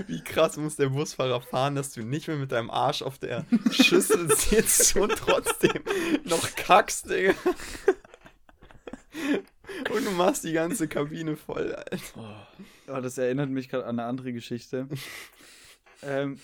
Wie 0.08 0.24
krass 0.24 0.58
muss 0.58 0.76
der 0.78 0.90
Busfahrer 0.90 1.40
fahren, 1.40 1.76
dass 1.76 1.92
du 1.92 2.02
nicht 2.02 2.28
mehr 2.28 2.38
mit 2.38 2.52
deinem 2.52 2.72
Arsch 2.72 3.04
auf 3.04 3.20
der 3.20 3.46
Schüssel 3.70 4.36
sitzt 4.36 4.96
und 4.96 5.12
trotzdem 5.16 5.84
noch 6.24 6.56
kackst, 6.56 7.08
Digga. 7.08 7.36
Und 9.94 10.06
du 10.06 10.12
machst 10.12 10.44
die 10.44 10.54
ganze 10.54 10.88
Kabine 10.88 11.36
voll, 11.36 11.74
Alter. 11.76 11.98
Oh, 12.18 12.94
Oh, 12.94 13.00
das 13.02 13.18
erinnert 13.18 13.50
mich 13.50 13.70
gerade 13.70 13.86
an 13.86 14.00
eine 14.00 14.08
andere 14.08 14.34
Geschichte. 14.34 14.88
ähm, 16.04 16.40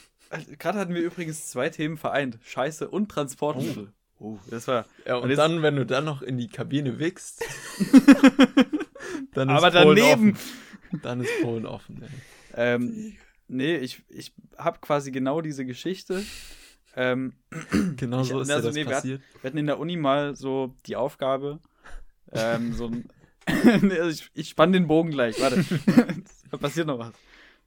gerade 0.59 0.79
hatten 0.79 0.93
wir 0.93 1.01
übrigens 1.01 1.47
zwei 1.47 1.69
Themen 1.69 1.97
vereint: 1.97 2.37
Scheiße 2.43 2.87
und 2.87 3.09
Transportmittel. 3.09 3.91
Oh. 4.19 4.37
Das 4.49 4.67
war. 4.67 4.85
Ja, 5.05 5.17
und, 5.17 5.23
Und 5.23 5.29
jetzt- 5.29 5.37
dann, 5.39 5.61
wenn 5.61 5.75
du 5.75 5.85
dann 5.85 6.05
noch 6.05 6.21
in 6.21 6.37
die 6.37 6.47
Kabine 6.47 6.99
wickst, 6.99 7.43
dann 9.33 9.49
ist 9.49 9.55
Aber 9.63 9.71
Polen 9.71 9.97
daneben. 9.97 10.31
offen. 10.31 10.99
Dann 11.03 11.21
ist 11.21 11.41
Polen 11.41 11.65
offen, 11.65 12.01
ey. 12.03 12.09
Ähm, 12.55 13.15
nee, 13.47 13.75
ich, 13.77 14.01
ich 14.09 14.33
habe 14.57 14.79
quasi 14.79 15.11
genau 15.11 15.41
diese 15.41 15.65
Geschichte. 15.65 16.23
Ähm, 16.95 17.33
Genau 17.97 18.21
Ich- 18.21 18.29
so 18.29 18.39
ist 18.39 18.49
also, 18.49 18.69
das 18.69 18.75
nee, 18.75 18.85
wir 18.85 18.91
passiert. 18.93 19.21
wir 19.41 19.49
hatten 19.49 19.57
in 19.57 19.67
der 19.67 19.79
Uni 19.79 19.97
mal 19.97 20.35
so 20.35 20.73
die 20.85 20.95
Aufgabe, 20.95 21.59
ähm, 22.31 22.73
so 22.73 22.87
ein. 22.87 23.09
Also 23.63 24.09
ich, 24.09 24.29
ich 24.33 24.49
spann 24.49 24.71
den 24.73 24.87
Bogen 24.87 25.09
gleich, 25.11 25.39
warte. 25.41 25.63
da 26.51 26.57
passiert 26.57 26.87
noch 26.87 26.99
was 26.99 27.13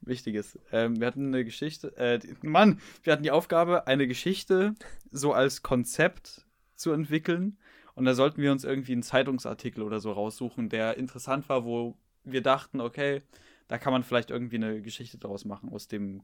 Wichtiges. 0.02 0.58
Ähm, 0.72 1.00
wir 1.00 1.06
hatten 1.06 1.28
eine 1.28 1.44
Geschichte, 1.44 1.96
äh, 1.96 2.18
die- 2.18 2.34
Mann, 2.42 2.80
wir 3.02 3.12
hatten 3.12 3.22
die 3.22 3.30
Aufgabe, 3.30 3.86
eine 3.86 4.06
Geschichte 4.06 4.74
so 5.10 5.32
als 5.32 5.62
Konzept 5.62 6.44
zu 6.76 6.92
entwickeln. 6.92 7.58
Und 7.94 8.04
da 8.04 8.14
sollten 8.14 8.40
wir 8.40 8.52
uns 8.52 8.64
irgendwie 8.64 8.92
einen 8.92 9.02
Zeitungsartikel 9.02 9.82
oder 9.82 10.00
so 10.00 10.12
raussuchen, 10.12 10.68
der 10.68 10.96
interessant 10.96 11.48
war, 11.48 11.64
wo 11.64 11.96
wir 12.24 12.40
dachten, 12.42 12.80
okay, 12.80 13.22
da 13.68 13.78
kann 13.78 13.92
man 13.92 14.02
vielleicht 14.04 14.30
irgendwie 14.30 14.56
eine 14.56 14.80
Geschichte 14.80 15.18
draus 15.18 15.44
machen 15.44 15.70
aus 15.70 15.88
dem 15.88 16.22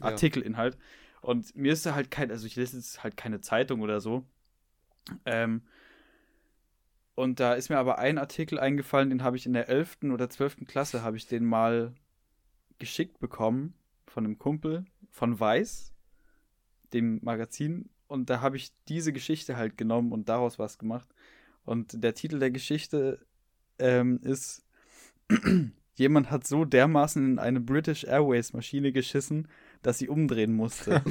Ja. 0.00 0.06
Artikelinhalt. 0.06 0.76
Und 1.22 1.54
mir 1.56 1.72
ist 1.72 1.84
da 1.86 1.94
halt 1.94 2.10
kein, 2.10 2.30
also 2.30 2.46
ich 2.46 2.56
lese 2.56 2.76
jetzt 2.76 3.02
halt 3.02 3.16
keine 3.16 3.40
Zeitung 3.40 3.80
oder 3.80 4.00
so. 4.00 4.24
Ähm, 5.24 5.62
und 7.20 7.38
da 7.38 7.52
ist 7.52 7.68
mir 7.68 7.78
aber 7.78 7.98
ein 7.98 8.16
Artikel 8.18 8.58
eingefallen, 8.58 9.10
den 9.10 9.22
habe 9.22 9.36
ich 9.36 9.44
in 9.44 9.52
der 9.52 9.68
11. 9.68 9.98
oder 10.12 10.30
12. 10.30 10.66
Klasse, 10.66 11.02
habe 11.02 11.16
ich 11.16 11.26
den 11.26 11.44
mal 11.44 11.92
geschickt 12.78 13.20
bekommen 13.20 13.74
von 14.06 14.24
einem 14.24 14.38
Kumpel 14.38 14.86
von 15.10 15.38
Weiß, 15.38 15.92
dem 16.94 17.20
Magazin. 17.22 17.90
Und 18.06 18.30
da 18.30 18.40
habe 18.40 18.56
ich 18.56 18.72
diese 18.88 19.12
Geschichte 19.12 19.56
halt 19.56 19.76
genommen 19.76 20.12
und 20.12 20.28
daraus 20.30 20.58
was 20.58 20.78
gemacht. 20.78 21.08
Und 21.64 22.02
der 22.02 22.14
Titel 22.14 22.38
der 22.38 22.50
Geschichte 22.50 23.24
ähm, 23.78 24.18
ist 24.22 24.64
Jemand 26.00 26.30
hat 26.30 26.46
so 26.46 26.64
dermaßen 26.64 27.32
in 27.32 27.38
eine 27.38 27.60
British 27.60 28.04
Airways 28.04 28.54
Maschine 28.54 28.90
geschissen, 28.90 29.48
dass 29.82 29.98
sie 29.98 30.08
umdrehen 30.08 30.54
musste. 30.54 31.02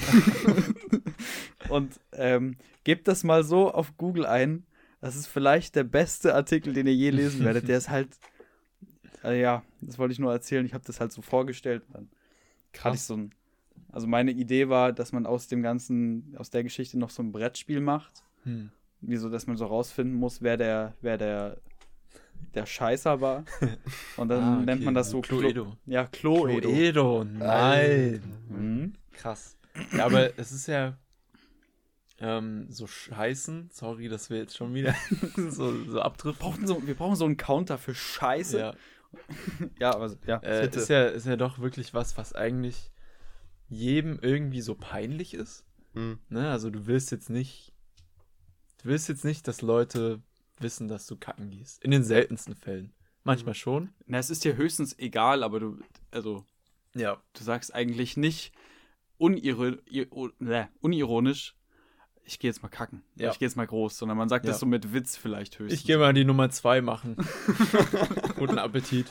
und 1.70 2.00
ähm, 2.14 2.58
gebt 2.84 3.08
das 3.08 3.24
mal 3.24 3.44
so 3.44 3.72
auf 3.72 3.98
Google 3.98 4.26
ein. 4.26 4.66
Das 5.02 5.16
ist 5.16 5.28
vielleicht 5.28 5.76
der 5.76 5.86
beste 5.86 6.36
Artikel, 6.36 6.74
den 6.74 6.88
ihr 6.88 6.96
je 6.96 7.10
lesen 7.10 7.46
werdet. 7.46 7.68
Der 7.68 7.78
ist 7.78 7.90
halt, 7.90 8.10
äh, 9.24 9.40
ja, 9.40 9.64
das 9.82 9.98
wollte 9.98 10.12
ich 10.12 10.20
nur 10.20 10.32
erzählen. 10.32 10.66
Ich 10.66 10.74
habe 10.74 10.84
das 10.86 11.00
halt 11.00 11.12
so 11.12 11.22
vorgestellt. 11.22 11.84
Dann 11.94 12.10
ich 12.94 13.02
so 13.02 13.16
ein, 13.16 13.32
also 13.92 14.08
meine 14.08 14.32
Idee 14.32 14.68
war, 14.70 14.92
dass 14.92 15.12
man 15.12 15.26
aus 15.26 15.48
dem 15.48 15.62
ganzen, 15.62 16.36
aus 16.38 16.50
der 16.50 16.64
Geschichte 16.64 17.00
noch 17.00 17.10
so 17.10 17.24
ein 17.24 17.32
Brettspiel 17.32 17.80
macht. 17.80 18.24
Hm. 18.44 18.72
Wieso, 19.02 19.30
dass 19.30 19.48
man 19.48 19.56
so 19.56 19.66
rausfinden 19.66 20.16
muss, 20.16 20.42
wer 20.42 20.58
der, 20.58 20.94
wer 21.02 21.18
der, 21.18 21.58
der 22.54 22.66
Scheißer 22.66 23.22
war. 23.22 23.46
Und 24.18 24.28
dann 24.28 24.44
Ah, 24.44 24.56
nennt 24.58 24.80
okay. 24.80 24.86
man 24.86 24.94
das 24.94 25.10
so 25.10 25.22
Cluedo. 25.22 25.78
Ja, 25.86 26.06
Cluedo. 26.08 26.68
Cluedo, 26.70 27.24
nein. 27.24 28.22
Mhm. 28.50 28.94
Krass. 29.14 29.56
Ja, 29.96 30.08
aber 30.08 30.38
es 30.38 30.52
ist 30.52 30.68
ja 30.68 30.98
ähm, 32.20 32.68
so 32.70 32.88
scheißen. 32.88 33.70
Sorry, 33.72 34.10
dass 34.10 34.30
wir 34.30 34.38
jetzt 34.38 34.58
schon 34.58 34.74
wieder 34.74 34.96
so, 35.50 35.86
so 35.86 36.02
abdriften. 36.02 36.46
Brauchen 36.46 36.68
so, 36.68 36.86
wir 36.86 36.96
brauchen 36.96 37.16
so 37.16 37.26
einen 37.26 37.38
Counter 37.38 37.78
für 37.78 37.96
Scheiße. 37.96 38.60
Ja, 38.60 38.74
ja 39.80 39.94
aber 39.94 40.16
ja. 40.26 40.38
äh, 40.38 40.68
ist 40.68 40.90
ja, 40.90 41.08
ist 41.08 41.26
ja 41.26 41.36
doch 41.36 41.60
wirklich 41.60 41.94
was, 41.94 42.18
was 42.18 42.34
eigentlich 42.34 42.92
jedem 43.68 44.20
irgendwie 44.22 44.62
so 44.62 44.76
peinlich 44.76 45.34
ist. 45.34 45.66
Hm. 45.94 46.20
Ne? 46.30 46.50
Also 46.50 46.70
du 46.70 46.88
willst 46.88 47.12
jetzt 47.12 47.30
nicht, 47.30 47.74
du 48.82 48.90
willst 48.90 49.10
jetzt 49.10 49.26
nicht, 49.26 49.48
dass 49.48 49.62
Leute 49.62 50.22
wissen, 50.60 50.88
dass 50.88 51.08
du 51.08 51.16
kacken 51.16 51.50
gehst. 51.50 51.84
In 51.84 51.92
den 51.92 52.04
seltensten 52.04 52.56
Fällen. 52.56 52.94
Manchmal 53.24 53.54
schon. 53.54 53.90
Na, 54.06 54.18
es 54.18 54.30
ist 54.30 54.44
dir 54.44 54.56
höchstens 54.56 54.98
egal, 54.98 55.44
aber 55.44 55.60
du, 55.60 55.80
also, 56.12 56.46
Ja. 56.96 57.22
du 57.34 57.44
sagst 57.44 57.74
eigentlich 57.74 58.18
nicht 58.18 58.54
ne, 59.20 60.70
unironisch, 60.80 61.56
ich 62.30 62.38
gehe 62.40 62.50
jetzt 62.50 62.62
mal 62.62 62.70
kacken. 62.70 63.02
Ja. 63.16 63.32
Ich 63.32 63.40
gehe 63.40 63.48
jetzt 63.48 63.56
mal 63.56 63.66
groß, 63.68 63.98
sondern 63.98 64.18
man 64.18 64.30
sagt 64.30 64.46
Ja. 64.46 64.52
das 64.52 64.60
so 64.60 64.66
mit 64.66 64.94
Witz 64.94 65.18
vielleicht 65.18 65.58
höchstens. 65.60 65.80
Ich 65.82 65.86
gehe 65.86 65.98
mal 65.98 66.14
die 66.14 66.26
Nummer 66.26 66.50
zwei 66.52 66.80
machen. 66.82 67.16
Guten 68.38 68.60
Appetit. 68.60 69.08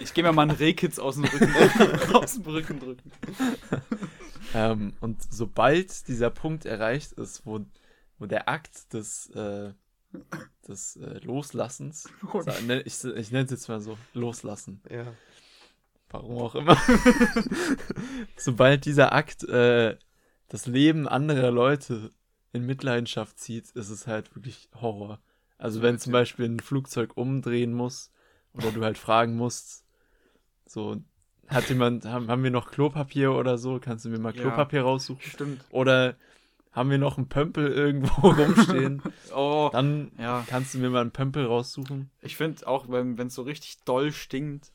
ich 0.00 0.14
geh 0.14 0.22
mir 0.22 0.32
mal 0.32 0.42
einen 0.42 0.52
Rehkitz 0.52 0.98
aus 0.98 1.16
dem 1.16 1.24
Rücken, 1.24 2.14
aus 2.14 2.34
dem 2.34 2.42
Rücken 2.44 2.78
drücken. 2.78 3.10
Ähm, 4.54 4.92
und 5.00 5.22
sobald 5.28 6.06
dieser 6.08 6.30
Punkt 6.30 6.66
erreicht 6.66 7.12
ist, 7.12 7.44
wo, 7.44 7.66
wo 8.18 8.26
der 8.26 8.48
Akt 8.48 8.92
des, 8.92 9.28
äh, 9.30 9.72
des 10.68 10.96
äh, 10.96 11.18
Loslassens, 11.24 12.08
sa- 12.44 12.60
ne, 12.66 12.80
ich, 12.82 13.02
ich 13.04 13.30
nenne 13.32 13.44
es 13.46 13.50
jetzt 13.50 13.68
mal 13.68 13.80
so, 13.80 13.98
loslassen, 14.14 14.80
Ja. 14.88 15.04
warum 16.10 16.38
auch 16.38 16.54
immer, 16.54 16.80
sobald 18.36 18.84
dieser 18.84 19.12
Akt 19.12 19.42
äh, 19.44 19.96
das 20.48 20.66
Leben 20.66 21.08
anderer 21.08 21.50
Leute 21.50 22.12
in 22.52 22.64
Mitleidenschaft 22.66 23.38
zieht, 23.38 23.70
ist 23.70 23.90
es 23.90 24.06
halt 24.06 24.34
wirklich 24.34 24.68
Horror. 24.80 25.20
Also 25.58 25.82
wenn 25.82 25.98
zum 25.98 26.12
Beispiel 26.12 26.46
ein 26.46 26.60
Flugzeug 26.60 27.16
umdrehen 27.16 27.72
muss 27.72 28.10
oder 28.52 28.70
du 28.72 28.82
halt 28.84 28.98
fragen 28.98 29.36
musst, 29.36 29.84
so, 30.66 30.96
hat 31.48 31.68
jemand, 31.68 32.04
haben, 32.04 32.28
haben 32.28 32.42
wir 32.42 32.50
noch 32.50 32.70
Klopapier 32.70 33.32
oder 33.32 33.56
so? 33.56 33.78
Kannst 33.80 34.04
du 34.04 34.08
mir 34.08 34.18
mal 34.18 34.34
Ja. 34.34 34.42
Klopapier 34.42 34.82
raussuchen? 34.82 35.22
Stimmt. 35.22 35.64
Oder 35.70 36.16
haben 36.72 36.90
wir 36.90 36.98
noch 36.98 37.16
einen 37.16 37.28
Pömpel 37.28 37.70
irgendwo 37.72 38.28
rumstehen? 38.30 39.02
Oh, 39.34 39.70
Dann 39.72 40.12
ja. 40.18 40.44
kannst 40.46 40.74
du 40.74 40.78
mir 40.78 40.90
mal 40.90 41.00
einen 41.02 41.10
Pömpel 41.10 41.46
raussuchen. 41.46 42.10
Ich 42.20 42.36
finde 42.36 42.66
auch, 42.66 42.88
wenn 42.88 43.18
es 43.18 43.34
so 43.34 43.42
richtig 43.42 43.84
doll 43.84 44.12
stinkt 44.12 44.72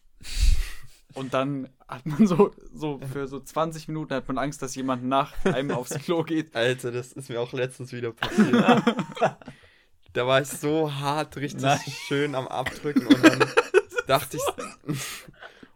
und 1.13 1.33
dann 1.33 1.69
hat 1.87 2.05
man 2.05 2.25
so, 2.27 2.51
so 2.73 2.99
für 3.11 3.27
so 3.27 3.39
20 3.39 3.87
Minuten 3.87 4.13
hat 4.13 4.27
man 4.27 4.37
Angst, 4.37 4.61
dass 4.61 4.75
jemand 4.75 5.03
nach 5.03 5.33
einem 5.45 5.71
aufs 5.77 5.93
Klo 5.99 6.23
geht. 6.23 6.55
Alter, 6.55 6.91
das 6.91 7.11
ist 7.13 7.29
mir 7.29 7.41
auch 7.41 7.53
letztens 7.53 7.91
wieder 7.91 8.11
passiert. 8.11 8.53
da 10.13 10.27
war 10.27 10.41
ich 10.41 10.47
so 10.47 10.93
hart, 10.93 11.37
richtig 11.37 11.61
Nein. 11.61 11.79
schön 12.07 12.35
am 12.35 12.47
Abdrücken 12.47 13.07
und 13.07 13.23
dann 13.23 13.39
dachte 14.07 14.37
ich. 14.37 14.97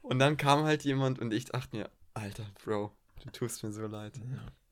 Und 0.01 0.19
dann 0.19 0.37
kam 0.37 0.63
halt 0.63 0.83
jemand 0.83 1.19
und 1.19 1.33
ich 1.33 1.45
dachte 1.45 1.75
mir, 1.75 1.89
Alter, 2.13 2.45
Bro, 2.63 2.91
du 3.23 3.29
tust 3.31 3.63
mir 3.63 3.71
so 3.71 3.87
leid. 3.87 4.13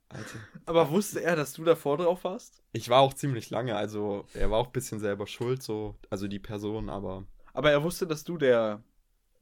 Alter. 0.10 0.38
Aber 0.66 0.92
wusste 0.92 1.24
er, 1.24 1.36
dass 1.36 1.54
du 1.54 1.64
davor 1.64 1.98
drauf 1.98 2.24
warst? 2.24 2.62
Ich 2.72 2.88
war 2.90 3.02
auch 3.02 3.14
ziemlich 3.14 3.50
lange, 3.50 3.76
also 3.76 4.26
er 4.34 4.52
war 4.52 4.60
auch 4.60 4.68
ein 4.68 4.72
bisschen 4.72 5.00
selber 5.00 5.26
schuld, 5.28 5.64
so, 5.64 5.96
also 6.10 6.28
die 6.28 6.40
Person, 6.40 6.90
aber 6.90 7.26
Aber 7.54 7.72
er 7.72 7.84
wusste, 7.84 8.06
dass 8.06 8.24
du 8.24 8.38
der 8.38 8.84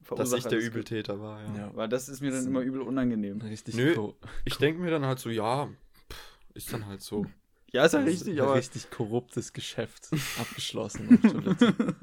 Dass 0.02 0.08
Verursacher 0.08 0.38
ich 0.38 0.44
der 0.46 0.58
Übeltäter 0.60 1.20
war, 1.20 1.42
ja. 1.42 1.54
Ja. 1.56 1.70
Weil 1.74 1.88
das 1.88 2.08
ist 2.08 2.20
mir 2.20 2.30
dann 2.30 2.42
So. 2.42 2.48
immer 2.48 2.60
übel 2.60 2.80
unangenehm. 2.82 3.40
Richtig 3.40 3.74
Nö. 3.76 3.94
ko- 3.94 4.16
Ich 4.44 4.56
denke 4.56 4.80
mir 4.80 4.90
dann 4.90 5.04
halt 5.06 5.18
so, 5.18 5.30
ja, 5.30 5.66
pff, 5.66 6.18
ist 6.54 6.72
dann 6.72 6.86
halt 6.86 7.02
so. 7.02 7.26
Ja, 7.72 7.84
ist 7.86 7.92
ja 7.94 8.00
ist 8.00 8.06
richtig, 8.06 8.34
ein 8.34 8.40
aber. 8.40 8.54
richtig 8.56 8.90
korruptes 8.90 9.52
Geschäft 9.52 10.08
abgeschlossen 10.38 11.18
auf 11.24 11.32
Toilette. 11.32 11.94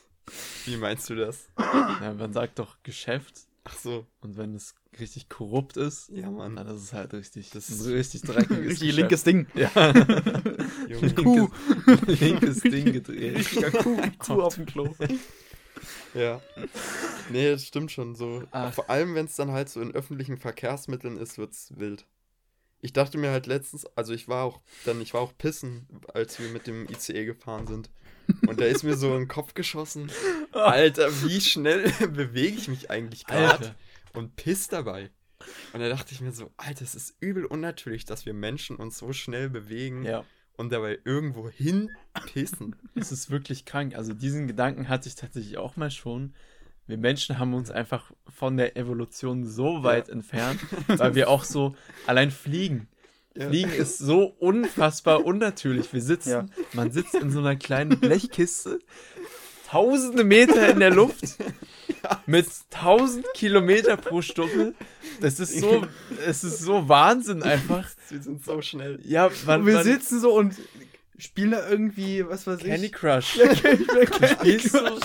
Wie 0.66 0.76
meinst 0.76 1.08
du 1.10 1.14
das? 1.14 1.48
Ja, 1.58 2.14
man 2.16 2.32
sagt 2.32 2.58
doch 2.58 2.76
Geschäft 2.82 3.46
Ach 3.64 3.76
so, 3.76 4.06
und 4.20 4.36
wenn 4.36 4.56
es 4.56 4.74
richtig 4.98 5.28
korrupt 5.28 5.76
ist, 5.76 6.08
ja, 6.08 6.28
Mann. 6.28 6.56
dann 6.56 6.66
ist 6.66 6.82
es 6.82 6.92
halt 6.92 7.14
richtig, 7.14 7.50
Das 7.50 7.68
ein 7.68 7.74
ist- 7.76 7.86
richtig 7.86 8.22
dreckiges 8.22 8.70
Richtig 8.72 8.96
linkes 8.96 9.22
Ding. 9.22 9.46
Ja. 9.54 9.70
Junge. 10.88 11.14
Kuh. 11.14 11.48
linkes, 11.86 12.20
linkes 12.20 12.60
Ding 12.62 12.92
gedreht. 12.92 13.36
Richtiger 13.38 13.70
Kuh, 13.70 14.00
Kuh 14.18 14.42
auf 14.42 14.56
dem 14.56 14.66
Klo. 14.66 14.92
Ja. 16.14 16.40
Nee, 17.30 17.50
das 17.50 17.66
stimmt 17.66 17.92
schon 17.92 18.14
so. 18.14 18.42
Ach. 18.50 18.72
Vor 18.72 18.90
allem, 18.90 19.14
wenn 19.14 19.26
es 19.26 19.36
dann 19.36 19.52
halt 19.52 19.68
so 19.68 19.80
in 19.80 19.92
öffentlichen 19.94 20.36
Verkehrsmitteln 20.36 21.16
ist, 21.16 21.38
wird's 21.38 21.72
wild. 21.76 22.06
Ich 22.80 22.92
dachte 22.92 23.16
mir 23.16 23.30
halt 23.30 23.46
letztens, 23.46 23.86
also 23.96 24.12
ich 24.12 24.26
war 24.28 24.44
auch 24.44 24.60
dann, 24.84 25.00
ich 25.00 25.14
war 25.14 25.20
auch 25.20 25.32
pissen, 25.38 25.86
als 26.14 26.40
wir 26.40 26.48
mit 26.48 26.66
dem 26.66 26.88
ICE 26.88 27.24
gefahren 27.24 27.66
sind. 27.66 27.90
Und 28.46 28.60
da 28.60 28.64
ist 28.64 28.82
mir 28.82 28.96
so 28.96 29.12
in 29.14 29.22
den 29.22 29.28
Kopf 29.28 29.54
geschossen, 29.54 30.10
Alter, 30.52 31.08
wie 31.22 31.40
schnell 31.40 31.90
bewege 32.12 32.56
ich 32.56 32.68
mich 32.68 32.90
eigentlich 32.90 33.24
gerade 33.26 33.74
und 34.14 34.36
piss 34.36 34.68
dabei. 34.68 35.10
Und 35.72 35.80
da 35.80 35.88
dachte 35.88 36.12
ich 36.12 36.20
mir 36.20 36.32
so, 36.32 36.50
Alter, 36.56 36.84
es 36.84 36.94
ist 36.94 37.16
übel 37.20 37.44
unnatürlich, 37.44 38.04
dass 38.04 38.26
wir 38.26 38.34
Menschen 38.34 38.76
uns 38.76 38.98
so 38.98 39.12
schnell 39.12 39.48
bewegen 39.48 40.04
Ja, 40.04 40.24
und 40.56 40.72
dabei 40.72 40.98
irgendwo 41.04 41.48
hin 41.48 41.90
pissen. 42.32 42.76
es 42.94 43.12
ist 43.12 43.30
wirklich 43.30 43.64
krank. 43.64 43.94
Also 43.96 44.12
diesen 44.14 44.46
Gedanken 44.46 44.88
hatte 44.88 45.08
ich 45.08 45.14
tatsächlich 45.14 45.58
auch 45.58 45.76
mal 45.76 45.90
schon. 45.90 46.34
Wir 46.86 46.98
Menschen 46.98 47.38
haben 47.38 47.54
uns 47.54 47.70
einfach 47.70 48.10
von 48.28 48.56
der 48.56 48.76
Evolution 48.76 49.46
so 49.46 49.82
weit 49.82 50.08
entfernt, 50.08 50.60
weil 50.88 51.14
wir 51.14 51.30
auch 51.30 51.44
so 51.44 51.74
allein 52.06 52.30
fliegen. 52.30 52.88
Ja. 53.36 53.48
Fliegen 53.48 53.72
ist 53.72 53.98
so 53.98 54.24
unfassbar 54.38 55.24
unnatürlich. 55.24 55.92
Wir 55.92 56.02
sitzen, 56.02 56.30
Ja. 56.30 56.46
man 56.74 56.90
sitzt 56.90 57.14
in 57.14 57.30
so 57.30 57.38
einer 57.38 57.56
kleinen 57.56 57.98
Blechkiste, 57.98 58.78
tausende 59.68 60.24
Meter 60.24 60.68
in 60.70 60.80
der 60.80 60.90
Luft, 60.90 61.38
mit 62.26 62.46
tausend 62.70 63.26
Kilometer 63.34 63.96
pro 63.96 64.22
Stunde. 64.22 64.74
Das 65.20 65.40
ist 65.40 65.58
so, 65.58 65.86
es 66.26 66.44
ist 66.44 66.58
so 66.58 66.88
Wahnsinn 66.88 67.42
einfach. 67.42 67.88
Sie 68.08 68.18
sind 68.18 68.44
so 68.44 68.60
schnell. 68.62 69.00
Ja, 69.04 69.30
man, 69.46 69.60
Und 69.60 69.66
wir 69.66 69.74
man, 69.74 69.84
sitzen 69.84 70.20
so 70.20 70.34
und 70.34 70.54
spielen 71.18 71.52
da 71.52 71.68
irgendwie, 71.68 72.26
was 72.26 72.46
weiß 72.46 72.60
Candy 72.60 72.86
ich. 72.86 72.92
Crush. 72.92 73.36
Ja, 73.36 73.54
Candy, 73.54 73.84
Candy 73.84 74.28
spielst 74.28 74.72
Crush. 74.72 75.00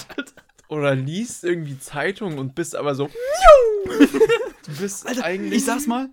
Oder 0.70 0.96
liest 0.96 1.44
irgendwie 1.46 1.80
Zeitung 1.80 2.38
und 2.38 2.54
bist 2.54 2.76
aber 2.76 2.94
so. 2.94 3.10
Du 4.66 4.82
bist 4.82 5.08
Alter, 5.08 5.24
eigentlich. 5.24 5.60
ich 5.60 5.66
saß 5.66 5.88
mal, 5.88 6.10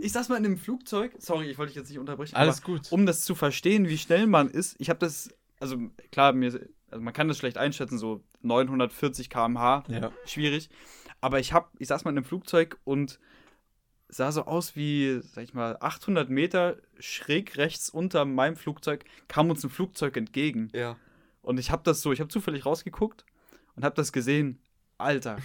ich 0.00 0.12
saß 0.12 0.28
mal 0.28 0.36
in 0.36 0.44
einem 0.44 0.58
Flugzeug. 0.58 1.12
Sorry, 1.18 1.50
ich 1.50 1.58
wollte 1.58 1.70
dich 1.72 1.76
jetzt 1.76 1.88
nicht 1.88 1.98
unterbrechen. 1.98 2.36
Alles 2.36 2.62
aber 2.62 2.74
gut. 2.74 2.92
um 2.92 3.04
das 3.04 3.22
zu 3.22 3.34
verstehen, 3.34 3.88
wie 3.88 3.98
schnell 3.98 4.28
man 4.28 4.48
ist, 4.48 4.76
ich 4.78 4.90
habe 4.90 5.00
das, 5.00 5.30
also 5.58 5.76
klar, 6.12 6.32
mir, 6.32 6.68
also 6.96 7.04
man 7.04 7.12
kann 7.12 7.28
das 7.28 7.36
schlecht 7.38 7.58
einschätzen, 7.58 7.98
so 7.98 8.22
940 8.42 9.28
km/h, 9.30 9.84
Ja. 9.88 10.10
schwierig. 10.24 10.70
Aber 11.20 11.38
ich 11.40 11.52
habe, 11.52 11.68
ich 11.78 11.88
saß 11.88 12.04
mal 12.04 12.10
in 12.10 12.16
einem 12.16 12.24
Flugzeug 12.24 12.78
und 12.84 13.18
sah 14.08 14.32
so 14.32 14.44
aus 14.44 14.76
wie, 14.76 15.20
sag 15.22 15.44
ich 15.44 15.52
mal, 15.54 15.76
800 15.80 16.30
Meter 16.30 16.76
schräg 16.98 17.56
rechts 17.56 17.90
unter 17.90 18.24
meinem 18.24 18.56
Flugzeug 18.56 19.04
kam 19.28 19.50
uns 19.50 19.62
ein 19.64 19.70
Flugzeug 19.70 20.16
entgegen. 20.16 20.68
Ja. 20.74 20.96
Und 21.42 21.58
ich 21.58 21.70
habe 21.70 21.82
das 21.84 22.00
so, 22.02 22.12
ich 22.12 22.20
habe 22.20 22.28
zufällig 22.28 22.64
rausgeguckt 22.66 23.24
und 23.74 23.84
habe 23.84 23.94
das 23.94 24.12
gesehen. 24.12 24.58
Alter, 24.98 25.36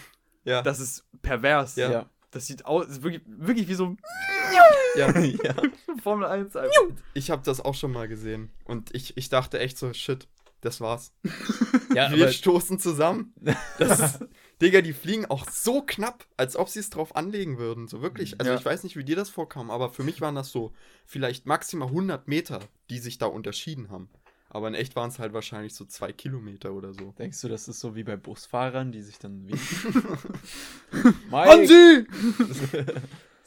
Ja. 0.45 0.61
das 0.61 0.79
ist 0.79 1.03
pervers. 1.21 1.75
Ja. 1.75 1.91
Ja. 1.91 2.09
Das 2.31 2.47
sieht 2.47 2.65
aus, 2.65 2.87
ist 2.87 3.03
wirklich, 3.03 3.23
wirklich 3.25 3.67
wie 3.67 3.73
so 3.73 3.97
ja. 4.95 5.19
ja. 5.19 5.55
Formel 6.03 6.27
1 6.27 6.55
einfach. 6.55 6.71
Ich 7.13 7.29
habe 7.29 7.41
das 7.43 7.59
auch 7.59 7.75
schon 7.75 7.91
mal 7.91 8.07
gesehen. 8.07 8.51
Und 8.63 8.93
ich, 8.95 9.17
ich 9.17 9.27
dachte 9.29 9.59
echt 9.59 9.77
so, 9.77 9.91
shit, 9.93 10.27
das 10.61 10.79
war's. 10.81 11.13
ja 11.93 12.11
Wir 12.11 12.23
aber, 12.25 12.31
stoßen 12.31 12.79
zusammen. 12.79 13.33
Das 13.77 14.19
Digga, 14.61 14.81
die 14.81 14.93
fliegen 14.93 15.25
auch 15.25 15.49
so 15.49 15.81
knapp, 15.81 16.25
als 16.37 16.55
ob 16.55 16.69
sie 16.69 16.79
es 16.79 16.91
drauf 16.91 17.15
anlegen 17.15 17.57
würden. 17.57 17.87
So 17.87 18.01
wirklich. 18.03 18.39
Also 18.39 18.51
Ja. 18.51 18.57
ich 18.59 18.63
weiß 18.65 18.83
nicht, 18.83 18.95
wie 18.95 19.03
dir 19.03 19.15
das 19.15 19.29
vorkam, 19.29 19.71
aber 19.71 19.89
für 19.89 20.03
mich 20.03 20.21
waren 20.21 20.35
das 20.35 20.51
so 20.51 20.71
vielleicht 21.05 21.47
maximal 21.47 21.87
100 21.87 22.27
Meter, 22.27 22.59
die 22.91 22.99
sich 22.99 23.17
da 23.17 23.25
unterschieden 23.25 23.89
haben. 23.89 24.09
Aber 24.49 24.67
in 24.67 24.73
echt 24.75 24.95
waren 24.95 25.09
es 25.09 25.17
halt 25.17 25.33
wahrscheinlich 25.33 25.73
so 25.73 25.85
zwei 25.85 26.11
Kilometer 26.11 26.73
oder 26.73 26.93
so. 26.93 27.13
denkst 27.17 27.39
du, 27.41 27.47
das 27.47 27.67
ist 27.69 27.79
so 27.79 27.95
wie 27.95 28.03
bei 28.03 28.17
Busfahrern, 28.17 28.91
die 28.91 29.01
sich 29.01 29.17
dann 29.17 29.47
wie. 29.47 29.53
Hansi! 31.31 32.05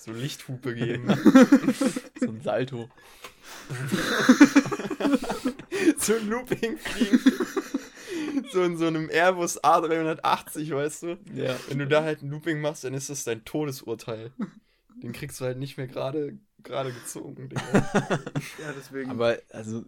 So 0.05 0.13
Lichthupe 0.13 0.75
geben. 0.75 1.09
So 2.21 2.29
ein 2.31 2.41
Salto. 2.43 2.89
so 5.99 6.15
ein 6.15 6.29
Looping 6.29 6.79
fliegen. 6.79 7.21
so 8.53 8.63
in 8.63 8.77
so 8.77 8.87
einem 8.87 9.09
Airbus 9.11 9.63
A380, 9.63 10.75
weißt 10.75 11.03
du? 11.05 11.19
Ja. 11.35 11.57
Wenn 11.69 11.79
du 11.79 11.87
da 11.87 12.03
halt 12.03 12.23
ein 12.23 12.31
Looping 12.31 12.61
machst, 12.61 12.85
dann 12.85 12.95
ist 12.95 13.11
das 13.11 13.25
dein 13.25 13.45
Todesurteil. 13.45 14.33
Den 15.03 15.13
kriegst 15.13 15.41
du 15.41 15.45
halt 15.45 15.59
nicht 15.59 15.77
mehr 15.77 15.87
gerade 15.87 16.39
gerade 16.63 16.93
gezogen, 16.93 17.49
Digga. 17.49 17.63
Ja, 18.63 18.73
deswegen. 18.77 19.11
Aber 19.11 19.39
also. 19.51 19.85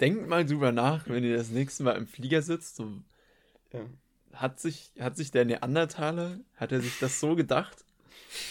Denkt 0.00 0.28
mal 0.28 0.46
drüber 0.46 0.72
nach, 0.72 1.08
wenn 1.08 1.24
ihr 1.24 1.36
das 1.36 1.50
nächste 1.50 1.82
Mal 1.82 1.96
im 1.96 2.06
Flieger 2.06 2.40
sitzt. 2.40 2.76
So, 2.76 2.90
Ja. 3.72 3.80
hat, 4.32 4.58
sich, 4.58 4.92
hat 4.98 5.16
sich 5.16 5.30
der 5.30 5.44
Neandertaler, 5.44 6.38
hat 6.56 6.72
er 6.72 6.80
sich 6.80 6.98
das 7.00 7.20
so 7.20 7.36
gedacht? 7.36 7.84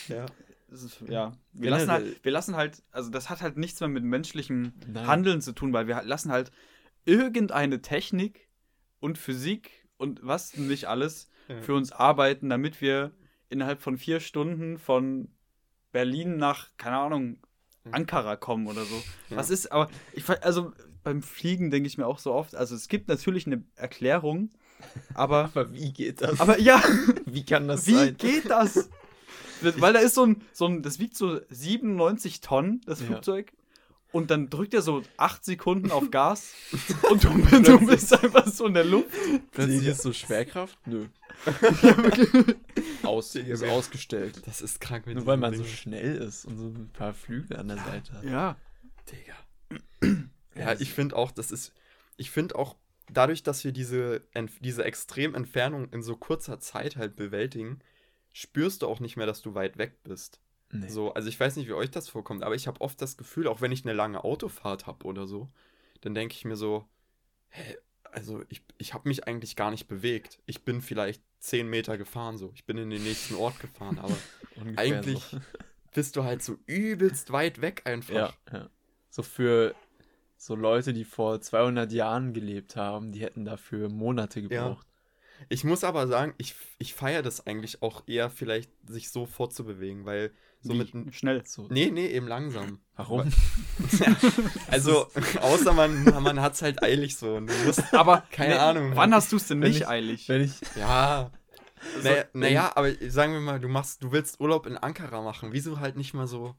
ja. 0.07 0.25
Ist, 0.71 1.01
ja, 1.07 1.31
wir 1.53 1.61
Generell- 1.61 1.71
lassen, 1.87 1.91
halt, 1.91 2.23
wir 2.23 2.31
lassen 2.31 2.55
halt, 2.55 2.83
also 2.91 3.09
das 3.09 3.29
hat 3.29 3.41
halt 3.41 3.57
nichts 3.57 3.79
mehr 3.79 3.89
mit 3.89 4.03
menschlichem 4.03 4.73
Nein. 4.87 5.07
Handeln 5.07 5.41
zu 5.41 5.51
tun, 5.53 5.73
weil 5.73 5.87
wir 5.87 6.01
lassen 6.03 6.31
halt 6.31 6.51
irgendeine 7.05 7.81
Technik 7.81 8.47
und 8.99 9.17
Physik 9.17 9.71
und 9.97 10.19
was 10.23 10.55
nicht 10.57 10.85
alles 10.87 11.29
Ja. 11.47 11.61
für 11.61 11.73
uns 11.73 11.91
arbeiten, 11.91 12.49
damit 12.49 12.81
wir 12.81 13.11
innerhalb 13.49 13.81
von 13.81 13.97
vier 13.97 14.19
Stunden 14.19 14.77
von 14.77 15.29
Berlin 15.91 16.37
nach, 16.37 16.69
keine 16.77 16.97
Ahnung. 16.97 17.37
Ankara 17.91 18.35
kommen 18.35 18.67
oder 18.67 18.83
so. 18.83 18.95
Ja. 19.29 19.37
Was 19.37 19.49
ist, 19.49 19.71
aber 19.71 19.89
ich 20.13 20.27
also 20.43 20.73
beim 21.01 21.23
Fliegen 21.23 21.71
denke 21.71 21.87
ich 21.87 21.97
mir 21.97 22.05
auch 22.05 22.19
so 22.19 22.33
oft, 22.33 22.53
also 22.53 22.75
es 22.75 22.87
gibt 22.87 23.07
natürlich 23.07 23.47
eine 23.47 23.63
Erklärung, 23.75 24.51
aber, 25.15 25.45
Aber 25.55 25.73
wie 25.73 25.91
geht 25.91 26.21
das? 26.21 26.39
aber 26.39 26.59
ja, 26.59 26.79
wie 27.25 27.43
kann 27.45 27.67
das 27.67 27.87
wie 27.87 27.93
sein? 27.95 28.17
geht 28.17 28.49
das? 28.49 28.89
Weil 29.61 29.93
da 29.93 29.99
ist 29.99 30.15
so 30.15 30.25
ein, 30.25 30.41
so 30.53 30.65
ein, 30.65 30.81
das 30.81 30.99
wiegt 30.99 31.15
so 31.15 31.39
97 31.49 32.41
Tonnen, 32.41 32.81
das 32.85 32.99
Ja. 33.01 33.07
Flugzeug. 33.07 33.51
Und 34.11 34.31
dann 34.31 34.49
drückt 34.49 34.73
er 34.73 34.81
so 34.81 35.03
8 35.17 35.45
Sekunden 35.45 35.91
auf 35.91 36.09
Gas 36.11 36.53
und 37.11 37.23
du, 37.23 37.29
du 37.61 37.85
bist 37.85 38.11
einfach 38.11 38.47
so 38.47 38.65
in 38.65 38.73
der 38.73 38.83
Luft. 38.85 39.15
Plötzlich 39.51 39.85
ist 39.85 40.01
so 40.01 40.13
Schwerkraft? 40.13 40.79
Nö. 40.87 41.05
Aus, 43.03 43.35
ist 43.35 43.63
ausgestellt. 43.63 44.41
Das 44.45 44.61
ist 44.61 44.81
krank 44.81 45.05
mit 45.05 45.15
Nur 45.15 45.25
weil 45.25 45.37
man 45.37 45.53
so 45.53 45.63
Dingen. 45.63 45.75
schnell 45.75 46.15
ist 46.17 46.45
und 46.45 46.57
so 46.57 46.65
ein 46.67 46.89
paar 46.91 47.13
Flügel 47.13 47.57
an 47.57 47.67
der 47.67 47.77
Seite 47.77 48.13
hat. 48.13 48.23
Ja. 48.23 48.57
Digga. 49.11 50.19
Ja, 50.55 50.73
ich 50.77 50.91
finde 50.91 51.15
auch, 51.15 51.31
das 51.31 51.51
ist. 51.51 51.71
Ich 52.17 52.31
finde 52.31 52.55
auch, 52.57 52.75
dadurch, 53.09 53.43
dass 53.43 53.63
wir 53.63 53.71
diese, 53.71 54.23
diese 54.59 54.83
extremen 54.83 55.33
Entfernungen 55.35 55.87
in 55.93 56.01
so 56.03 56.17
kurzer 56.17 56.59
Zeit 56.59 56.97
halt 56.97 57.15
bewältigen, 57.15 57.79
spürst 58.33 58.81
du 58.81 58.87
auch 58.87 58.99
nicht 58.99 59.17
mehr, 59.17 59.25
dass 59.25 59.41
du 59.41 59.53
weit 59.55 59.77
weg 59.77 60.03
bist. 60.03 60.39
Nee. 60.71 60.87
So, 60.87 61.13
also 61.13 61.29
ich 61.29 61.39
weiß 61.39 61.55
nicht, 61.55 61.67
wie 61.67 61.73
euch 61.73 61.91
das 61.91 62.09
vorkommt, 62.09 62.43
aber 62.43 62.55
ich 62.55 62.67
habe 62.67 62.81
oft 62.81 63.01
das 63.01 63.17
Gefühl, 63.17 63.47
auch 63.47 63.61
wenn 63.61 63.71
ich 63.71 63.85
eine 63.85 63.93
lange 63.93 64.23
Autofahrt 64.23 64.85
habe 64.85 65.05
oder 65.05 65.25
so, 65.25 65.49
dann 66.01 66.13
denke 66.13 66.35
ich 66.35 66.45
mir 66.45 66.55
so, 66.55 66.87
hä, 67.49 67.77
also 68.03 68.43
ich, 68.49 68.63
ich 68.77 68.93
habe 68.93 69.07
mich 69.07 69.27
eigentlich 69.27 69.55
gar 69.55 69.71
nicht 69.71 69.87
bewegt. 69.87 70.39
Ich 70.45 70.63
bin 70.63 70.81
vielleicht 70.81 71.23
10 71.39 71.69
Meter 71.69 71.97
gefahren 71.97 72.37
so. 72.37 72.51
Ich 72.53 72.65
bin 72.65 72.77
in 72.77 72.89
den 72.89 73.03
nächsten 73.03 73.35
Ort 73.35 73.59
gefahren, 73.59 73.99
aber 73.99 74.15
eigentlich 74.75 75.23
So. 75.23 75.39
bist 75.93 76.15
du 76.15 76.23
halt 76.23 76.43
so 76.43 76.57
übelst 76.65 77.31
weit 77.31 77.61
weg 77.61 77.83
einfach. 77.85 78.13
Ja, 78.13 78.33
ja. 78.51 78.69
So 79.09 79.23
für 79.23 79.75
so 80.37 80.55
Leute, 80.55 80.93
die 80.93 81.03
vor 81.03 81.41
200 81.41 81.91
Jahren 81.91 82.33
gelebt 82.33 82.75
haben, 82.75 83.11
die 83.11 83.21
hätten 83.21 83.43
dafür 83.43 83.89
Monate 83.89 84.41
gebraucht. 84.41 84.87
Ich 85.47 85.63
muss 85.63 85.83
aber 85.83 86.07
sagen, 86.07 86.33
ich, 86.37 86.55
ich 86.77 86.93
feiere 86.93 87.21
das 87.21 87.47
eigentlich 87.47 87.81
auch 87.81 88.03
eher 88.07 88.29
vielleicht, 88.29 88.71
sich 88.87 89.09
so 89.09 89.25
fortzubewegen, 89.25 90.05
weil 90.05 90.31
so 90.61 90.73
mit... 90.73 90.93
Wie? 90.93 91.11
Schnell. 91.13 91.41
So. 91.45 91.67
Nee, 91.69 91.89
nee, 91.91 92.07
eben 92.07 92.27
langsam. 92.27 92.79
Warum? 92.95 93.31
Also, 94.67 95.07
außer 95.41 95.73
man, 95.73 96.03
man 96.21 96.41
hat 96.41 96.53
es 96.53 96.61
halt 96.61 96.83
eilig 96.83 97.15
so 97.15 97.35
und 97.35 97.47
du 97.47 97.53
musst... 97.65 97.81
Aber 97.93 98.23
Keine 98.31 98.59
Ahnung, 98.59 98.91
Wann 98.95 99.13
hast 99.13 99.31
du 99.31 99.37
es 99.37 99.47
denn 99.47 99.59
nicht 99.59 99.81
ich- 99.81 99.87
eilig? 99.87 100.27
Wenn 100.27 100.41
ich. 100.41 100.59
Ja. 100.75 101.31
Naja, 102.03 102.25
naja, 102.33 102.71
aber 102.75 102.91
sagen 103.09 103.31
wir 103.31 103.39
mal, 103.39 103.57
du 103.57 103.69
machst, 103.69 104.03
du 104.03 104.11
willst 104.11 104.41
Urlaub 104.41 104.65
in 104.65 104.77
Ankara 104.77 105.21
machen. 105.21 105.53
Wieso 105.53 105.79
halt 105.79 105.95
nicht 105.95 106.13
mal 106.13 106.27
so 106.27 106.55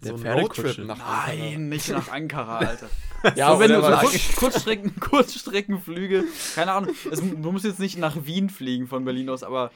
so 0.00 0.14
ein. 0.14 0.26
Roadtrip 0.26 0.78
nach 0.86 0.98
Ankara. 0.98 1.26
Nein, 1.28 1.68
nicht 1.68 1.88
nach 1.90 2.08
Ankara, 2.10 2.58
Alter. 2.58 2.88
Ja, 3.36 3.52
so, 3.54 3.60
wenn 3.60 3.70
du 3.70 3.80
so? 3.80 3.88
Kurz, 3.88 4.34
Kurzstrecken, 4.34 4.98
Kurzstreckenflüge, 5.00 6.24
keine 6.56 6.72
Ahnung. 6.72 6.92
Es, 7.08 7.20
du 7.20 7.52
musst 7.52 7.64
jetzt 7.64 7.78
nicht 7.78 7.96
nach 7.96 8.24
Wien 8.26 8.50
fliegen 8.50 8.88
von 8.88 9.04
Berlin 9.04 9.28
aus, 9.28 9.44
aber 9.44 9.70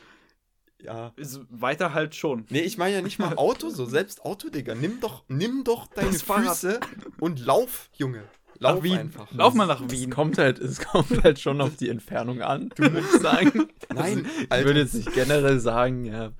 Ja. 0.82 1.12
ist 1.14 1.40
weiter 1.48 1.94
halt 1.94 2.16
schon. 2.16 2.44
Nee, 2.50 2.62
ich 2.62 2.76
meine 2.76 2.96
ja 2.96 3.02
nicht 3.02 3.20
mal 3.20 3.34
Auto, 3.36 3.68
so 3.70 3.84
selbst 3.84 4.24
Auto, 4.24 4.48
Digga. 4.48 4.74
Nimm 4.74 4.98
doch, 5.00 5.22
nimm 5.28 5.62
doch 5.62 5.86
deine 5.86 6.10
Das 6.10 6.22
Fahrrad. 6.22 6.56
Füße 6.56 6.80
und 7.20 7.38
lauf, 7.38 7.88
Junge. 7.96 8.24
Lauf 8.58 8.76
Nach 8.78 8.82
Wien. 8.82 8.98
einfach. 8.98 9.30
Lauf 9.32 9.54
mal 9.54 9.66
nach 9.66 9.82
Es 9.82 9.92
Wien. 9.92 10.10
kommt 10.10 10.38
halt, 10.38 10.58
es 10.58 10.80
kommt 10.80 11.22
halt 11.22 11.38
schon 11.38 11.60
auf 11.60 11.76
die 11.76 11.88
Entfernung 11.88 12.42
an, 12.42 12.70
würde 12.76 12.98
ich 13.00 13.20
sagen. 13.20 13.68
Nein, 13.94 14.26
also, 14.48 14.60
ich 14.62 14.66
würde 14.66 14.80
jetzt 14.80 14.94
nicht 14.94 15.12
generell 15.12 15.60
sagen, 15.60 16.04
ja, 16.06 16.30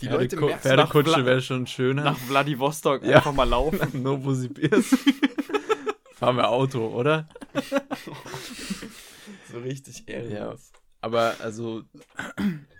Die 0.00 0.06
Pferde 0.06 0.22
Leute 0.22 0.36
merken- 0.40 0.60
Pferdekutsche 0.60 1.24
wäre 1.24 1.40
schon 1.40 1.66
schöner. 1.66 2.04
Nach 2.04 2.18
Vladivostok 2.18 3.04
Ja. 3.04 3.16
einfach 3.16 3.32
mal 3.32 3.48
laufen. 3.48 4.02
Novosibirsk. 4.02 4.98
Fahren 6.14 6.36
wir 6.36 6.48
Auto, 6.48 6.86
oder? 6.88 7.28
So 9.50 9.58
richtig 9.60 10.08
ehrenlos. 10.08 10.72
Aber 11.00 11.34
also 11.40 11.82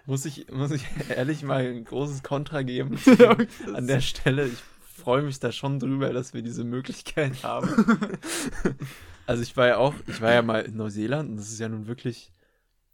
muss 0.07 0.25
ich, 0.25 0.51
muss 0.51 0.71
ich 0.73 0.85
ehrlich 1.09 1.43
mal 1.43 1.65
ein 1.65 1.85
großes 1.85 2.23
Kontra 2.23 2.63
geben 2.63 2.99
an 3.75 3.87
der 3.87 4.01
Stelle. 4.01 4.47
Ich 4.49 4.59
freue 5.03 5.23
mich 5.23 5.39
da 5.39 5.53
schon 5.53 5.79
drüber, 5.79 6.13
dass 6.13 6.35
wir 6.35 6.43
diese 6.43 6.65
Möglichkeit 6.65 7.43
haben. 7.45 7.69
also 9.27 9.43
ich 9.43 9.57
war 9.57 9.69
ja 9.69 9.77
auch, 9.77 9.95
ich 10.07 10.21
war 10.21 10.33
ja 10.33 10.43
mal 10.43 10.63
in 10.63 10.77
Neuseeland 10.77 11.31
und 11.31 11.37
das 11.37 11.51
ist 11.53 11.61
ja 11.61 11.69
nun 11.69 11.87
wirklich 11.87 12.33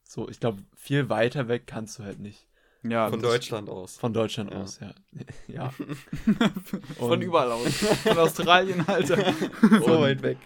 so, 0.02 0.28
ich 0.28 0.40
glaube, 0.40 0.62
viel 0.76 1.08
weiter 1.08 1.48
weg 1.48 1.62
kannst 1.66 1.98
du 1.98 2.02
halt 2.02 2.18
nicht. 2.18 2.46
Ja, 2.82 3.10
Von 3.10 3.20
Deutschland 3.20 3.68
aus. 3.68 3.96
Von 3.98 4.12
Deutschland 4.14 4.50
Ja. 4.52 4.62
aus, 4.62 4.80
ja. 4.80 4.94
Ja. 5.48 5.70
Von 6.98 7.20
überall 7.20 7.52
aus. 7.52 7.68
Von 7.74 8.18
Australien, 8.18 8.84
Alter. 8.88 9.34
So 9.60 10.00
weit 10.00 10.22
weg. 10.22 10.38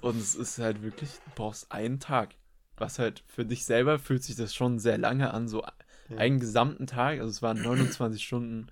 Und 0.00 0.16
es 0.16 0.34
ist 0.34 0.58
halt 0.58 0.82
wirklich, 0.82 1.10
du 1.10 1.30
brauchst 1.34 1.72
einen 1.72 1.98
Tag. 1.98 2.34
Was 2.76 2.98
halt 2.98 3.22
für 3.26 3.44
dich 3.44 3.64
selber 3.64 3.98
fühlt 3.98 4.22
sich 4.24 4.36
das 4.36 4.54
schon 4.54 4.78
sehr 4.78 4.98
lange 4.98 5.32
an, 5.32 5.48
so 5.48 5.62
Ja. 6.08 6.16
einen 6.18 6.38
gesamten 6.40 6.86
Tag, 6.86 7.18
also 7.20 7.30
es 7.30 7.40
waren 7.42 7.60
29 7.62 8.22
Stunden 8.24 8.66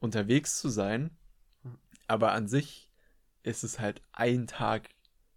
unterwegs 0.00 0.58
zu 0.60 0.68
sein. 0.68 1.10
Aber 2.08 2.32
an 2.32 2.46
sich 2.48 2.88
ist 3.42 3.64
es 3.64 3.78
halt 3.80 4.02
ein 4.12 4.46
Tag, 4.46 4.88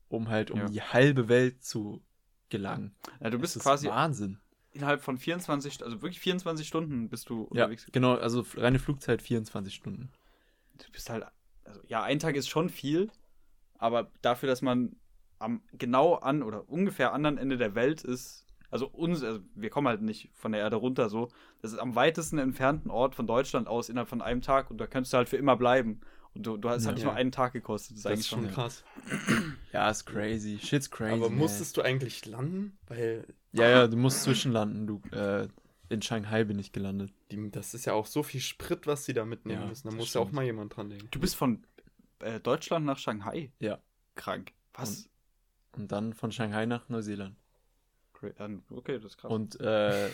um 0.09 0.29
halt 0.29 0.51
um 0.51 0.59
Ja. 0.59 0.65
die 0.65 0.81
halbe 0.81 1.27
Welt 1.29 1.63
zu 1.63 2.03
gelangen. 2.49 2.95
Ja, 3.19 3.29
du 3.29 3.37
bist 3.39 3.55
ist 3.55 3.63
quasi 3.63 3.87
Wahnsinn. 3.87 4.39
Innerhalb 4.79 5.01
von 5.01 5.17
24, 5.17 5.83
also 5.83 6.01
wirklich 6.01 6.19
24 6.19 6.67
Stunden 6.67 7.09
bist 7.09 7.29
du 7.29 7.43
Ja, 7.53 7.65
unterwegs. 7.65 7.85
genau, 7.91 8.15
also 8.15 8.45
reine 8.55 8.79
Flugzeit 8.79 9.21
24 9.21 9.73
Stunden. 9.73 10.09
Du 10.77 10.91
bist 10.91 11.09
halt, 11.09 11.25
also 11.65 11.81
ja, 11.87 12.01
ein 12.01 12.19
Tag 12.19 12.35
ist 12.35 12.47
schon 12.47 12.69
viel, 12.69 13.11
aber 13.77 14.09
dafür, 14.21 14.47
dass 14.47 14.61
man 14.61 14.95
am 15.37 15.61
genau 15.73 16.15
an 16.15 16.43
oder 16.43 16.67
ungefähr 16.69 17.13
anderen 17.13 17.37
Ende 17.37 17.57
der 17.57 17.75
Welt 17.75 18.03
ist, 18.03 18.45
also 18.71 18.87
uns, 18.87 19.23
also 19.23 19.39
wir 19.55 19.69
kommen 19.69 19.87
halt 19.87 20.01
nicht 20.01 20.29
von 20.33 20.51
der 20.51 20.61
Erde 20.61 20.77
runter 20.77 21.09
so, 21.09 21.29
das 21.61 21.73
ist 21.73 21.79
am 21.79 21.95
weitesten 21.95 22.37
entfernten 22.37 22.91
Ort 22.91 23.15
von 23.15 23.27
Deutschland 23.27 23.67
aus 23.67 23.89
innerhalb 23.89 24.09
von 24.09 24.21
einem 24.21 24.41
Tag 24.41 24.71
und 24.71 24.77
da 24.79 24.87
könntest 24.87 25.13
du 25.13 25.17
halt 25.17 25.29
für 25.29 25.37
immer 25.37 25.57
bleiben. 25.57 26.01
Und 26.35 26.45
du, 26.45 26.57
du 26.57 26.69
hast 26.69 26.83
Ja. 26.85 26.91
halt 26.91 27.03
nur 27.03 27.13
einen 27.13 27.31
Tag 27.31 27.53
gekostet. 27.53 27.91
Das 27.91 27.97
ist 27.97 28.05
Das 28.05 28.11
eigentlich 28.11 28.19
ist 28.21 28.27
schon 28.29 28.47
krass. 28.51 28.83
Ja, 29.73 29.89
ist 29.89 30.05
crazy. 30.05 30.57
Shit's 30.59 30.89
crazy. 30.89 31.13
Aber 31.13 31.29
man. 31.29 31.39
musstest 31.39 31.77
du 31.77 31.81
eigentlich 31.81 32.25
landen? 32.25 32.77
Weil 32.87 33.25
Ja, 33.51 33.67
ja, 33.69 33.87
du 33.87 33.97
musst 33.97 34.23
zwischenlanden. 34.23 34.87
Du, 34.87 35.01
äh, 35.15 35.47
in 35.89 36.01
Shanghai 36.01 36.43
bin 36.43 36.57
ich 36.59 36.71
gelandet. 36.71 37.11
die, 37.31 37.49
das 37.51 37.73
ist 37.73 37.85
ja 37.85 37.93
auch 37.93 38.05
so 38.05 38.23
viel 38.23 38.41
Sprit, 38.41 38.85
was 38.87 39.05
sie 39.05 39.13
da 39.13 39.25
mitnehmen 39.25 39.61
Ja, 39.61 39.67
müssen. 39.67 39.89
Da 39.89 39.95
muss 39.95 40.13
ja 40.13 40.21
auch 40.21 40.31
mal 40.31 40.43
jemand 40.45 40.75
dran 40.75 40.89
denken. 40.89 41.07
Du 41.11 41.19
bist 41.19 41.35
von 41.35 41.65
äh, 42.19 42.39
Deutschland 42.39 42.85
nach 42.85 42.97
Shanghai. 42.99 43.51
Ja. 43.59 43.79
Krank. 44.15 44.53
Was? 44.73 45.09
Und 45.73 45.91
dann 45.91 46.13
von 46.13 46.31
Shanghai 46.31 46.65
nach 46.65 46.89
Neuseeland. 46.89 47.35
Ähm, 48.37 48.63
Okay, 48.69 48.95
das 48.95 49.05
ist 49.13 49.17
krass. 49.17 49.31
Und 49.31 49.59
äh, 49.61 50.11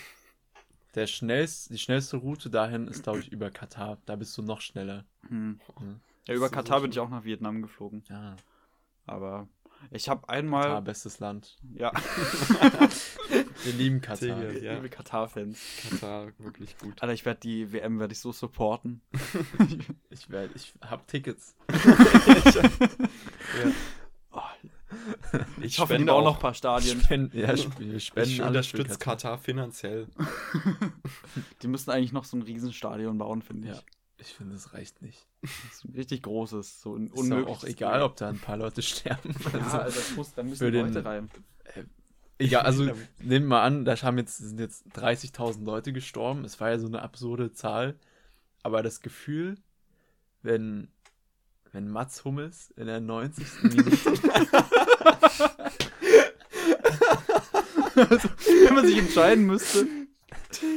der 0.96 1.08
schnellst, 1.08 1.70
die 1.72 1.78
schnellste 1.78 2.18
Route 2.18 2.50
dahin 2.50 2.88
ist, 2.88 3.04
glaube 3.04 3.20
ich, 3.20 3.32
über 3.32 3.52
Katar. 3.52 3.98
Da 4.06 4.16
bist 4.16 4.38
du 4.38 4.42
noch 4.42 4.62
schneller. 4.62 5.06
Hm. 5.28 5.60
Mhm. 5.80 6.00
Ja, 6.28 6.34
über 6.34 6.50
Katar 6.50 6.78
so 6.80 6.84
bin 6.84 6.92
ich 6.92 7.00
auch 7.00 7.10
nach 7.10 7.24
Vietnam 7.24 7.62
geflogen. 7.62 8.04
Ja, 8.10 8.36
Aber 9.06 9.48
ich 9.92 10.10
habe 10.10 10.22
Katar, 10.22 10.36
einmal. 10.36 10.82
bestes 10.82 11.20
Land. 11.20 11.58
Ja, 11.76 11.92
Wir 13.64 13.74
lieben 13.74 14.02
Katar. 14.02 14.40
Digga. 14.40 14.52
Ja. 14.64 14.74
liebe 14.76 14.90
Katar-Fans. 14.90 15.60
Katar, 15.90 16.28
wirklich 16.40 16.78
gut. 16.78 17.02
Alter, 17.02 17.14
ich 17.14 17.26
werde 17.26 17.40
die 17.42 17.72
WM 17.74 18.00
werde 18.00 18.14
ich 18.14 18.20
so 18.20 18.32
supporten. 18.32 19.02
Ich 20.10 20.30
werde, 20.30 20.54
ich 20.56 20.74
hab 20.82 21.08
Tickets. 21.08 21.56
Oh, 23.64 23.70
Ich, 25.62 25.80
hoffe, 25.80 25.94
die 25.94 26.00
spende 26.00 26.06
bauen 26.12 26.22
auch, 26.22 26.32
noch 26.32 26.36
ein 26.36 26.42
paar 26.42 26.54
Stadien. 26.54 27.00
Spenden, 27.04 27.38
ja, 27.38 27.56
spenden 27.58 27.98
ich 27.98 28.42
unterstütze 28.42 28.98
Katar 28.98 29.38
finanziell. 29.38 30.08
Die 31.62 31.68
müssen 31.68 31.92
eigentlich 31.92 32.12
noch 32.12 32.26
so 32.26 32.38
ein 32.38 32.42
Riesenstadion 32.42 33.18
bauen, 33.18 33.42
finde 33.42 33.70
ich. 33.70 33.76
Ja. 33.76 33.82
Ich 34.18 34.34
finde, 34.34 34.56
es 34.56 34.74
reicht 34.74 35.02
nicht. 35.02 35.28
Das 35.42 35.52
ist 35.74 35.86
ein 35.86 35.94
richtig 35.94 36.24
großes, 36.24 36.82
so 36.82 36.96
ein 36.96 37.08
Ist 37.08 37.18
unmöglich. 37.20 37.46
doch 37.46 37.58
auch 37.58 37.64
egal, 37.66 38.02
ob 38.02 38.16
da 38.16 38.30
ein 38.30 38.40
paar 38.40 38.58
Leute 38.58 38.82
sterben. 38.82 39.36
Ja, 39.54 39.60
Also, 39.60 39.78
also 39.78 40.00
das 40.00 40.16
muss, 40.16 40.34
da 40.34 40.44
müssen 40.44 40.58
für 40.58 40.72
den- 40.72 40.88
Leute 40.88 41.04
rein. 41.06 41.30
egal, 42.38 42.64
also 42.66 42.90
nehmen 43.20 43.48
wir 43.50 43.62
an, 43.62 43.84
da 43.86 43.96
haben 44.02 44.18
jetzt, 44.18 44.38
sind 44.38 44.60
jetzt 44.60 44.86
30.000 44.98 45.64
Leute 45.66 45.92
gestorben. 45.94 46.46
Es 46.46 46.60
war 46.62 46.70
ja 46.70 46.80
so 46.80 46.88
eine 46.88 47.02
absurde 47.02 47.52
Zahl. 47.52 48.00
Aber 48.64 48.82
das 48.82 49.02
Gefühl, 49.02 49.56
wenn, 50.42 50.88
wenn 51.76 51.90
Mats 51.90 52.24
Hummels 52.24 52.72
in 52.78 52.88
der 52.88 53.02
90. 53.02 53.46
Minute 53.64 53.92
Wenn 57.96 58.76
man 58.76 58.88
sich 58.88 58.98
entscheiden 58.98 59.46
müsste. 59.46 59.86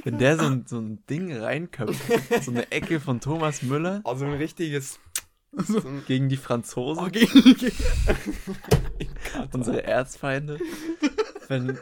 Wenn 0.02 0.18
der 0.18 0.36
so 0.38 0.46
ein, 0.46 0.64
so 0.66 0.78
ein 0.78 1.06
Ding 1.08 1.32
reinköpft, 1.32 2.02
so 2.42 2.50
eine 2.50 2.72
Ecke 2.72 2.98
von 2.98 3.20
Thomas 3.20 3.62
Müller 3.62 4.00
Also 4.02 4.24
ein 4.24 4.32
richtiges. 4.32 4.98
So 5.52 5.78
ein 5.78 6.02
gegen 6.08 6.28
die 6.28 6.36
Franzosen, 6.36 7.04
Okay. 7.04 7.28
unsere 9.52 9.84
Erzfeinde, 9.84 10.58
wenn, 11.46 11.78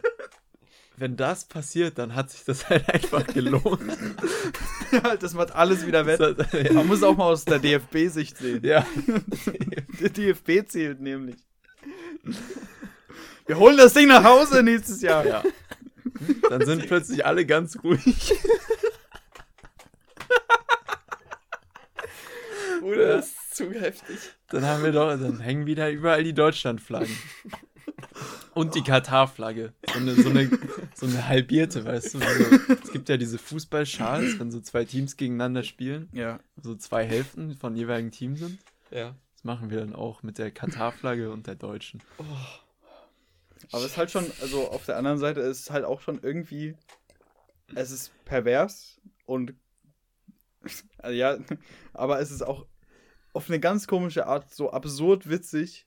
wenn 0.99 1.17
das 1.17 1.45
passiert, 1.47 1.99
dann 1.99 2.15
hat 2.15 2.31
sich 2.31 2.45
das 2.45 2.69
halt 2.71 2.89
einfach 2.89 3.27
gelohnt. 3.27 3.81
ja, 4.93 5.17
das 5.17 5.35
macht 5.35 5.55
alles 5.55 5.87
wieder 5.87 6.07
wett. 6.07 6.21
Hat- 6.21 6.73
Man 6.73 6.87
muss 6.87 7.03
auch 7.03 7.17
mal 7.17 7.25
aus 7.27 7.45
der 7.45 7.59
DFB-Sicht 7.59 8.37
sehen. 8.39 8.65
ja, 8.65 8.87
Der 10.01 10.09
DFB 10.11 10.67
zählt 10.69 11.01
nämlich. 11.01 11.37
Wir 13.47 13.59
holen 13.59 13.77
das 13.77 13.93
Ding 13.95 14.09
nach 14.09 14.25
Hause 14.25 14.63
nächstes 14.63 15.03
Jahr. 15.03 15.25
ja. 15.27 15.43
Dann 16.49 16.65
sind 16.65 16.87
plötzlich 16.87 17.25
alle 17.27 17.45
ganz 17.45 17.79
ruhig. 17.85 18.33
Bruder, 22.81 23.09
das 23.17 23.27
ist 23.29 23.57
zu 23.57 23.73
heftig. 23.73 24.17
Dann 24.49 24.65
haben 24.65 24.85
wir 24.85 24.93
doch, 24.93 25.09
dann 25.11 25.41
hängen 25.41 25.67
wieder 25.67 25.91
überall 25.91 26.23
die 26.25 26.35
Deutschlandflaggen. 26.35 27.17
Und 28.55 28.75
die 28.75 28.83
Katar-Flagge. 28.83 29.73
So 29.93 29.99
eine, 29.99 30.15
so, 30.15 30.29
eine, 30.31 30.51
so 30.95 31.07
eine 31.07 31.29
halbierte, 31.29 31.85
weißt 31.85 32.15
du? 32.15 32.19
So, 32.19 32.75
es 32.85 32.93
gibt 32.93 33.09
ja 33.09 33.17
diese 33.17 33.39
Fußballschals, 33.39 34.39
wenn 34.39 34.51
so 34.51 34.61
zwei 34.61 34.85
Teams 34.85 35.17
gegeneinander 35.17 35.63
spielen, 35.63 36.09
Ja. 36.13 36.41
so 36.63 36.75
zwei 36.75 37.05
Hälften 37.07 37.55
von 37.57 37.77
jeweiligen 37.77 38.11
Team 38.11 38.37
sind. 38.37 38.59
Ja. 38.91 39.15
Das 39.35 39.45
machen 39.45 39.71
wir 39.71 39.81
dann 39.81 39.95
auch 39.95 40.23
mit 40.23 40.39
der 40.39 40.51
Katar-Flagge 40.51 41.31
und 41.31 41.47
der 41.47 41.55
deutschen. 41.55 42.03
Aber 43.73 43.83
es 43.85 43.93
ist 43.93 43.97
halt 43.97 44.11
schon, 44.11 44.25
also 44.41 44.69
auf 44.71 44.85
der 44.87 44.97
anderen 44.97 45.19
Seite 45.19 45.41
ist 45.41 45.61
es 45.61 45.71
halt 45.71 45.85
auch 45.85 46.01
schon 46.01 46.21
irgendwie, 46.23 46.75
es 47.75 47.91
ist 47.91 48.13
pervers 48.25 49.01
und, 49.25 49.55
also 50.99 51.15
ja, 51.17 51.39
aber 51.93 52.21
es 52.21 52.31
ist 52.31 52.43
auch 52.43 52.67
auf 53.33 53.49
eine 53.49 53.61
ganz 53.61 53.87
komische 53.87 54.27
Art 54.27 54.53
so 54.55 54.71
absurd 54.71 55.29
witzig. 55.29 55.86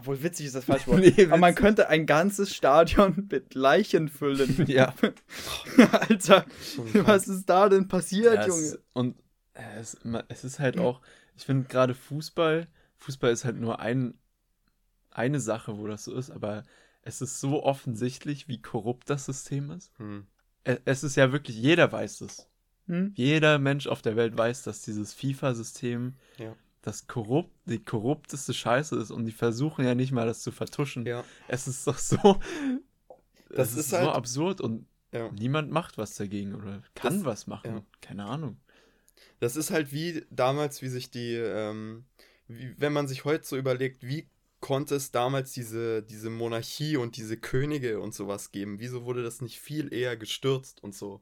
Obwohl 0.00 0.22
witzig 0.22 0.46
ist 0.46 0.54
das 0.54 0.64
falsche 0.64 0.86
Wort. 0.86 1.00
Nee, 1.16 1.26
aber 1.26 1.36
man 1.36 1.54
könnte 1.54 1.88
ein 1.90 2.06
ganzes 2.06 2.54
Stadion 2.54 3.28
mit 3.30 3.54
Leichen 3.54 4.08
füllen. 4.08 4.64
Ja. 4.66 4.94
Alter, 5.92 6.46
was 7.04 7.28
ist 7.28 7.44
da 7.50 7.68
denn 7.68 7.86
passiert, 7.86 8.34
Ja, 8.34 8.46
Junge? 8.46 8.62
es, 8.62 8.78
und 8.94 9.16
äh, 9.54 9.78
es, 9.78 9.98
es 10.28 10.44
ist 10.44 10.58
halt 10.58 10.78
auch, 10.78 11.00
ich 11.36 11.44
finde 11.44 11.68
gerade 11.68 11.94
Fußball, 11.94 12.66
Fußball 12.96 13.30
ist 13.30 13.44
halt 13.44 13.56
nur 13.60 13.80
ein, 13.80 14.14
eine 15.10 15.38
Sache, 15.40 15.76
wo 15.78 15.86
das 15.86 16.04
so 16.04 16.14
ist, 16.14 16.30
aber 16.30 16.64
es 17.02 17.20
ist 17.20 17.38
so 17.40 17.62
offensichtlich, 17.62 18.48
wie 18.48 18.60
korrupt 18.62 19.10
das 19.10 19.26
System 19.26 19.70
ist. 19.70 19.90
Hm. 19.98 20.26
E- 20.64 20.78
Es 20.86 21.02
ist 21.04 21.16
ja 21.16 21.30
wirklich, 21.32 21.56
jeder 21.56 21.90
weiß 21.92 22.18
das. 22.20 22.48
Hm? 22.86 23.12
Jeder 23.16 23.58
Mensch 23.58 23.86
auf 23.86 24.02
der 24.02 24.16
Welt 24.16 24.36
weiß, 24.36 24.62
dass 24.62 24.82
dieses 24.82 25.12
FIFA-System 25.14 26.14
Ja. 26.38 26.54
Das 26.82 27.06
korrupt, 27.06 27.52
die 27.66 27.82
korrupteste 27.84 28.54
Scheiße 28.54 28.96
ist 28.96 29.10
und 29.10 29.26
die 29.26 29.32
versuchen 29.32 29.84
ja 29.84 29.94
nicht 29.94 30.12
mal 30.12 30.26
das 30.26 30.40
zu 30.42 30.50
vertuschen. 30.52 31.04
Ja. 31.06 31.24
Es 31.48 31.68
ist 31.68 31.86
doch 31.86 31.98
so. 31.98 32.40
Das 33.50 33.74
ist 33.74 33.90
so 33.90 33.98
halt- 33.98 34.08
absurd 34.14 34.60
und 34.60 34.86
Ja. 35.12 35.30
niemand 35.32 35.70
macht 35.70 35.98
was 35.98 36.14
dagegen 36.14 36.54
oder 36.54 36.82
kann 36.94 37.16
Das- 37.16 37.24
was 37.24 37.46
machen. 37.46 37.70
ja. 37.76 37.82
Keine 38.00 38.24
Ahnung. 38.24 38.58
Das 39.40 39.56
ist 39.56 39.70
halt 39.70 39.92
wie 39.92 40.24
damals, 40.30 40.82
wie 40.82 40.88
sich 40.88 41.10
die, 41.10 41.34
ähm, 41.34 42.04
wie, 42.46 42.74
wenn 42.78 42.92
man 42.92 43.08
sich 43.08 43.24
heute 43.24 43.44
so 43.46 43.56
überlegt, 43.56 44.02
wie 44.02 44.28
konnte 44.60 44.94
es 44.94 45.10
damals 45.10 45.52
diese, 45.52 46.02
diese 46.02 46.30
Monarchie 46.30 46.96
und 46.96 47.16
diese 47.16 47.36
Könige 47.38 48.00
und 48.00 48.14
sowas 48.14 48.52
geben? 48.52 48.78
Wieso 48.78 49.04
wurde 49.04 49.22
das 49.22 49.40
nicht 49.40 49.58
viel 49.58 49.92
eher 49.92 50.16
gestürzt 50.16 50.82
und 50.82 50.94
so? 50.94 51.20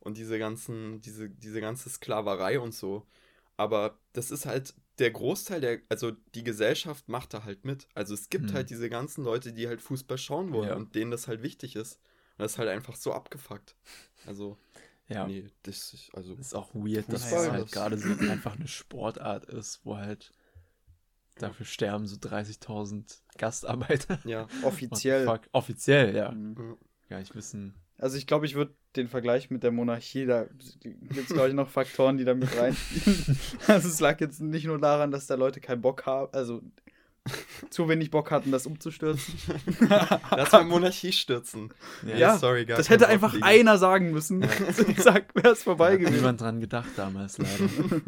Und 0.00 0.16
diese 0.16 0.38
ganzen, 0.38 1.00
diese, 1.00 1.28
diese 1.28 1.60
ganze 1.60 1.88
Sklaverei 1.90 2.60
und 2.60 2.72
so. 2.74 3.06
Aber 3.56 3.98
das 4.12 4.30
ist 4.30 4.46
halt 4.46 4.74
der 4.98 5.10
Großteil 5.10 5.60
der, 5.60 5.80
also 5.88 6.10
die 6.34 6.42
Gesellschaft 6.44 7.08
macht 7.08 7.32
da 7.34 7.44
halt 7.44 7.64
mit. 7.64 7.88
Also 7.94 8.14
es 8.14 8.28
gibt 8.30 8.48
Hm. 8.50 8.54
halt 8.54 8.70
diese 8.70 8.88
ganzen 8.90 9.24
Leute, 9.24 9.52
die 9.52 9.68
halt 9.68 9.80
Fußball 9.80 10.18
schauen 10.18 10.52
wollen 10.52 10.68
Ja. 10.70 10.74
und 10.76 10.94
denen 10.94 11.10
das 11.10 11.28
halt 11.28 11.42
wichtig 11.42 11.76
ist. 11.76 11.94
Und 12.36 12.42
das 12.44 12.52
ist 12.52 12.58
halt 12.58 12.68
einfach 12.68 12.96
so 12.96 13.12
abgefuckt. 13.12 13.76
Also, 14.26 14.58
Ja. 15.08 15.26
nee, 15.26 15.48
das 15.62 15.92
ist, 15.94 16.10
also. 16.14 16.34
Das 16.34 16.48
ist 16.48 16.54
auch 16.54 16.74
weird, 16.74 17.12
dass 17.12 17.26
es 17.32 17.48
halt 17.48 17.62
das- 17.64 17.70
gerade 17.70 17.96
so 17.98 18.08
einfach 18.30 18.56
eine 18.56 18.68
Sportart 18.68 19.44
ist, 19.46 19.80
wo 19.84 19.96
halt 19.96 20.32
dafür 21.36 21.66
sterben 21.66 22.06
so 22.06 22.16
30.000 22.16 23.22
Gastarbeiter. 23.36 24.18
Ja. 24.24 24.48
Offiziell. 24.62 25.28
Offiziell, 25.52 26.14
ja. 26.16 26.32
Mhm. 26.32 26.76
Ja, 27.08 27.20
ich 27.20 27.34
wissen. 27.34 27.74
Also 27.96 28.16
ich 28.16 28.26
glaube, 28.26 28.46
ich 28.46 28.54
würde 28.54 28.74
den 28.98 29.08
Vergleich 29.08 29.50
mit 29.50 29.62
der 29.62 29.70
Monarchie, 29.70 30.26
da 30.26 30.46
gibt 30.82 31.16
es, 31.16 31.26
glaube 31.28 31.48
ich, 31.48 31.54
noch 31.54 31.68
Faktoren, 31.70 32.18
die 32.18 32.24
da 32.24 32.34
mit 32.34 32.54
reinspielen. 32.56 33.38
Also 33.66 33.88
es 33.88 34.00
lag 34.00 34.20
jetzt 34.20 34.40
nicht 34.40 34.66
nur 34.66 34.78
daran, 34.78 35.10
dass 35.10 35.26
da 35.26 35.34
Leute 35.36 35.60
keinen 35.60 35.80
Bock 35.80 36.04
haben, 36.06 36.32
also 36.32 36.62
zu 37.70 37.88
wenig 37.88 38.10
Bock 38.10 38.30
hatten, 38.30 38.50
das 38.50 38.66
umzustürzen. 38.66 39.34
Lass 40.30 40.52
mal 40.52 40.64
Monarchie 40.64 41.12
stürzen. 41.12 41.72
Ja, 42.04 42.38
sorry, 42.38 42.64
gar 42.64 42.76
das 42.78 42.88
hätte 42.88 43.06
einfach 43.08 43.32
Bock, 43.32 43.42
einer 43.42 43.78
sagen 43.78 44.10
müssen. 44.12 44.42
Zack, 44.98 45.34
wäre 45.34 45.52
es 45.52 45.62
vorbei 45.62 45.88
Da 45.88 45.92
hat 45.92 46.00
gewesen. 46.00 46.16
niemand 46.16 46.40
dran 46.40 46.60
gedacht 46.60 46.88
damals 46.96 47.38
leider. 47.38 48.00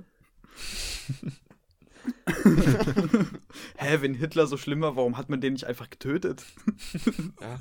Hä, 3.76 3.98
wenn 4.00 4.14
Hitler 4.14 4.46
so 4.46 4.56
schlimm 4.56 4.80
war, 4.80 4.96
warum 4.96 5.16
hat 5.18 5.28
man 5.28 5.40
den 5.40 5.52
nicht 5.54 5.64
einfach 5.66 5.90
getötet? 5.90 6.44
Ja. 7.40 7.58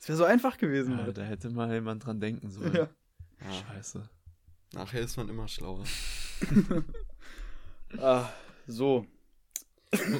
Das 0.00 0.08
wäre 0.08 0.18
so 0.18 0.24
einfach 0.24 0.56
gewesen. 0.58 0.98
ja, 0.98 1.12
da 1.12 1.22
hätte 1.22 1.50
mal 1.50 1.72
jemand 1.72 2.04
dran 2.04 2.18
denken 2.20 2.50
sollen. 2.50 2.74
Ja. 2.74 2.88
Ja. 3.40 3.52
Scheiße. 3.68 4.08
Nachher 4.72 5.00
ist 5.00 5.16
man 5.16 5.28
immer 5.28 5.46
schlauer. 5.48 5.84
Ah, 7.98 8.28
so, 8.66 9.04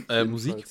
Äh, 0.08 0.24
Musik? 0.24 0.64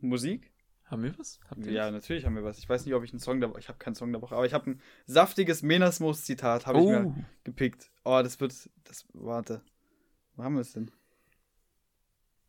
Musik? 0.00 0.50
Haben 0.86 1.02
wir 1.04 1.18
was? 1.18 1.38
Habt 1.50 1.66
ihr 1.66 1.72
Ja, 1.72 1.90
natürlich 1.90 2.24
haben 2.24 2.34
wir 2.34 2.42
was. 2.42 2.58
Ich 2.58 2.66
weiß 2.68 2.84
nicht, 2.86 2.94
ob 2.94 3.04
ich 3.04 3.12
einen 3.12 3.20
Song 3.20 3.40
der 3.40 3.50
Woche. 3.50 3.60
Ich 3.60 3.68
habe 3.68 3.78
keinen 3.78 3.94
Song 3.94 4.10
der 4.10 4.22
Woche, 4.22 4.34
aber 4.34 4.46
ich 4.46 4.54
habe 4.54 4.70
ein 4.70 4.80
saftiges 5.06 5.62
Menasmus-Zitat, 5.62 6.66
habe 6.66 6.78
ich 6.80 6.84
mir 6.86 7.04
Oh, 7.06 7.14
gepickt. 7.44 7.90
Oh, 8.04 8.20
das 8.22 8.40
wird. 8.40 8.70
Das. 8.84 9.06
Warte. 9.12 9.60
Wo 10.34 10.42
haben 10.42 10.54
wir 10.54 10.62
es 10.62 10.72
denn? 10.72 10.90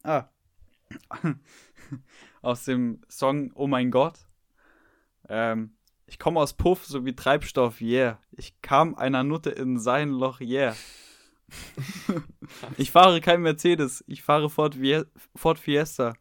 Ah. 0.03 0.29
aus 2.41 2.63
dem 2.65 3.01
Song 3.09 3.51
Oh 3.55 3.67
mein 3.67 3.91
Gott. 3.91 4.19
Ähm, 5.29 5.75
ich 6.11 6.19
komme 6.19 6.41
aus 6.41 6.53
Puff 6.53 6.85
sowie 6.85 7.15
Treibstoff, 7.15 7.79
yeah. 7.79 8.19
Ich 8.33 8.61
kam 8.61 8.95
einer 8.95 9.23
Nutte 9.23 9.49
in 9.49 9.79
sein 9.79 10.09
Loch, 10.09 10.41
yeah. 10.41 10.75
ich 12.77 12.91
fahre 12.91 13.21
kein 13.21 13.41
Mercedes, 13.41 14.03
ich 14.07 14.21
fahre 14.21 14.49
Ford, 14.49 14.75
Vie 14.75 15.03
Ford 15.35 15.57
Fiesta. 15.57 16.13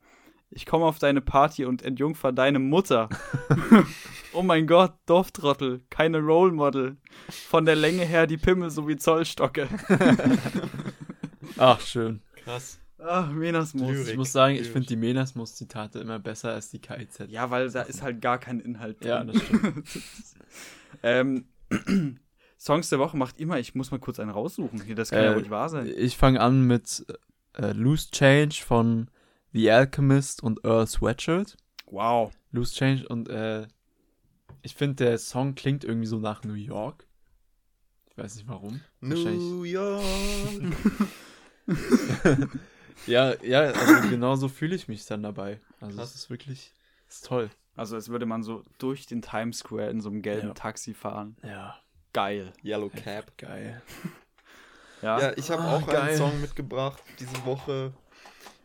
Ich 0.48 0.64
komme 0.64 0.84
auf 0.84 1.00
deine 1.00 1.20
Party 1.20 1.64
und 1.64 1.82
entjungfer 1.82 2.30
deine 2.30 2.60
Mutter. 2.60 3.08
oh 4.32 4.42
mein 4.42 4.68
Gott, 4.68 4.94
Dorftrottel, 5.06 5.82
keine 5.90 6.20
Role 6.20 6.52
Model. 6.52 6.96
Von 7.28 7.64
der 7.64 7.76
Länge 7.76 8.04
her 8.04 8.28
die 8.28 8.38
Pimmel 8.38 8.70
sowie 8.70 8.96
Zollstocke. 8.96 9.68
ach 11.56 11.80
schön. 11.80 12.22
Krass. 12.44 12.80
Ah, 13.02 13.26
Menasmus. 13.26 13.90
Lyrik. 13.90 14.08
Ich 14.08 14.16
muss 14.16 14.32
sagen, 14.32 14.54
ich 14.54 14.60
Lyrisch. 14.60 14.72
finde 14.72 14.88
die 14.88 14.96
Menasmus-Zitate 14.96 15.98
immer 16.00 16.18
besser 16.18 16.52
als 16.52 16.70
die 16.70 16.78
KIZ. 16.80 17.24
Ja, 17.28 17.50
weil 17.50 17.70
da 17.70 17.82
ist 17.82 18.02
halt 18.02 18.20
gar 18.20 18.38
kein 18.38 18.60
Inhalt 18.60 19.00
drin. 19.00 19.08
Ja, 19.08 19.24
das 19.24 19.42
stimmt. 19.42 19.88
ähm, 21.02 21.44
Songs 22.58 22.90
der 22.90 22.98
Woche 22.98 23.16
macht 23.16 23.40
immer, 23.40 23.58
ich 23.58 23.74
muss 23.74 23.90
mal 23.90 23.98
kurz 24.00 24.20
einen 24.20 24.30
raussuchen. 24.30 24.82
Hier, 24.82 24.94
das 24.94 25.10
kann 25.10 25.22
ja 25.24 25.30
Äh, 25.30 25.34
wohl 25.34 25.40
nicht 25.42 25.50
wahr 25.50 25.68
sein. 25.70 25.90
Ich 25.96 26.16
fange 26.18 26.40
an 26.40 26.66
mit 26.66 27.06
äh, 27.56 27.72
Loose 27.72 28.10
Change 28.10 28.56
von 28.64 29.08
The 29.52 29.70
Alchemist 29.70 30.42
und 30.42 30.64
Earl 30.64 30.86
Sweatshirt. 30.86 31.56
Wow. 31.86 32.32
Loose 32.52 32.74
Change 32.74 33.08
und 33.08 33.28
äh, 33.28 33.66
ich 34.62 34.74
finde, 34.74 34.96
der 34.96 35.16
Song 35.18 35.54
klingt 35.54 35.84
irgendwie 35.84 36.06
so 36.06 36.18
nach 36.18 36.44
New 36.44 36.52
York. 36.54 37.06
Ich 38.10 38.18
weiß 38.18 38.36
nicht 38.36 38.46
warum. 38.46 38.80
New 39.00 39.62
York. 39.62 40.04
Ja, 43.06 43.34
ja, 43.42 43.60
also 43.62 44.08
genau 44.08 44.34
so 44.36 44.48
fühle 44.48 44.74
ich 44.76 44.88
mich 44.88 45.04
dann 45.06 45.22
dabei. 45.22 45.60
Also 45.80 45.96
Krass. 45.98 46.10
es 46.10 46.22
ist 46.22 46.30
wirklich, 46.30 46.72
ist 47.08 47.24
toll. 47.26 47.50
Also, 47.76 47.96
als 47.96 48.08
würde 48.10 48.26
man 48.26 48.42
so 48.42 48.62
durch 48.78 49.06
den 49.06 49.22
Times 49.22 49.58
Square 49.60 49.88
in 49.90 50.00
so 50.00 50.10
einem 50.10 50.20
gelben 50.22 50.48
Ja. 50.48 50.54
Taxi 50.54 50.92
fahren. 50.92 51.36
Ja, 51.42 51.78
Geil. 52.12 52.52
Yellow 52.64 52.90
Cap. 52.90 53.36
geil. 53.38 53.80
Ja. 55.02 55.18
Ja, 55.18 55.32
ich 55.38 55.50
habe 55.50 55.62
Ah, 55.62 55.76
auch 55.76 55.86
geil. 55.86 55.96
einen 56.10 56.18
Song 56.18 56.40
mitgebracht 56.42 57.02
diese 57.18 57.42
Woche. 57.46 57.94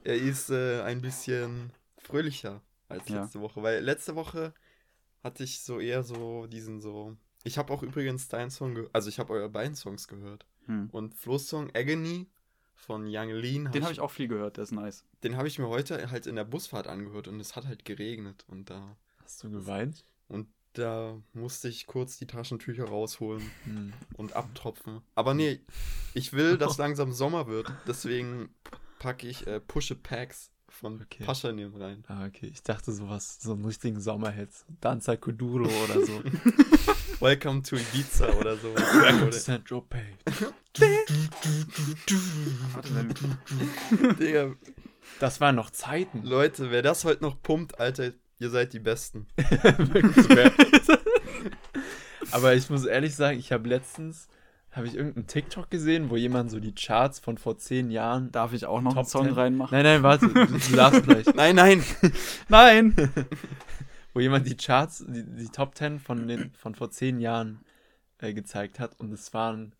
Er 0.04 0.16
ist 0.16 0.50
äh, 0.50 0.82
ein 0.82 1.02
bisschen 1.02 1.72
fröhlicher 1.98 2.62
als 2.90 3.08
Ja. 3.08 3.22
letzte 3.22 3.40
Woche, 3.40 3.64
weil 3.64 3.82
letzte 3.82 4.16
Woche 4.16 4.54
hatte 5.24 5.46
ich 5.46 5.62
so 5.62 5.80
eher 5.80 6.04
so 6.04 6.46
diesen 6.48 6.82
so. 6.82 7.16
Ich 7.46 7.58
habe 7.58 7.72
auch 7.72 7.84
übrigens 7.84 8.28
deinen 8.28 8.50
Song, 8.52 8.86
also 8.92 9.08
ich 9.08 9.18
habe 9.18 9.32
eure 9.32 9.48
beiden 9.48 9.76
Songs 9.78 10.10
gehört. 10.10 10.46
Hm. 10.66 10.90
Und 10.92 11.16
Flo's 11.16 11.48
Song 11.48 11.70
Agony 11.74 12.28
von 12.76 13.06
Young 13.08 13.30
Lean, 13.30 13.72
Den 13.72 13.84
habe 13.84 13.94
ich 13.94 14.00
auch 14.00 14.12
viel 14.12 14.28
gehört, 14.28 14.58
der 14.58 14.64
ist 14.66 14.72
nice. 14.72 15.04
den 15.24 15.38
habe 15.38 15.48
ich 15.48 15.58
mir 15.60 15.68
heute 15.68 16.12
halt 16.12 16.28
in 16.28 16.36
der 16.36 16.44
Busfahrt 16.44 16.88
angehört 16.88 17.28
und 17.28 17.40
es 17.40 17.56
hat 17.56 17.66
halt 17.66 17.86
geregnet 17.86 18.46
und 18.48 18.70
da 18.70 18.96
Hast 19.24 19.44
du 19.44 19.50
geweint? 19.50 20.06
und 20.28 20.48
da 20.74 21.18
musste 21.34 21.70
ich 21.70 21.88
kurz 21.88 22.18
die 22.18 22.28
Taschentücher 22.28 22.84
rausholen 22.86 23.50
Hm. 23.64 23.94
und 24.18 24.34
abtropfen. 24.34 25.02
Aber 25.16 25.34
nee, 25.34 25.62
ich 26.14 26.34
will, 26.34 26.58
dass 26.58 26.78
langsam 26.78 27.14
Sommer 27.14 27.48
wird. 27.48 27.72
Deswegen 27.88 28.50
packe 29.00 29.26
ich 29.28 29.48
äh, 29.48 29.62
Pushe 29.62 29.96
Packs 29.96 30.52
von 30.68 31.02
Okay. 31.02 31.24
Paschanim 31.24 31.74
rein. 31.76 32.04
Ah, 32.10 32.26
okay. 32.26 32.48
Ich 32.48 32.62
dachte 32.62 32.92
sowas, 32.92 33.38
so 33.42 33.54
einen 33.54 33.64
richtigen 33.64 34.02
Sommerhit. 34.02 34.50
Danza 34.82 35.16
Kuduro 35.16 35.64
oder 35.86 36.06
so. 36.06 36.22
Welcome 37.20 37.62
to 37.64 37.76
Ibiza 37.78 38.28
oder 38.40 38.56
so. 38.58 38.74
Welcome 38.76 39.20
to 39.20 39.26
oder, 39.28 39.32
St. 39.34 39.66
Tropez. 39.66 40.02
Warte, 42.74 42.96
wenn- 42.96 44.16
Digga, 44.18 44.52
Das 45.20 45.40
waren 45.40 45.56
noch 45.56 45.70
Zeiten. 45.72 46.24
Leute, 46.24 46.72
wer 46.72 46.82
das 46.82 47.06
heute 47.06 47.24
noch 47.24 47.42
pumpt, 47.42 47.80
Alter, 47.80 48.12
ihr 48.40 48.50
seid 48.50 48.74
die 48.74 48.80
Besten. 48.80 49.28
Aber 52.32 52.54
ich 52.54 52.70
muss 52.70 52.86
ehrlich 52.86 53.16
sagen, 53.16 53.40
ich 53.40 53.52
habe 53.54 53.70
letztens, 53.70 54.28
habe 54.72 54.88
ich 54.88 54.96
irgendeinen 54.96 55.28
TikTok 55.28 55.70
gesehen, 55.70 56.10
wo 56.10 56.18
jemand 56.18 56.52
so 56.52 56.60
die 56.60 56.76
Charts 56.76 57.20
von 57.20 57.38
vor 57.38 57.58
zehn 57.58 57.92
Jahren. 57.92 58.32
Darf 58.34 58.52
ich 58.52 58.66
auch 58.66 58.82
noch 58.82 58.92
Top 58.92 59.00
einen 59.04 59.08
Song 59.08 59.26
10? 59.28 59.34
reinmachen? 59.34 59.72
Nein, 59.76 59.84
nein, 59.86 60.04
warte, 60.04 60.28
du, 60.28 60.46
du 60.46 60.76
darfst 60.76 61.04
gleich. 61.04 61.26
Nein, 61.36 61.56
nein. 61.56 61.82
Nein! 62.50 62.94
Wo 64.16 64.22
jemand 64.22 64.48
die 64.48 64.56
Charts, 64.56 65.04
die, 65.08 65.24
die 65.26 65.50
Top 65.50 65.76
10 65.76 66.00
von, 66.00 66.28
den, 66.28 66.52
von 66.54 66.74
vor 66.74 66.90
zehn 66.90 67.20
Jahren 67.20 67.60
äh, 68.20 68.34
gezeigt 68.34 68.80
hat 68.80 68.98
und 68.98 69.12
es 69.12 69.34
waren, 69.34 69.74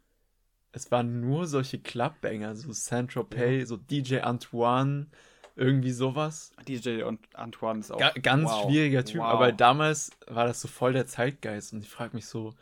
es 0.74 0.92
waren 0.92 1.22
nur 1.22 1.48
solche 1.48 1.80
Clubbanger, 1.80 2.54
so 2.58 2.74
Saint-Tropez, 2.74 3.70
so 3.70 3.78
DJ 3.78 4.20
Antoine, 4.20 5.08
irgendwie 5.56 5.92
sowas. 5.92 6.52
DJ 6.68 7.04
und 7.04 7.20
Antoine 7.34 7.80
ist 7.80 7.92
auch. 7.92 7.98
Ga 7.98 8.12
ganz 8.22 8.50
wow. 8.50 8.66
schwieriger 8.66 9.06
Typ, 9.06 9.22
Wow. 9.22 9.28
aber 9.28 9.54
damals 9.54 10.12
war 10.28 10.46
das 10.46 10.60
so 10.60 10.68
voll 10.68 10.92
der 10.92 11.08
Zeitgeist 11.08 11.72
und 11.72 11.80
ich 11.82 11.90
frage 11.90 12.14
mich 12.14 12.26
so, 12.26 12.54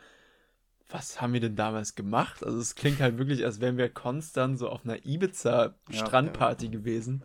was 0.88 1.20
haben 1.20 1.32
wir 1.32 1.40
denn 1.40 1.56
damals 1.56 1.96
gemacht? 1.96 2.44
Also 2.44 2.58
es 2.58 2.76
klingt 2.76 3.00
halt 3.00 3.18
wirklich, 3.18 3.44
als 3.44 3.60
wären 3.60 3.78
wir 3.78 3.88
konstant 3.88 4.60
so 4.60 4.68
auf 4.68 4.84
einer 4.84 5.04
Ibiza 5.04 5.74
Ja. 5.90 6.06
Strandparty 6.06 6.68
gewesen. 6.68 7.24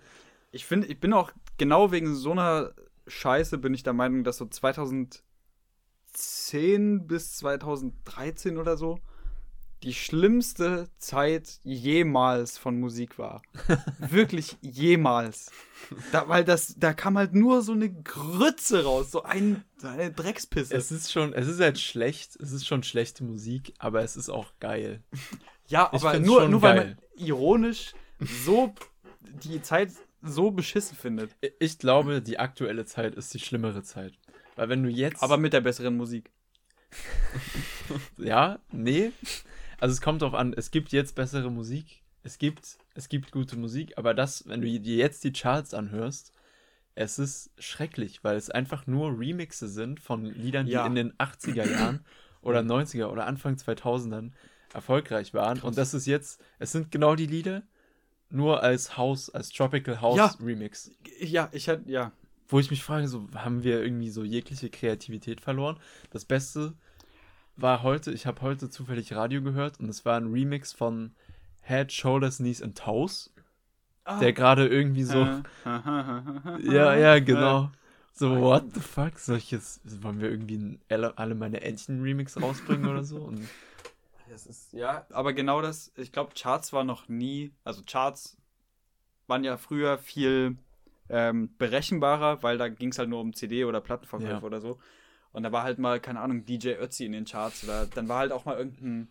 Ich 0.52 0.66
finde, 0.66 0.88
ich 0.88 1.00
bin 1.00 1.14
auch 1.14 1.32
genau 1.60 1.92
wegen 1.92 2.16
so 2.16 2.32
einer 2.32 2.74
Scheiße 3.10 3.58
bin 3.58 3.74
ich 3.74 3.84
der 3.84 3.94
Meinung, 3.94 4.24
dass 4.24 4.38
so 4.38 4.46
2010 4.46 5.22
bis 7.08 7.38
2013 7.38 8.58
oder 8.58 8.78
so 8.78 9.00
die 9.84 9.94
schlimmste 9.94 10.90
Zeit 10.98 11.60
jemals 11.64 12.58
von 12.58 12.80
Musik 12.80 13.18
war. 13.18 13.42
Wirklich 14.00 14.58
jemals. 14.62 15.52
Da, 16.12 16.28
weil 16.28 16.44
das, 16.44 16.76
da 16.78 16.94
kam 16.94 17.18
halt 17.18 17.34
nur 17.34 17.62
so 17.62 17.72
eine 17.72 17.90
Grütze 17.90 18.84
raus, 18.84 19.12
so, 19.12 19.24
ein, 19.24 19.64
so 19.78 19.88
eine 19.88 20.12
Dreckspisse. 20.12 20.76
Es 20.76 20.92
ist 20.92 21.12
schon, 21.12 21.34
es 21.34 21.48
ist 21.48 21.62
halt 21.62 21.80
schlecht, 21.80 22.36
es 22.42 22.52
ist 22.52 22.68
schon 22.68 22.84
schlechte 22.84 23.24
Musik, 23.24 23.74
aber 23.80 24.04
es 24.04 24.18
ist 24.18 24.30
auch 24.30 24.52
geil. 24.60 25.02
ja, 25.68 25.90
ich 25.94 26.04
aber 26.04 26.20
nur, 26.20 26.50
nur 26.50 26.62
weil 26.62 26.76
man 26.76 26.98
ironisch 27.16 27.94
so 28.20 28.74
die 29.22 29.62
Zeit 29.62 29.92
so 30.22 30.52
beschissen 30.52 30.98
findet. 30.98 31.36
Ich 31.60 31.78
glaube, 31.80 32.22
die 32.22 32.40
aktuelle 32.40 32.86
Zeit 32.86 33.16
ist 33.16 33.34
die 33.34 33.40
schlimmere 33.40 33.84
Zeit. 33.84 34.14
Weil 34.56 34.70
wenn 34.70 34.84
du 34.84 34.90
jetzt. 34.90 35.24
Aber 35.24 35.38
mit 35.38 35.54
der 35.54 35.62
besseren 35.62 35.96
Musik. 35.98 36.32
ja, 38.18 38.60
nee. 38.72 39.12
Also 39.80 39.94
es 39.94 40.02
kommt 40.02 40.22
drauf 40.22 40.34
an, 40.34 40.54
es 40.54 40.72
gibt 40.72 40.92
jetzt 40.92 41.16
bessere 41.16 41.50
Musik, 41.50 42.02
es 42.24 42.38
gibt, 42.38 42.78
es 42.96 43.08
gibt 43.08 43.32
gute 43.32 43.56
Musik, 43.58 43.98
aber 43.98 44.14
das, 44.14 44.46
wenn 44.48 44.62
du 44.62 44.68
dir 44.80 44.96
jetzt 44.98 45.24
die 45.24 45.32
Charts 45.32 45.74
anhörst, 45.74 46.34
es 46.96 47.18
ist 47.18 47.52
schrecklich, 47.60 48.24
weil 48.24 48.36
es 48.36 48.50
einfach 48.50 48.88
nur 48.88 49.18
Remixe 49.18 49.70
sind 49.70 50.02
von 50.02 50.26
Liedern, 50.26 50.66
die 50.66 50.74
Ja. 50.74 50.86
in 50.86 50.96
den 50.96 51.14
80er 51.14 51.70
Jahren 51.70 52.04
oder 52.42 52.60
90er 52.60 53.06
oder 53.08 53.26
Anfang 53.26 53.56
2000ern 53.56 54.32
erfolgreich 54.74 55.34
waren. 55.34 55.62
Und 55.62 55.78
das 55.78 55.94
ist 55.94 56.08
jetzt, 56.08 56.42
es 56.58 56.74
sind 56.74 56.92
genau 56.92 57.16
die 57.16 57.26
Lieder, 57.28 57.64
nur 58.30 58.62
als 58.64 58.98
House, 58.98 59.30
als 59.30 59.50
Tropical 59.50 60.02
House 60.02 60.18
Ja. 60.18 60.36
Remix. 60.44 60.92
Ja, 61.20 61.50
ich 61.52 61.68
hätte, 61.68 61.90
ja. 61.90 62.12
Wo 62.48 62.60
ich 62.60 62.72
mich 62.72 62.84
frage, 62.84 63.08
so, 63.08 63.28
haben 63.36 63.64
wir 63.64 63.84
irgendwie 63.84 64.10
so 64.10 64.24
jegliche 64.24 64.70
Kreativität 64.70 65.42
verloren? 65.42 65.78
Das 66.12 66.26
Beste 66.26 66.74
war 67.56 67.84
heute, 67.84 68.12
ich 68.12 68.26
habe 68.26 68.42
heute 68.42 68.70
zufällig 68.70 69.14
Radio 69.14 69.42
gehört 69.42 69.80
und 69.80 69.90
es 69.90 70.04
war 70.06 70.18
ein 70.20 70.32
Remix 70.32 70.72
von 70.74 71.12
Head, 71.62 71.92
Shoulders, 71.92 72.38
Knees 72.38 72.62
and 72.62 72.78
Toes, 72.78 73.34
Ah. 74.06 74.20
der 74.20 74.34
gerade 74.34 74.68
irgendwie 74.68 75.04
so, 75.04 75.22
Äh, 75.24 75.44
ja, 76.64 76.96
ja, 76.96 77.20
genau. 77.20 77.70
So, 78.14 78.42
what 78.42 78.74
the 78.74 78.80
fuck? 78.80 79.20
Solches, 79.20 79.80
wollen 80.02 80.20
wir 80.20 80.30
irgendwie 80.32 80.80
alle 80.90 81.36
meine 81.36 81.62
Entchen-Remix 81.62 82.42
rausbringen 82.42 82.90
oder 82.90 83.04
so? 83.04 83.18
Und 83.18 83.48
Das 84.30 84.46
ist, 84.46 84.74
ja, 84.74 85.06
aber 85.10 85.34
genau 85.34 85.62
das, 85.62 85.92
ich 85.98 86.12
glaube, 86.12 86.34
Charts 86.36 86.72
war 86.72 86.84
noch 86.84 87.08
nie, 87.10 87.52
also 87.64 87.82
Charts 87.84 88.38
waren 89.28 89.44
ja 89.44 89.58
früher 89.58 89.98
viel 89.98 90.58
ähm, 91.10 91.56
berechenbarer, 91.58 92.44
weil 92.44 92.58
da 92.58 92.68
ging 92.70 92.90
es 92.90 93.00
halt 93.00 93.10
nur 93.10 93.22
um 93.22 93.34
CD 93.34 93.66
oder 93.66 93.82
Plattenverkäufe 93.82 94.32
Ja. 94.32 94.44
oder 94.44 94.62
so. 94.62 94.80
Und 95.32 95.44
da 95.44 95.52
war 95.52 95.64
halt 95.64 95.80
mal, 95.80 96.00
keine 96.00 96.20
Ahnung, 96.22 96.46
DJ 96.46 96.76
Ötzi 96.80 97.06
in 97.06 97.12
den 97.12 97.26
Charts 97.26 97.64
oder 97.64 97.86
dann 97.88 98.08
war 98.08 98.20
halt 98.20 98.32
auch 98.32 98.46
mal 98.46 98.58
irgendein. 98.58 99.10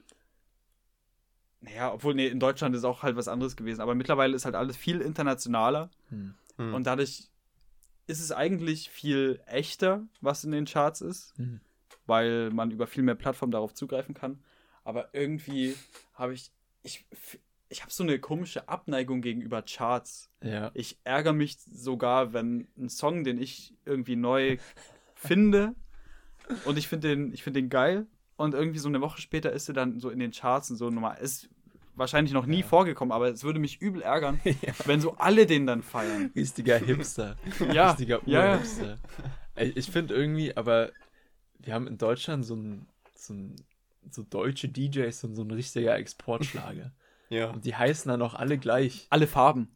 Naja, 1.60 1.92
obwohl, 1.92 2.14
nee, 2.14 2.28
in 2.28 2.38
Deutschland 2.40 2.74
ist 2.76 2.84
auch 2.84 3.02
halt 3.02 3.16
was 3.16 3.28
anderes 3.28 3.56
gewesen. 3.56 3.80
Aber 3.80 3.94
mittlerweile 3.94 4.36
ist 4.36 4.44
halt 4.44 4.54
alles 4.54 4.76
viel 4.76 5.00
internationaler. 5.00 5.90
hm. 6.08 6.34
Hm. 6.56 6.74
Und 6.74 6.86
dadurch 6.86 7.28
ist 8.08 8.20
es 8.20 8.32
eigentlich 8.32 8.90
viel 8.90 9.40
echter, 9.46 10.06
was 10.20 10.42
in 10.44 10.50
den 10.50 10.64
Charts 10.64 11.00
ist 11.00 11.34
Hm. 11.36 11.60
weil 12.06 12.50
man 12.50 12.70
über 12.70 12.86
viel 12.86 13.02
mehr 13.02 13.14
Plattformen 13.14 13.52
darauf 13.52 13.74
zugreifen 13.74 14.14
kann. 14.14 14.42
Aber 14.88 15.10
irgendwie 15.12 15.76
habe 16.14 16.32
ich, 16.32 16.50
ich, 16.82 17.04
ich 17.68 17.82
habe 17.82 17.92
so 17.92 18.02
eine 18.02 18.18
komische 18.18 18.70
Abneigung 18.70 19.20
gegenüber 19.20 19.60
Charts. 19.60 20.30
ja, 20.42 20.70
Ich 20.72 20.96
ärgere 21.04 21.34
mich 21.34 21.58
sogar, 21.60 22.32
wenn 22.32 22.68
ein 22.78 22.88
Song, 22.88 23.22
den 23.22 23.38
ich 23.38 23.74
irgendwie 23.84 24.16
neu 24.16 24.56
finde 25.14 25.74
und 26.64 26.78
ich 26.78 26.88
finde 26.88 27.08
den, 27.08 27.34
ich 27.34 27.42
finde 27.42 27.60
den 27.60 27.68
geil 27.68 28.06
und 28.36 28.54
irgendwie 28.54 28.78
so 28.78 28.88
eine 28.88 29.02
Woche 29.02 29.20
später 29.20 29.52
ist 29.52 29.68
er 29.68 29.74
dann 29.74 30.00
so 30.00 30.08
in 30.08 30.20
den 30.20 30.30
Charts 30.30 30.70
und 30.70 30.78
so 30.78 30.88
normal. 30.88 31.18
Ist 31.18 31.50
wahrscheinlich 31.94 32.32
noch 32.32 32.46
nie 32.46 32.62
vorgekommen, 32.62 33.12
aber 33.12 33.28
es 33.28 33.44
würde 33.44 33.58
mich 33.58 33.82
übel 33.82 34.00
ärgern, 34.00 34.40
wenn 34.86 35.02
so 35.02 35.16
alle 35.18 35.44
den 35.44 35.66
dann 35.66 35.82
feiern. 35.82 36.30
richtiger 36.34 36.78
Hipster. 36.78 37.36
Ja, 37.74 37.90
richtiger 37.90 38.22
ja, 38.24 38.42
ja. 38.42 38.52
Urhipster. 38.52 38.96
Ey, 39.54 39.68
Ich 39.76 39.90
finde 39.90 40.14
irgendwie, 40.14 40.56
aber 40.56 40.92
wir 41.58 41.74
haben 41.74 41.86
in 41.86 41.98
Deutschland 41.98 42.46
so 42.46 42.54
ein, 42.56 42.86
so 43.14 43.34
ein 43.34 43.54
so 44.10 44.22
deutsche 44.22 44.68
DJs 44.68 45.20
sind 45.20 45.34
so 45.34 45.42
ein 45.42 45.50
richtiger 45.50 45.96
Exportschlager. 45.96 46.92
ja. 47.28 47.50
Und 47.50 47.64
die 47.64 47.74
heißen 47.74 48.08
dann 48.08 48.22
auch 48.22 48.34
alle 48.34 48.58
gleich. 48.58 49.06
Alle 49.10 49.26
Farben. 49.26 49.68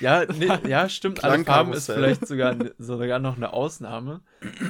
Ja, 0.00 0.24
nee, 0.24 0.50
ja, 0.68 0.88
stimmt. 0.88 1.24
Alle 1.24 1.44
Farben 1.44 1.72
ist 1.72 1.86
vielleicht 1.86 2.26
sogar, 2.26 2.56
sogar 2.78 3.18
noch 3.18 3.36
eine 3.36 3.52
Ausnahme. 3.52 4.22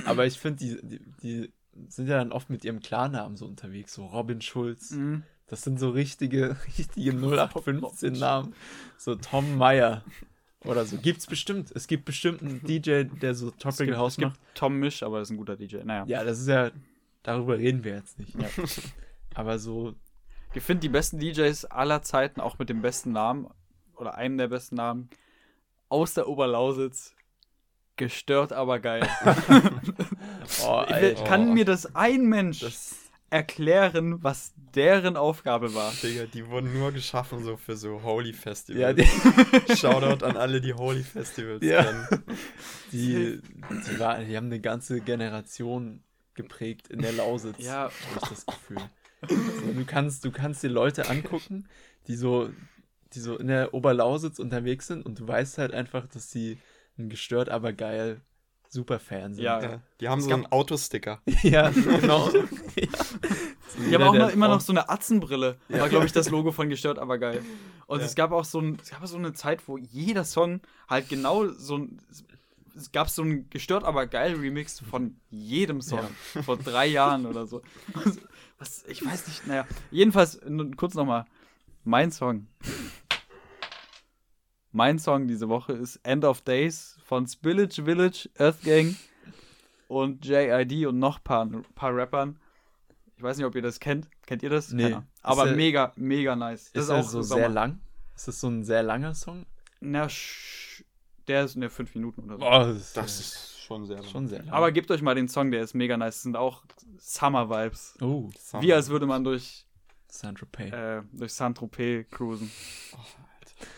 Aber 0.07 0.27
ich 0.27 0.39
finde, 0.39 0.59
die, 0.59 0.79
die, 0.83 1.01
die 1.23 1.53
sind 1.89 2.09
ja 2.09 2.19
dann 2.19 2.33
oft 2.33 2.51
mit 2.51 2.65
ihrem 2.65 2.81
Klarnamen 2.81 3.37
so 3.37 3.47
unterwegs. 3.47 3.95
So 3.95 4.07
Robin 4.07 4.41
Schulz. 4.41 4.93
Mhm. 4.93 5.23
Das 5.47 5.63
sind 5.63 5.79
so 5.79 5.91
richtige, 5.91 6.57
richtige 6.79 7.13
0815-Namen. 7.13 8.55
So 8.97 9.15
Tom 9.15 9.57
Meyer 9.57 10.03
oder 10.65 10.85
so. 10.85 10.97
Gibt's 10.97 11.27
bestimmt. 11.27 11.71
Es 11.75 11.87
gibt 11.87 12.05
bestimmt 12.05 12.43
einen 12.43 12.63
DJ, 12.65 13.05
der 13.05 13.35
so 13.35 13.51
Tropical 13.51 13.87
gibt, 13.87 13.99
House 13.99 14.13
es 14.15 14.19
gibt 14.19 14.31
macht. 14.31 14.41
Tom 14.55 14.79
Misch, 14.79 15.03
aber 15.03 15.21
das 15.21 15.29
ist 15.29 15.35
ein 15.35 15.37
guter 15.37 15.57
DJ. 15.57 15.79
Naja. 15.85 16.05
Ja, 16.07 16.25
das 16.25 16.41
ist 16.41 16.49
ja, 16.49 16.71
darüber 17.27 17.59
reden 17.59 17.85
wir 17.85 17.95
jetzt 17.97 18.19
nicht. 18.19 18.35
Ja. 18.35 18.49
Aber 19.35 19.59
so, 19.59 19.95
Ich 20.55 20.63
finde 20.63 20.81
die 20.81 20.89
besten 20.89 21.19
DJs 21.19 21.67
aller 21.67 22.03
Zeiten, 22.03 22.41
auch 22.41 22.59
mit 22.59 22.69
dem 22.71 22.81
besten 22.81 23.13
Namen 23.13 23.49
oder 23.97 24.15
einem 24.15 24.39
der 24.39 24.49
besten 24.49 24.77
Namen, 24.77 25.11
aus 25.89 26.15
der 26.15 26.29
Oberlausitz. 26.29 27.15
Gestört, 27.99 28.53
aber 28.53 28.79
geil. 28.79 29.09
oh, 30.67 30.85
Ich. 31.01 31.25
Kann 31.25 31.55
mir 31.55 31.65
das 31.65 31.95
ein 31.97 32.27
Mensch 32.27 32.61
Das, 32.61 32.95
erklären, 33.31 34.23
was 34.23 34.53
deren 34.75 35.17
Aufgabe 35.17 35.75
war? 35.75 35.93
Digga, 36.03 36.27
die 36.27 36.47
wurden 36.47 36.73
nur 36.79 36.93
geschaffen 36.93 37.43
so 37.43 37.57
für 37.57 37.75
so 37.77 38.03
Holy 38.03 38.33
Ja, 38.33 38.37
Festivals. 38.37 38.97
die, 39.69 39.77
Shoutout 39.77 40.25
an 40.27 40.37
alle, 40.37 40.61
die 40.61 40.75
Holy 40.75 41.03
Festivals 41.03 41.65
Ja. 41.65 41.85
kennen. 41.85 42.07
die, 42.93 43.41
die, 43.89 43.99
war, 43.99 44.19
die 44.19 44.37
haben 44.37 44.47
eine 44.47 44.61
ganze 44.61 45.01
Generation 45.01 46.03
geprägt 46.37 46.89
in 46.89 47.01
der 47.03 47.13
Lausitz. 47.13 47.57
Ja. 47.59 47.85
habe 47.85 47.93
ich 48.23 48.29
das 48.29 48.47
Gefühl. 48.47 48.79
So, 49.29 49.73
du, 49.73 49.85
kannst, 49.87 50.25
du 50.25 50.31
kannst 50.31 50.63
dir 50.63 50.69
Leute 50.71 51.09
angucken, 51.11 51.67
die 52.07 52.15
so, 52.17 52.51
die 53.15 53.21
so 53.21 53.37
in 53.37 53.49
der 53.49 53.75
Oberlausitz 53.75 54.39
unterwegs 54.39 54.87
sind 54.87 55.05
und 55.05 55.19
du 55.19 55.27
weißt 55.27 55.59
halt 55.59 55.73
einfach, 55.73 56.07
dass 56.07 56.31
sie 56.31 56.59
ein 56.99 57.09
gestört, 57.09 57.49
aber 57.49 57.73
geil 57.73 58.21
Superfan 58.69 59.35
sind. 59.35 59.45
Ja. 59.45 59.63
Ja, 59.63 59.81
die 60.01 60.09
haben 60.09 60.19
Es 60.19 60.25
so 60.25 60.31
gab- 60.31 60.39
einen 60.39 60.47
Autosticker. 60.53 61.23
ja 61.43 61.71
genau. 61.71 62.29
ja. 62.77 62.89
Die 63.89 63.95
haben 63.95 64.03
auch 64.05 64.29
immer 64.31 64.49
noch 64.49 64.61
so 64.61 64.73
eine 64.73 64.89
Atzenbrille. 64.89 65.57
War, 65.69 65.89
glaube 65.89 66.07
ich, 66.07 66.13
das 66.13 66.31
Logo 66.31 66.51
von 66.53 66.69
Gestört, 66.69 66.99
aber 66.99 67.19
geil. 67.19 67.43
Und 67.87 68.01
Ja. 68.01 68.07
es 68.07 68.15
gab 68.15 68.33
auch 68.33 68.45
so, 68.45 68.61
ein, 68.61 68.79
es 68.83 68.91
gab 68.91 69.03
auch 69.03 69.07
so 69.07 69.17
eine 69.19 69.33
Zeit, 69.35 69.67
wo 69.69 69.77
jeder 69.79 70.25
Song 70.25 70.61
halt 70.89 71.09
genau 71.09 71.47
so 71.49 71.79
ein. 71.79 71.99
Es 72.77 72.93
gab 72.93 73.09
so 73.09 73.23
einen 73.23 73.49
Gestört, 73.49 73.85
aber 73.85 74.07
geil 74.07 74.35
Remix 74.35 74.81
von 74.81 75.17
jedem 75.31 75.81
Song. 75.81 76.07
Vor 76.45 76.59
drei 76.59 76.87
Jahren 76.87 77.25
oder 77.27 77.47
so. 77.47 77.63
Was, 78.59 78.85
ich 78.87 79.05
weiß 79.05 79.27
nicht, 79.29 79.47
naja. 79.47 79.67
Jedenfalls, 79.91 80.41
kurz 80.77 80.95
nochmal. 80.95 81.25
Mein 81.85 82.13
Song. 82.13 82.47
Mein 84.73 84.99
Song 84.99 85.27
diese 85.27 85.49
Woche 85.49 85.73
ist 85.73 85.97
End 86.03 86.25
of 86.25 86.43
Days 86.43 86.99
von 87.05 87.27
Spillage 87.27 87.83
Village, 87.85 88.29
Earthgang 88.39 88.97
und 89.89 90.25
JID 90.27 90.87
und 90.87 90.99
noch 90.99 91.19
ein 91.19 91.25
paar, 91.25 91.49
paar 91.75 91.97
Rappern. 91.97 92.39
Ich 93.17 93.23
weiß 93.23 93.39
nicht, 93.39 93.47
ob 93.47 93.55
ihr 93.55 93.63
das 93.63 93.81
kennt. 93.81 94.09
Kennt 94.27 94.43
ihr 94.43 94.51
das? 94.51 94.73
Nee. 94.73 94.83
Keiner. 94.85 95.07
Aber 95.23 95.49
Ist 95.51 95.57
mega, 95.57 95.93
mega 95.97 96.37
nice. 96.37 96.69
Ist 96.75 96.89
er 96.91 97.03
so 97.03 97.23
sehr 97.23 97.49
lang? 97.49 97.81
Ist 98.15 98.29
das 98.29 98.41
so 98.41 98.49
ein 98.49 98.65
sehr 98.65 98.83
langer 98.83 99.15
Song? 99.15 99.47
Na, 99.81 100.05
sch- 100.07 100.66
der 101.29 101.45
ist 101.45 101.57
ne 101.57 101.71
fünf 101.71 101.95
Minuten 101.95 102.23
oder 102.25 102.35
so. 102.35 102.39
Boah, 102.41 102.67
das, 102.73 102.93
Das 102.93 103.21
ist 103.21 103.61
schon 103.61 103.85
sehr 103.87 103.97
lang. 103.99 104.07
schon 104.09 104.29
sehr 104.29 104.43
lang. 104.43 104.51
Aber 104.55 104.71
gebt 104.73 104.91
euch 104.91 105.03
mal 105.03 105.15
den 105.15 105.29
Song, 105.29 105.51
der 105.51 105.63
ist 105.63 105.75
mega 105.75 105.97
nice. 105.97 106.17
Das 106.17 106.23
sind 106.23 106.37
auch 106.37 106.63
Summer-Vibes. 106.99 107.95
oh, 108.01 108.31
Summer. 108.39 108.63
Wie 108.63 108.73
als 108.73 108.89
würde 108.89 109.07
man 109.07 109.25
durch, 109.25 109.67
Saint-Tropez. 110.09 110.73
äh, 110.73 111.03
durch 111.13 111.33
Saint-Tropez 111.33 112.07
cruisen. 112.11 112.51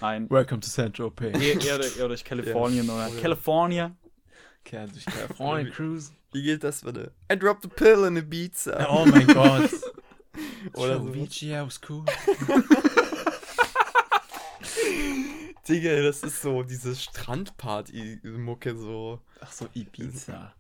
Nein. 0.01 0.28
Welcome 0.30 0.61
to 0.61 0.68
Saint-Tropez. 0.68 1.38
Eher, 1.40 1.61
eher, 1.61 1.78
durch- 1.78 1.96
eher 1.99 2.09
durch 2.09 2.24
Kalifornien 2.24 2.88
oder 2.90 3.09
Oder- 3.09 3.20
California. 3.20 3.96
Okay, 4.64 4.86
durch 4.92 5.05
Kalifornien 5.07 5.70
cruise. 5.74 6.12
Wie 6.32 6.42
geht 6.42 6.62
das 6.62 6.82
bitte? 6.82 7.12
I 7.32 7.38
dropped 7.38 7.64
a 7.64 7.68
pill 7.68 8.05
in 8.05 8.16
Ibiza. 8.16 8.86
Oh 8.90 9.07
mein 9.07 9.26
Gott. 9.28 9.70
Oder 10.74 10.99
so. 10.99 11.14
Vici, 11.14 11.46
I 11.53 11.62
was 11.64 11.80
cool. 11.88 12.05
Digga, 15.69 16.03
das 16.03 16.23
ist 16.23 16.41
so 16.43 16.62
diese 16.62 16.95
Strandparty-Mucke 16.97 18.77
so. 18.77 19.21
Ach 19.41 19.53
so, 19.53 19.66
Ibiza. 19.75 20.53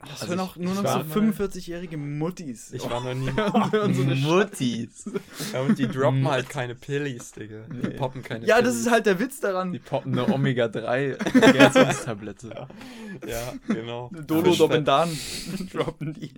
Das 0.00 0.10
Also 0.22 0.26
sind 0.26 0.34
ich- 0.36 0.40
auch 0.42 0.56
nur 0.56 0.74
noch 0.74 0.82
so 0.90 0.98
mal- 0.98 1.04
45-jährige 1.04 1.96
Muttis. 1.96 2.72
Ich 2.72 2.82
war 2.90 3.00
noch 3.00 3.14
nie. 3.14 3.30
So 3.94 4.02
Muttis. 4.28 5.08
Ja, 5.52 5.60
und 5.60 5.78
die 5.78 5.86
droppen 5.86 6.26
halt 6.26 6.48
keine 6.48 6.74
Pillis, 6.74 7.30
Digga. 7.32 7.60
Die 7.70 7.86
Nee. 7.88 7.94
poppen 7.96 8.20
keine 8.22 8.44
ja, 8.44 8.56
das 8.60 8.72
Pillis. 8.74 8.86
ist 8.86 8.90
halt 8.92 9.06
der 9.06 9.20
Witz 9.20 9.38
daran. 9.40 9.72
Die 9.72 9.78
poppen 9.78 10.18
eine 10.18 10.32
Omega-3-Ergänzungstablette 10.34 12.66
Ja, 13.26 13.52
genau. 13.68 14.10
Dolo 14.26 14.46
Frisch- 14.50 14.58
Dobendan 14.58 15.16
droppen 15.72 16.14
die. 16.14 16.32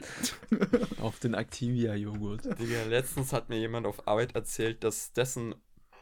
auf 1.00 1.18
den 1.20 1.32
Activia-Joghurt. 1.34 2.44
Digga, 2.60 2.82
letztens 2.88 3.32
hat 3.32 3.48
mir 3.48 3.58
jemand 3.58 3.86
auf 3.86 4.06
Arbeit 4.06 4.34
erzählt, 4.34 4.84
dass 4.84 5.12
dessen 5.12 5.54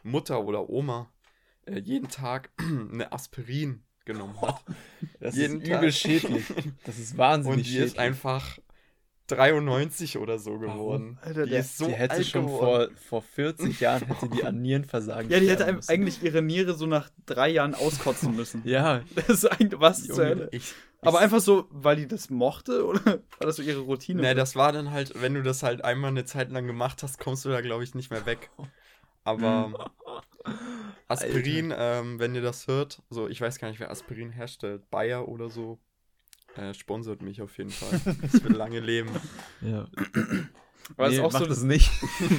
Mutter 0.03 0.43
oder 0.43 0.69
Oma 0.69 1.09
äh, 1.65 1.79
jeden 1.79 2.09
Tag 2.09 2.51
eine 2.59 3.11
Aspirin 3.11 3.83
genommen 4.05 4.39
hat. 4.41 4.63
Das 5.19 5.35
Jeden 5.35 5.61
ist 5.61 5.67
übel 5.67 5.79
Tag. 5.81 5.93
schädlich. 5.93 6.45
Das 6.85 6.99
ist 6.99 7.17
wahnsinnig 7.17 7.57
Und 7.59 7.65
die 7.67 7.77
ist 7.77 7.91
schädlich. 7.91 7.99
einfach 7.99 8.57
93 9.27 10.19
oder 10.19 10.37
so 10.37 10.59
geworden. 10.59 11.17
Alter, 11.21 11.45
die 11.45 11.51
der- 11.51 11.59
ist 11.61 11.77
so 11.77 11.87
die 11.87 11.93
hätte 11.93 12.13
alt 12.15 12.25
schon 12.27 12.45
geworden. 12.45 12.95
vor, 12.95 13.21
vor 13.21 13.29
40 13.33 13.79
Jahren 13.79 14.05
hätte 14.05 14.29
die 14.29 14.43
an 14.43 14.61
Nierenversagen 14.61 15.31
Ja, 15.31 15.39
die 15.39 15.49
hätte 15.49 15.71
müssen. 15.73 15.89
eigentlich 15.89 16.21
ihre 16.21 16.41
Niere 16.43 16.75
so 16.75 16.85
nach 16.85 17.09
drei 17.25 17.49
Jahren 17.49 17.73
auskotzen 17.73 18.35
müssen. 18.35 18.61
Ja, 18.65 19.01
Das 19.15 19.29
ist 19.29 19.45
eigentlich 19.45 19.79
was 19.81 20.03
zur 20.03 20.17
Hölle. 20.25 20.49
Ich, 20.51 20.73
Aber 21.01 21.19
einfach 21.19 21.39
so, 21.39 21.67
weil 21.71 21.95
die 21.95 22.07
das 22.07 22.29
mochte 22.29 22.85
oder 22.85 23.03
war 23.05 23.19
das 23.47 23.55
so 23.55 23.63
ihre 23.63 23.79
Routine? 23.79 24.21
Ne, 24.21 24.35
das 24.35 24.55
war 24.55 24.71
dann 24.71 24.91
halt, 24.91 25.19
wenn 25.19 25.33
du 25.33 25.41
das 25.41 25.63
halt 25.63 25.83
einmal 25.83 26.11
eine 26.11 26.25
Zeit 26.25 26.51
lang 26.51 26.67
gemacht 26.67 27.01
hast, 27.01 27.17
kommst 27.17 27.45
du 27.45 27.49
da, 27.49 27.61
glaube 27.61 27.83
ich, 27.83 27.95
nicht 27.95 28.11
mehr 28.11 28.27
weg. 28.27 28.51
Aber 29.25 29.91
Aspirin, 31.07 31.73
ähm, 31.77 32.19
wenn 32.19 32.33
ihr 32.35 32.41
das 32.41 32.67
hört, 32.67 33.01
so, 33.09 33.27
ich 33.27 33.41
weiß 33.41 33.59
gar 33.59 33.67
nicht, 33.67 33.79
wer 33.79 33.91
Aspirin 33.91 34.31
herstellt, 34.31 34.89
Bayer 34.89 35.27
oder 35.27 35.49
so, 35.49 35.79
äh, 36.55 36.73
sponsert 36.73 37.21
mich 37.21 37.41
auf 37.41 37.57
jeden 37.57 37.69
Fall. 37.71 37.99
Ich 38.33 38.43
will 38.43 38.53
lange 38.55 38.79
leben. 38.79 39.09
Ja. 39.61 39.87
Aber 40.97 41.09
nee, 41.09 41.15
das 41.17 41.17
ist 41.17 41.19
auch 41.21 41.33
macht 41.33 41.43
so, 41.43 41.49
das 41.49 41.63
nicht. 41.63 41.91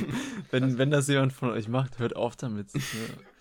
wenn, 0.52 0.78
wenn 0.78 0.90
das 0.92 1.08
jemand 1.08 1.32
von 1.32 1.50
euch 1.50 1.66
macht, 1.68 1.98
hört 1.98 2.14
auf 2.14 2.36
damit. 2.36 2.72
Ne? 2.72 2.80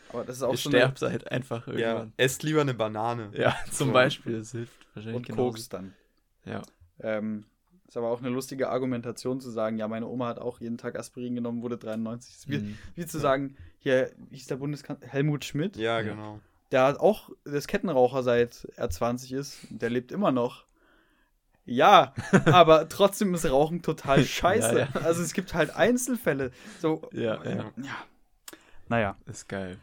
aber 0.10 0.24
das 0.24 0.38
ist 0.38 0.42
auch 0.42 0.52
Ihr 0.54 0.58
so 0.58 0.70
eine, 0.70 0.80
sterbt 0.80 1.02
halt 1.04 1.32
einfach 1.32 1.68
Ja, 1.68 1.74
irgendwann. 1.74 2.14
esst 2.18 2.42
lieber 2.42 2.62
eine 2.62 2.74
Banane. 2.74 3.30
Ja, 3.36 3.56
zum 3.70 3.90
So. 3.90 3.94
Beispiel. 3.94 4.40
Das 4.40 4.52
hilft 4.54 4.74
wahrscheinlich 4.96 5.18
und 5.18 5.26
genauso. 5.28 5.44
Koks 5.52 5.70
dann. 5.70 5.94
Ja. 6.46 6.64
Ähm, 7.02 7.46
ist 7.88 7.98
aber 7.98 8.10
auch 8.10 8.20
eine 8.20 8.30
lustige 8.30 8.70
Argumentation 8.70 9.40
zu 9.40 9.50
sagen, 9.52 9.78
ja, 9.78 9.88
meine 9.88 10.08
Oma 10.08 10.28
hat 10.28 10.40
auch 10.40 10.60
jeden 10.60 10.78
Tag 10.78 10.98
Aspirin 10.98 11.36
genommen, 11.36 11.62
wurde 11.62 11.78
93. 11.78 12.34
Das 12.34 12.40
ist 12.40 12.50
wie, 12.50 12.58
Mhm. 12.58 12.78
wie 12.96 13.06
zu 13.06 13.20
sagen, 13.20 13.56
hier, 13.80 14.12
wie 14.30 14.38
ist 14.38 14.50
der 14.50 14.56
Bundeskanzler? 14.58 15.08
Helmut 15.08 15.46
Schmidt. 15.46 15.78
Ja, 15.78 16.02
genau. 16.02 16.40
Der 16.72 16.84
hat 16.84 17.00
auch, 17.00 17.30
ist 17.44 17.68
Kettenraucher 17.68 18.24
seit 18.24 18.68
er 18.76 18.90
20 18.90 19.32
ist. 19.34 19.60
Der 19.70 19.90
lebt 19.90 20.12
immer 20.12 20.32
noch. 20.32 20.66
Ja, 21.64 22.14
aber 22.46 22.90
trotzdem 22.90 23.34
ist 23.34 23.50
Rauchen 23.50 23.82
total 23.82 24.24
scheiße. 24.24 24.80
Ja, 24.80 24.88
ja. 24.94 25.02
Also 25.02 25.22
es 25.22 25.34
gibt 25.34 25.54
halt 25.54 25.76
Einzelfälle. 25.76 26.52
So, 26.80 27.08
Ja, 27.12 27.44
ja. 27.44 27.72
ja. 27.78 27.96
Naja, 28.88 29.16
Ist 29.26 29.48
geil. 29.50 29.78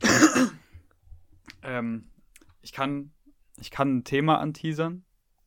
ähm, 1.62 2.08
ich 2.62 2.72
kann, 2.72 3.12
ich 3.60 3.70
kann 3.70 3.98
ein 3.98 4.04
Thema 4.04 4.38
anteasern, 4.40 5.04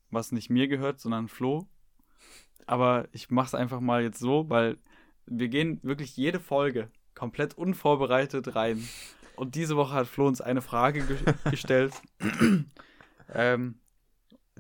was 0.10 0.32
nicht 0.32 0.50
mir 0.50 0.68
gehört, 0.68 1.00
sondern 1.00 1.28
Flo. 1.28 1.68
Aber 2.68 3.08
ich 3.14 3.32
mach's 3.32 3.56
einfach 3.56 3.80
mal 3.80 4.04
jetzt 4.04 4.20
so, 4.20 4.50
weil 4.50 4.78
wir 5.26 5.48
gehen 5.48 5.80
wirklich 5.84 6.16
jede 6.16 6.40
Folge 6.40 6.92
komplett 7.16 7.58
unvorbereitet 7.58 8.56
rein. 8.56 8.88
Und 9.36 9.56
diese 9.56 9.78
Woche 9.78 9.94
hat 9.94 10.08
Flo 10.08 10.28
uns 10.28 10.42
eine 10.42 10.62
Frage 10.62 11.06
ge 11.06 11.18
gestellt, 11.52 11.94
ähm, 13.34 13.80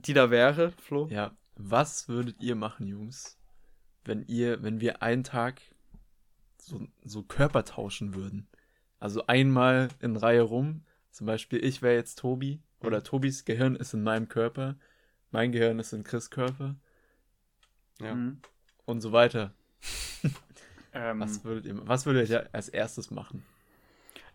die 0.05 0.13
da 0.13 0.31
wäre, 0.31 0.71
Flo. 0.71 1.07
Ja. 1.09 1.35
Was 1.55 2.07
würdet 2.07 2.41
ihr 2.41 2.55
machen, 2.55 2.87
Jungs, 2.87 3.37
wenn 4.05 4.23
ihr, 4.27 4.63
wenn 4.63 4.79
wir 4.79 5.01
einen 5.01 5.23
Tag 5.23 5.61
so, 6.57 6.87
so 7.03 7.23
Körper 7.23 7.65
tauschen 7.65 8.15
würden? 8.15 8.47
Also 8.99 9.25
einmal 9.27 9.89
in 9.99 10.15
Reihe 10.15 10.41
rum. 10.41 10.83
Zum 11.11 11.27
Beispiel, 11.27 11.63
ich 11.63 11.81
wäre 11.81 11.95
jetzt 11.95 12.19
Tobi 12.19 12.61
oder 12.79 13.03
Tobis 13.03 13.43
Gehirn 13.43 13.75
ist 13.75 13.93
in 13.93 14.03
meinem 14.03 14.29
Körper. 14.29 14.75
Mein 15.31 15.51
Gehirn 15.51 15.79
ist 15.79 15.93
in 15.93 16.03
Chris 16.03 16.29
Körper 16.29 16.75
Ja. 17.99 18.13
Mhm. 18.15 18.39
und 18.85 19.01
so 19.01 19.11
weiter. 19.11 19.53
Ähm, 20.93 21.19
Was 21.19 21.43
würdet 21.43 21.65
ihr, 21.65 21.87
was 21.87 22.05
würdet 22.05 22.29
ihr 22.29 22.49
als 22.53 22.69
erstes 22.69 23.11
machen? 23.11 23.43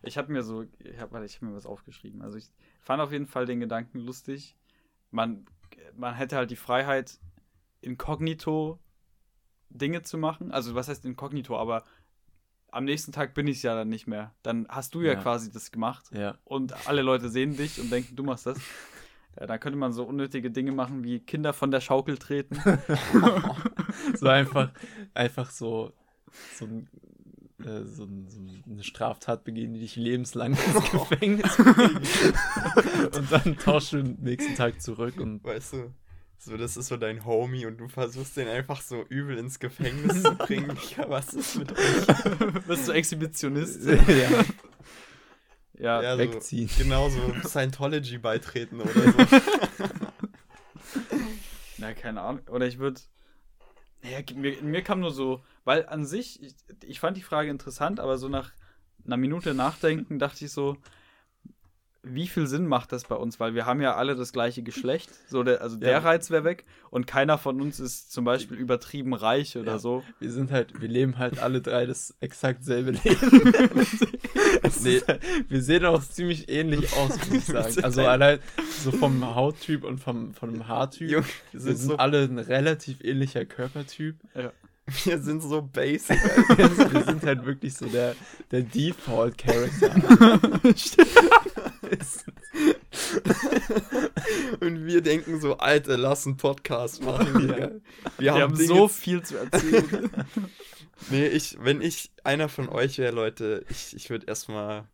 Ich 0.01 0.17
habe 0.17 0.31
mir 0.31 0.43
so, 0.43 0.63
ich 0.79 0.99
habe 0.99 1.25
ich 1.25 1.35
hab 1.35 1.41
mir 1.41 1.53
was 1.55 1.65
aufgeschrieben. 1.65 2.21
Also 2.21 2.37
ich 2.37 2.49
fand 2.81 3.01
auf 3.01 3.11
jeden 3.11 3.25
Fall 3.27 3.45
den 3.45 3.59
Gedanken 3.59 3.99
lustig. 3.99 4.55
Man, 5.11 5.45
man 5.95 6.13
hätte 6.15 6.35
halt 6.37 6.51
die 6.51 6.55
Freiheit, 6.55 7.19
inkognito 7.81 8.79
Dinge 9.69 10.03
zu 10.03 10.17
machen. 10.17 10.51
Also 10.51 10.75
was 10.75 10.87
heißt 10.87 11.05
inkognito, 11.05 11.57
aber 11.57 11.83
am 12.71 12.85
nächsten 12.85 13.11
Tag 13.11 13.33
bin 13.33 13.47
ich 13.47 13.61
ja 13.63 13.75
dann 13.75 13.89
nicht 13.89 14.07
mehr. 14.07 14.33
Dann 14.43 14.65
hast 14.69 14.95
du 14.95 15.01
ja, 15.01 15.13
Ja. 15.13 15.21
quasi 15.21 15.51
das 15.51 15.71
gemacht 15.71 16.05
Ja. 16.13 16.37
und 16.43 16.87
alle 16.87 17.01
Leute 17.01 17.29
sehen 17.29 17.55
dich 17.57 17.79
und 17.79 17.91
denken, 17.91 18.15
du 18.15 18.23
machst 18.23 18.45
das. 18.45 18.59
Ja, 19.39 19.47
dann 19.47 19.59
könnte 19.59 19.77
man 19.77 19.91
so 19.93 20.03
unnötige 20.03 20.51
Dinge 20.51 20.71
machen 20.71 21.03
wie 21.03 21.19
Kinder 21.19 21.53
von 21.53 21.71
der 21.71 21.81
Schaukel 21.81 22.17
treten. 22.17 22.57
So 24.15 24.27
einfach, 24.27 24.71
einfach 25.13 25.49
so, 25.49 25.93
so, 26.55 26.65
ein, 26.65 26.89
äh, 27.63 27.83
so, 27.85 28.03
ein, 28.03 28.27
so 28.27 28.39
eine 28.71 28.83
Straftat 28.83 29.43
begehen, 29.43 29.73
die 29.73 29.81
dich 29.81 29.95
lebenslang 29.95 30.53
ins 30.53 30.91
Gefängnis 30.91 31.55
bringen. 31.55 32.01
und 33.15 33.31
dann 33.31 33.57
tauschst 33.57 33.93
du 33.93 33.97
den 34.03 34.17
nächsten 34.21 34.55
Tag 34.55 34.81
zurück 34.81 35.19
und 35.19 35.43
Weißt 35.43 35.73
du, 35.73 35.93
so, 36.37 36.57
das 36.57 36.75
ist 36.75 36.87
so 36.87 36.97
dein 36.97 37.23
Homie 37.23 37.65
und 37.65 37.77
du 37.77 37.87
versuchst 37.87 38.35
den 38.35 38.47
einfach 38.47 38.81
so 38.81 39.03
übel 39.07 39.37
ins 39.37 39.59
Gefängnis 39.59 40.23
zu 40.23 40.35
bringen. 40.35 40.75
Digga, 40.75 41.09
was 41.09 41.33
ist 41.33 41.55
mit 41.57 41.71
euch? 41.71 42.65
Bist 42.67 42.87
du 42.87 42.91
Exhibitionist? 42.91 43.85
ja, 43.85 44.43
Ja, 45.83 46.01
Ja, 46.01 46.13
so, 46.13 46.19
wegziehen. 46.19 46.69
genau 46.77 47.09
so 47.09 47.19
Scientology 47.43 48.17
beitreten 48.17 48.79
oder 48.79 49.11
so. 49.11 49.17
Na, 51.77 51.93
keine 51.93 52.21
Ahnung. 52.21 52.47
Oder 52.47 52.67
ich 52.67 52.79
würde. 52.79 53.01
Naja, 54.01 54.19
mir, 54.33 54.61
mir 54.61 54.81
kam 54.81 55.01
nur 55.01 55.11
so, 55.11 55.43
weil 55.65 55.85
an 55.87 56.05
sich, 56.05 56.41
ich, 56.41 56.55
ich 56.85 56.99
fand 57.01 57.17
die 57.17 57.21
Frage 57.21 57.49
interessant, 57.49 57.99
aber 57.99 58.17
so 58.17 58.29
nach 58.29 58.51
einer 59.05 59.17
Minute 59.17 59.53
Nachdenken 59.53 60.19
dachte 60.19 60.45
ich 60.45 60.51
so, 60.51 60.77
wie 62.05 62.27
viel 62.27 62.47
Sinn 62.47 62.67
macht 62.67 62.91
das 62.91 63.05
bei 63.05 63.15
uns? 63.15 63.39
Weil 63.39 63.55
wir 63.55 63.65
haben 63.65 63.79
ja 63.81 63.95
alle 63.95 64.15
das 64.15 64.33
gleiche 64.33 64.61
Geschlecht. 64.61 65.09
So 65.29 65.41
der, 65.43 65.61
also 65.61 65.77
der 65.77 65.91
Ja. 65.91 65.97
Reiz 65.99 66.29
wäre 66.29 66.43
weg 66.43 66.65
und 66.89 67.07
keiner 67.07 67.37
von 67.37 67.61
uns 67.61 67.79
ist 67.79 68.11
zum 68.11 68.25
Beispiel 68.25 68.57
übertrieben 68.57 69.13
reich 69.13 69.57
oder 69.57 69.73
Ja. 69.73 69.79
so. 69.79 70.03
wir 70.19 70.29
sind 70.31 70.51
halt, 70.51 70.81
wir 70.81 70.89
leben 70.89 71.17
halt 71.17 71.39
alle 71.39 71.61
drei 71.61 71.85
das 71.85 72.13
exakt 72.19 72.63
selbe 72.65 72.91
Leben. 73.03 73.81
Nee. 74.83 74.95
ist 74.97 75.07
halt, 75.07 75.21
wir 75.49 75.61
sehen 75.61 75.85
auch 75.85 76.03
ziemlich 76.03 76.49
ähnlich 76.49 76.91
aus, 76.97 77.17
muss 77.29 77.37
ich 77.37 77.45
sagen. 77.45 77.75
Also 77.83 78.01
halt- 78.01 78.09
allein 78.09 78.39
so 78.83 78.91
vom 78.91 79.35
Hauttyp 79.35 79.83
und 79.85 79.99
vom, 79.99 80.33
von 80.33 80.51
dem 80.51 80.67
Haartyp. 80.67 81.09
Junge, 81.09 81.25
wir 81.51 81.59
sind, 81.61 81.77
sind 81.77 81.87
so, 81.91 81.97
alle 81.97 82.23
ein 82.23 82.37
relativ 82.39 83.01
ähnlicher 83.03 83.45
Körpertyp. 83.45 84.17
wir 85.05 85.19
sind 85.21 85.41
so 85.41 85.61
basic. 85.61 86.19
wir 86.91 87.03
sind 87.05 87.23
halt 87.23 87.45
wirklich 87.45 87.73
so 87.75 87.85
der, 87.85 88.15
der 88.51 88.61
Default-Character. 88.63 90.39
Und 94.59 94.85
wir 94.85 95.01
denken 95.01 95.41
so, 95.41 95.57
Alter, 95.57 95.97
lass 95.97 96.25
einen 96.25 96.37
Podcast 96.37 97.03
machen. 97.03 97.47
Digga. 97.47 97.57
Wir, 97.57 97.81
Wir 98.17 98.33
haben 98.33 98.55
Dinge 98.55 98.67
so 98.67 98.87
viel 98.87 99.21
zu 99.23 99.37
erzählen. 99.37 100.09
Nee, 101.09 101.27
ich, 101.27 101.57
wenn 101.59 101.81
ich 101.81 102.11
einer 102.23 102.49
von 102.49 102.69
euch 102.69 102.97
wäre, 102.97 103.13
Leute, 103.13 103.65
ich, 103.69 103.95
ich 103.95 104.09
würde 104.09 104.25
erstmal, 104.25 104.85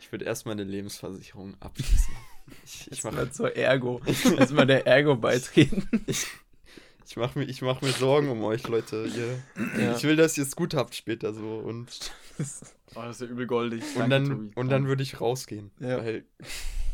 ich 0.00 0.10
würde 0.10 0.24
erstmal 0.24 0.54
eine 0.54 0.64
Lebensversicherung 0.64 1.54
abschließen. 1.60 2.14
Ich, 2.64 2.88
ich 2.90 2.98
Ich 2.98 3.04
mache 3.04 3.30
zur 3.30 3.56
Ergo. 3.56 4.00
Erstmal 4.06 4.66
der 4.66 4.86
Ergo 4.86 5.16
beitreten. 5.16 5.88
ich 6.06 7.16
mach 7.16 7.34
mir, 7.34 7.44
ich 7.44 7.62
mach 7.62 7.80
mir 7.80 7.92
Sorgen 7.92 8.28
um 8.28 8.42
euch, 8.42 8.66
Leute. 8.66 9.06
Ihr, 9.06 9.80
Ja. 9.80 9.96
Ich 9.96 10.02
will, 10.02 10.16
dass 10.16 10.36
ihr 10.36 10.44
es 10.44 10.56
gut 10.56 10.74
habt 10.74 10.94
später 10.94 11.32
so. 11.32 11.58
Und, 11.58 11.88
Oh, 12.96 13.02
das 13.02 13.20
ist 13.20 13.22
ja 13.22 13.26
übel 13.28 13.46
goldig. 13.46 13.82
und 13.94 14.00
Danke, 14.00 14.10
dann, 14.10 14.26
Tobi. 14.28 14.50
und 14.56 14.68
dann 14.68 14.86
würde 14.88 15.02
ich 15.04 15.20
rausgehen. 15.20 15.70
Ja. 15.78 15.98
Weil 15.98 16.24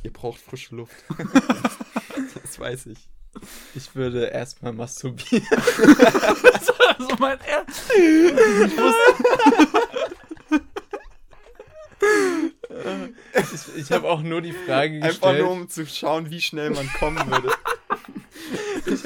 ihr 0.03 0.12
braucht 0.12 0.38
frische 0.40 0.76
Luft. 0.76 0.94
das 2.42 2.59
weiß 2.61 2.86
ich. 2.86 3.09
Ich 3.74 3.94
würde 3.94 4.26
erstmal 4.26 4.72
masturbieren. 4.74 5.47
also 6.99 7.14
mein 7.18 7.38
Ernst. 7.40 7.82
Ich 7.97 8.76
wusste, 8.76 10.62
Ich, 13.74 13.76
ich 13.84 13.92
habe 13.92 14.09
auch 14.09 14.22
nur 14.22 14.42
die 14.42 14.53
Frage 14.53 14.97
Einfach 14.97 15.09
gestellt. 15.09 15.42
nur, 15.42 15.51
um 15.51 15.68
zu 15.68 15.86
schauen, 15.86 16.30
wie 16.30 16.40
schnell 16.40 16.70
man 16.70 16.88
kommen 16.99 17.18
würde. 17.30 17.51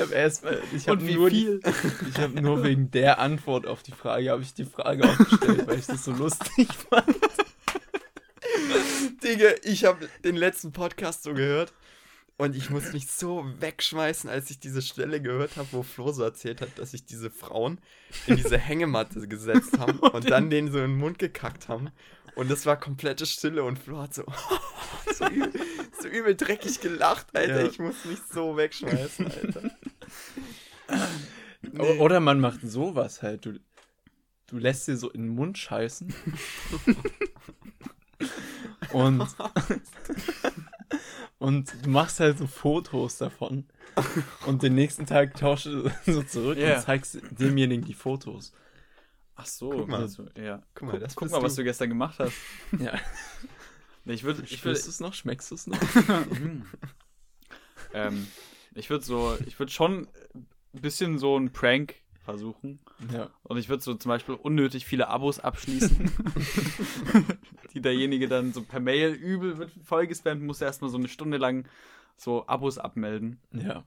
Ich 0.01 0.07
habe 0.07 0.15
erstmal, 0.15 0.63
ich 0.75 0.89
habe 0.89 1.03
Und 1.03 1.15
nur, 1.15 1.29
viel? 1.29 1.61
Ich 2.09 2.19
habe 2.19 2.41
nur 2.41 2.65
wegen 2.65 2.91
der 2.91 3.19
Antwort 3.19 3.67
auf 3.67 3.83
die 3.83 3.93
Frage 3.93 4.31
habe 4.31 4.41
ich 4.41 4.55
die 4.55 4.65
Frage 4.65 5.05
auch 5.05 5.19
gestellt, 5.19 5.67
weil 5.67 5.79
ich 5.79 5.85
das 5.85 6.07
so 6.07 6.13
lustig 6.13 6.69
fand. 6.89 7.07
Digga, 9.23 9.51
ich 9.63 9.85
habe 9.85 10.09
den 10.25 10.37
letzten 10.37 10.73
Podcast 10.73 11.25
so 11.25 11.35
gehört 11.35 11.75
und 12.39 12.57
ich 12.57 12.71
muss 12.71 12.95
mich 12.95 13.09
so 13.09 13.45
wegschmeißen, 13.59 14.31
als 14.31 14.49
ich 14.49 14.59
diese 14.59 14.81
Stelle 14.81 15.21
gehört 15.21 15.59
habe, 15.59 15.69
wo 15.73 15.83
Flo 15.83 16.13
so 16.13 16.23
erzählt 16.23 16.63
hat, 16.63 16.79
dass 16.79 16.93
sich 16.93 17.05
diese 17.05 17.31
Frauen 17.31 17.79
in 18.27 18.37
diese 18.37 18.57
Hängematte 18.57 19.29
gesetzt 19.29 19.79
haben 19.79 19.99
und 19.99 20.31
dann 20.31 20.49
denen 20.49 20.73
so 20.73 20.79
in 20.79 20.93
den 20.93 20.99
Mund 20.99 21.19
gekackt 21.19 21.69
haben. 21.69 21.91
Und 22.37 22.51
das 22.51 22.65
war 22.65 22.79
komplette 22.79 23.27
Stille 23.27 23.65
und 23.65 23.79
Flo 23.79 23.99
hat 23.99 24.15
so, 24.15 24.25
so, 25.13 25.27
übel, 25.27 25.61
so 26.01 26.09
übel 26.09 26.35
dreckig 26.35 26.81
gelacht, 26.81 27.27
Alter. 27.35 27.61
Ja. 27.61 27.67
Ich 27.67 27.79
muss 27.79 28.07
mich 28.07 28.21
so 28.33 28.57
wegschmeißen, 28.57 29.27
Alter. 29.27 29.71
O- 31.79 32.03
Oder 32.03 32.21
man 32.21 32.41
macht 32.41 32.61
sowas 32.63 33.23
halt. 33.23 33.45
Du, 33.47 33.59
du 34.47 34.59
lässt 34.59 34.89
dir 34.89 34.97
so 34.97 35.11
in 35.11 35.23
den 35.23 35.35
Mund 35.35 35.59
scheißen. 35.59 36.13
und, 38.93 39.23
und 41.39 41.73
du 41.85 41.91
machst 41.91 42.21
halt 42.21 42.39
so 42.39 42.47
Fotos 42.47 43.19
davon. 43.19 43.67
Und 44.47 44.63
den 44.63 44.75
nächsten 44.75 45.07
Tag 45.07 45.35
tauschst 45.35 45.67
du 45.67 45.91
so 46.07 46.23
zurück 46.23 46.59
Ja. 46.59 46.77
und 46.77 46.83
zeigst 46.83 47.19
demjenigen 47.39 47.85
die 47.85 47.95
Fotos. 47.95 48.53
Ach 49.37 49.47
so, 49.47 49.71
Guck 49.71 49.89
mal. 49.89 50.01
also, 50.03 50.27
ja. 50.37 50.63
Guck 50.75 50.83
mal, 50.89 50.93
Guck, 50.93 51.01
das 51.01 51.17
guck 51.17 51.31
mal, 51.31 51.43
was 51.43 51.55
du. 51.55 51.63
du 51.63 51.65
gestern 51.65 51.89
gemacht 51.89 52.19
hast. 52.19 52.35
Ja. 52.79 52.99
Nee, 54.05 54.15
ich 54.15 54.25
würde, 54.25 54.43
ich 54.43 54.51
würde, 54.53 54.59
Spürst 54.77 54.87
du 54.87 54.91
es 54.91 55.01
noch? 55.01 55.15
Schmeckst 55.15 55.51
du 55.51 55.55
es 55.57 55.67
noch? 55.67 55.79
ähm, 57.93 58.27
ich 58.75 58.89
würde 58.91 59.05
so, 59.05 59.37
ich 59.47 59.59
würde 59.59 59.73
schon 59.73 60.09
ein 60.75 60.81
bisschen 60.81 61.19
so 61.19 61.37
ein 61.37 61.53
Prank 61.53 61.97
versuchen. 62.25 62.81
Ja. 63.13 63.31
Und 63.43 63.57
ich 63.59 63.69
würde 63.69 63.83
so 63.83 63.95
zum 63.95 64.09
Beispiel 64.09 64.35
unnötig 64.35 64.87
viele 64.87 65.09
Abos 65.09 65.41
abschließen, 65.41 66.11
die 67.75 67.81
derjenige 67.81 68.29
dann 68.29 68.53
so 68.53 68.63
per 68.63 68.81
Mail 68.81 69.13
übel 69.13 69.59
wird 69.59 69.73
vollgespammt, 69.85 70.43
muss 70.43 70.61
erstmal 70.61 70.91
so 70.91 70.99
eine 70.99 71.09
Stunde 71.09 71.39
lang 71.39 71.67
so 72.17 72.47
Abos 72.47 72.79
abmelden. 72.79 73.41
Ja. 73.53 73.85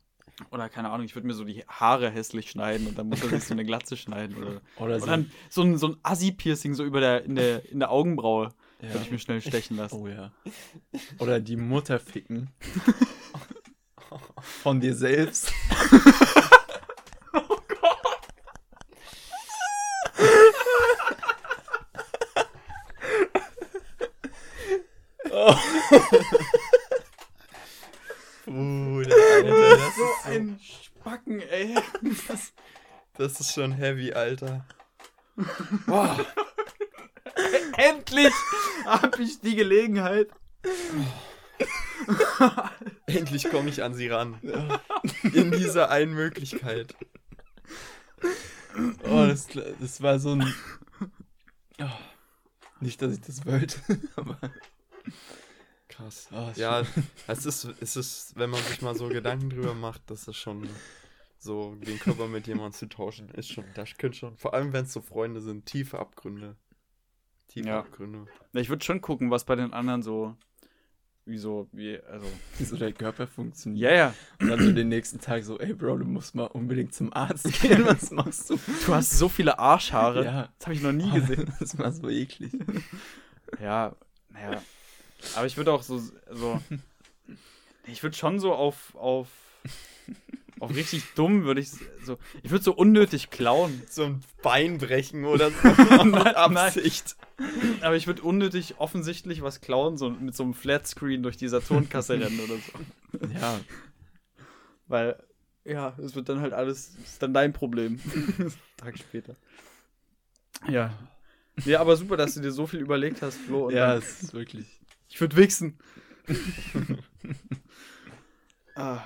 Oder 0.51 0.67
keine 0.67 0.89
Ahnung, 0.89 1.05
ich 1.05 1.15
würde 1.15 1.27
mir 1.27 1.35
so 1.35 1.43
die 1.43 1.63
Haare 1.67 2.09
hässlich 2.09 2.49
schneiden 2.49 2.87
und 2.87 2.97
dann 2.97 3.07
muss 3.07 3.21
er 3.21 3.29
sich 3.29 3.43
so 3.43 3.53
eine 3.53 3.65
Glatze 3.65 3.95
schneiden. 3.95 4.35
Oder, 4.37 4.61
Oder 4.79 4.99
so. 4.99 5.05
dann 5.05 5.31
so 5.49 5.61
ein, 5.61 5.77
so 5.77 5.89
ein 5.89 5.97
Assi-Piercing 6.01 6.73
so 6.73 6.83
über 6.83 6.99
der, 6.99 7.23
in, 7.23 7.35
der, 7.35 7.69
in 7.69 7.79
der 7.79 7.91
Augenbraue 7.91 8.49
ja. 8.81 8.89
würde 8.89 9.03
ich 9.03 9.11
mir 9.11 9.19
schnell 9.19 9.41
stechen 9.41 9.77
lassen. 9.77 9.95
Oh 9.95 10.07
ja. 10.07 10.31
Oder 11.19 11.39
die 11.39 11.55
Mutter 11.55 11.99
ficken. 11.99 12.49
Von 14.41 14.79
dir 14.79 14.95
selbst. 14.95 15.51
Bruder, 28.45 29.15
Alter, 29.35 29.77
das 29.77 29.95
so 29.95 30.03
ist, 30.03 30.25
ein 30.25 30.59
Spacken, 30.59 31.39
ey. 31.41 31.75
das 33.13 33.39
ist 33.39 33.53
schon 33.53 33.71
heavy, 33.71 34.13
Alter. 34.13 34.65
Boah. 35.85 36.25
Endlich 37.77 38.33
habe 38.85 39.23
ich 39.23 39.39
die 39.39 39.55
Gelegenheit. 39.55 40.29
Endlich 43.07 43.49
komme 43.49 43.69
ich 43.69 43.81
an 43.81 43.93
sie 43.93 44.09
ran. 44.09 44.39
In 45.33 45.51
dieser 45.51 45.89
einen 45.89 46.13
Möglichkeit. 46.13 46.95
Oh, 49.03 49.25
das, 49.27 49.47
das 49.79 50.01
war 50.01 50.19
so 50.19 50.31
ein. 50.33 50.53
Oh. 51.79 51.89
Nicht, 52.79 53.01
dass 53.01 53.13
ich 53.13 53.21
das 53.21 53.45
wollte, 53.45 53.79
aber. 54.15 54.37
Krass. 55.95 56.29
Oh, 56.31 56.49
ist 56.49 56.57
Ja, 56.57 56.83
es 57.27 57.45
ist, 57.45 57.65
es 57.79 57.95
ist, 57.95 58.35
wenn 58.35 58.49
man 58.49 58.61
sich 58.63 58.81
mal 58.81 58.95
so 58.95 59.07
Gedanken 59.09 59.49
drüber 59.49 59.73
macht, 59.73 60.01
das 60.07 60.27
ist 60.27 60.37
schon 60.37 60.67
so, 61.37 61.75
den 61.75 61.99
Körper 61.99 62.27
mit 62.27 62.47
jemandem 62.47 62.73
zu 62.73 62.87
tauschen, 62.87 63.29
ist 63.29 63.49
schon, 63.51 63.65
das 63.75 63.97
könnte 63.97 64.17
schon, 64.17 64.37
vor 64.37 64.53
allem 64.53 64.73
wenn 64.73 64.85
es 64.85 64.93
so 64.93 65.01
Freunde 65.01 65.41
sind, 65.41 65.65
tiefe 65.65 65.99
Abgründe. 65.99 66.55
Tiefe 67.47 67.67
Ja. 67.67 67.79
Abgründe. 67.79 68.25
Ich 68.53 68.69
würde 68.69 68.83
schon 68.83 69.01
gucken, 69.01 69.29
was 69.29 69.43
bei 69.45 69.55
den 69.55 69.73
anderen 69.73 70.01
so. 70.01 70.35
Wie 71.25 71.37
so, 71.37 71.69
wie, 71.71 71.97
also. 71.99 72.25
wie 72.57 72.63
so 72.65 72.75
der 72.75 72.91
Körper 72.91 73.27
funktioniert. 73.27 73.91
Ja, 73.91 73.95
ja. 73.95 74.13
Und 74.41 74.47
dann 74.49 74.59
so 74.59 74.71
den 74.73 74.89
nächsten 74.89 75.19
Tag 75.21 75.43
so, 75.43 75.57
ey 75.59 75.73
Bro, 75.73 75.99
du 75.99 76.05
musst 76.05 76.35
mal 76.35 76.45
unbedingt 76.47 76.93
zum 76.93 77.13
Arzt 77.13 77.45
gehen, 77.61 77.85
was 77.85 78.11
machst 78.11 78.49
du? 78.49 78.59
Du 78.85 78.93
hast 78.93 79.11
so 79.17 79.29
viele 79.29 79.59
Arschhaare. 79.59 80.25
Ja. 80.25 80.53
Das 80.57 80.67
habe 80.67 80.75
ich 80.75 80.81
noch 80.81 80.91
nie 80.91 81.09
gesehen. 81.19 81.53
Das 81.59 81.77
war 81.77 81.91
so 81.91 82.09
eklig. 82.09 82.51
Ja, 83.61 83.95
naja. 84.29 84.61
Aber 85.35 85.45
ich 85.45 85.57
würde 85.57 85.71
auch 85.71 85.83
so, 85.83 86.01
so. 86.31 86.61
Ich 87.85 88.01
würde 88.01 88.15
schon 88.15 88.39
so 88.39 88.53
auf, 88.53 88.95
auf, 88.95 89.27
auf 90.61 90.73
richtig 90.73 91.03
dumm 91.15 91.43
würde 91.43 91.59
ich 91.59 91.69
so. 92.05 92.17
Ich 92.41 92.49
würde 92.49 92.63
so 92.63 92.73
unnötig 92.73 93.29
klauen. 93.29 93.81
So 93.89 94.05
ein 94.05 94.23
Bein 94.41 94.77
brechen 94.77 95.25
oder 95.25 95.51
so. 95.61 95.67
mit 96.05 96.13
Nein, 96.13 96.35
Absicht. 96.35 97.17
Aber 97.81 97.97
ich 97.97 98.07
würde 98.07 98.21
unnötig 98.21 98.75
offensichtlich 98.77 99.41
was 99.41 99.59
klauen, 99.59 99.97
so 99.97 100.09
mit 100.09 100.33
so 100.33 100.43
einem 100.43 100.53
Flatscreen 100.53 101.23
durch 101.23 101.35
die 101.35 101.49
Saturnkasse 101.49 102.13
rennen 102.21 102.39
oder 102.39 102.55
so. 102.55 103.27
Ja, 103.33 103.59
Weil, 104.87 105.21
ja, 105.65 105.93
es 106.01 106.15
wird 106.15 106.29
dann 106.29 106.39
halt 106.39 106.53
alles, 106.53 106.95
ist 107.03 107.21
dann 107.21 107.33
dein 107.33 107.51
Problem. 107.51 107.99
Tag 108.77 108.97
später. 108.97 109.35
Ja. 110.69 110.93
Ja, 111.65 111.81
aber 111.81 111.97
super, 111.97 112.15
dass 112.17 112.33
du 112.33 112.39
dir 112.41 112.51
so 112.51 112.65
viel 112.65 112.79
überlegt 112.79 113.21
hast, 113.21 113.37
Flo. 113.37 113.69
Ja, 113.69 113.95
es 113.95 114.23
ist 114.23 114.33
wirklich. 114.33 114.65
Ich 115.13 115.21
würde 115.21 115.35
wichsen. 115.35 115.77
ah. 118.75 119.05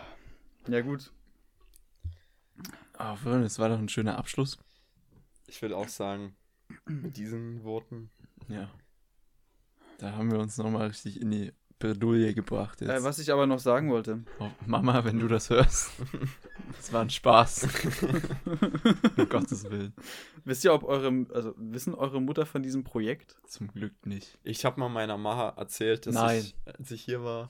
Ja, 0.70 0.80
gut. 0.80 1.12
Ah, 2.94 3.18
Freunde, 3.18 3.46
es 3.46 3.60
war 3.60 3.68
doch 3.68 3.78
ein 3.78 3.90
schöner 3.90 4.18
Abschluss. 4.18 4.58
Ich 5.48 5.62
würde 5.62 5.76
auch 5.76 5.90
sagen, 5.90 6.38
mit 6.86 7.18
diesen 7.18 7.62
Worten. 7.66 8.10
Ja. 8.48 8.72
Da 9.98 10.14
haben 10.14 10.32
wir 10.32 10.40
uns 10.40 10.58
nochmal 10.58 10.88
richtig 10.88 11.20
in 11.20 11.30
die 11.30 11.52
Bredouille 11.80 12.34
gebracht 12.34 12.82
jetzt. 12.82 12.90
Äh, 12.90 13.04
was 13.04 13.20
ich 13.20 13.32
aber 13.32 13.46
noch 13.46 13.60
sagen 13.60 13.90
wollte. 13.92 14.24
Oh, 14.40 14.50
Mama, 14.66 15.06
wenn 15.06 15.20
du 15.20 15.28
das 15.28 15.50
hörst. 15.50 15.92
Das 16.76 16.92
war 16.92 17.02
ein 17.02 17.10
Spaß. 17.10 17.66
um 19.18 19.30
Gottes 19.30 19.70
Willen. 19.70 19.94
Wisst 20.44 20.66
ihr, 20.66 20.74
ob 20.74 20.84
eure, 20.84 21.26
also 21.34 21.54
wissen 21.58 21.96
eure 21.96 22.22
Mutter 22.22 22.46
von 22.46 22.62
diesem 22.62 22.84
Projekt? 22.84 23.38
Zum 23.48 23.70
Glück 23.70 24.06
nicht. 24.06 24.38
Ich 24.44 24.66
habe 24.66 24.80
mal 24.80 24.90
meiner 24.90 25.18
Mama 25.18 25.54
erzählt, 25.56 26.06
dass 26.06 26.16
Nein. 26.16 26.40
ich, 26.40 26.56
als 26.66 26.92
ich 26.92 27.02
hier 27.02 27.24
war, 27.24 27.50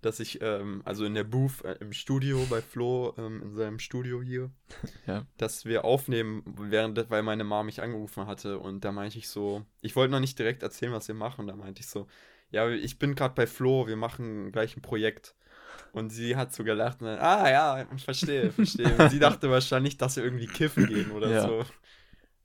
dass 0.00 0.20
ich, 0.20 0.40
ähm, 0.40 0.82
also 0.84 1.04
in 1.04 1.14
der 1.14 1.24
Booth 1.24 1.62
äh, 1.64 1.76
im 1.80 1.92
Studio 1.92 2.46
bei 2.48 2.62
Flo, 2.62 3.14
ähm, 3.18 3.42
in 3.42 3.54
seinem 3.54 3.78
Studio 3.78 4.22
hier, 4.22 4.50
Ja. 5.06 5.26
dass 5.36 5.64
wir 5.64 5.84
aufnehmen, 5.84 6.42
während, 6.46 7.10
weil 7.10 7.22
meine 7.22 7.44
Mama 7.44 7.64
mich 7.64 7.82
angerufen 7.82 8.26
hatte 8.26 8.58
und 8.58 8.84
da 8.84 8.92
meinte 8.92 9.18
ich 9.18 9.28
so, 9.28 9.64
ich 9.82 9.94
wollte 9.96 10.12
noch 10.12 10.20
nicht 10.20 10.38
direkt 10.38 10.62
erzählen, 10.62 10.92
was 10.92 11.08
wir 11.08 11.14
machen, 11.14 11.42
und 11.42 11.46
da 11.48 11.56
meinte 11.56 11.80
ich 11.80 11.88
so, 11.88 12.06
ja, 12.50 12.68
ich 12.70 12.98
bin 12.98 13.14
gerade 13.14 13.34
bei 13.34 13.46
Flo, 13.46 13.86
wir 13.86 13.96
machen 13.96 14.52
gleich 14.52 14.76
ein 14.76 14.82
Projekt. 14.82 15.34
Und 15.92 16.10
sie 16.10 16.36
hat 16.36 16.52
so 16.54 16.64
gelacht 16.64 17.00
und 17.00 17.06
dann, 17.08 17.18
ah 17.18 17.50
ja, 17.50 17.86
ich 17.94 18.04
verstehe, 18.04 18.50
verstehe. 18.52 18.94
Und 18.98 19.10
sie 19.10 19.18
dachte 19.18 19.50
wahrscheinlich, 19.50 19.96
dass 19.96 20.16
wir 20.16 20.24
irgendwie 20.24 20.46
kiffen 20.46 20.86
gehen 20.86 21.10
oder 21.12 21.30
Ja. 21.30 21.42
so. 21.42 21.64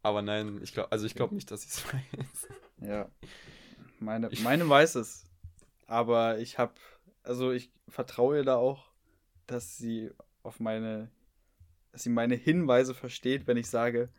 Aber 0.01 0.21
nein, 0.21 0.59
ich 0.63 0.73
glaube, 0.73 0.91
also 0.91 1.05
ich 1.05 1.13
glaube 1.15 1.35
nicht, 1.35 1.49
dass 1.51 1.63
ich 1.63 1.71
es 1.71 1.83
weiß. 1.93 2.47
Ja. 2.87 3.09
Meine, 3.99 4.29
Ich- 4.31 4.43
meine 4.43 4.67
weiß 4.67 4.95
es. 4.95 5.25
Aber 5.87 6.39
ich 6.39 6.57
habe, 6.57 6.73
also 7.23 7.51
ich 7.51 7.71
vertraue 7.89 8.37
ihr 8.37 8.43
da 8.43 8.55
auch, 8.55 8.91
dass 9.45 9.77
sie 9.77 10.09
auf 10.41 10.59
meine, 10.59 11.09
dass 11.91 12.03
sie 12.03 12.09
meine 12.09 12.35
Hinweise 12.35 12.93
versteht, 12.93 13.45
wenn 13.47 13.57
ich 13.57 13.69
sage, 13.69 14.09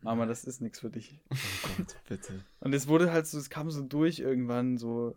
Mama, 0.00 0.26
das 0.26 0.44
ist 0.44 0.60
nichts 0.60 0.80
für 0.80 0.90
dich. 0.90 1.18
Oh 1.30 1.36
Gott, 1.76 1.96
bitte. 2.08 2.44
Und 2.60 2.72
es 2.74 2.86
wurde 2.88 3.12
halt 3.12 3.26
so, 3.26 3.38
es 3.38 3.50
kam 3.50 3.70
so 3.70 3.82
durch 3.82 4.20
irgendwann 4.20 4.78
so, 4.78 5.14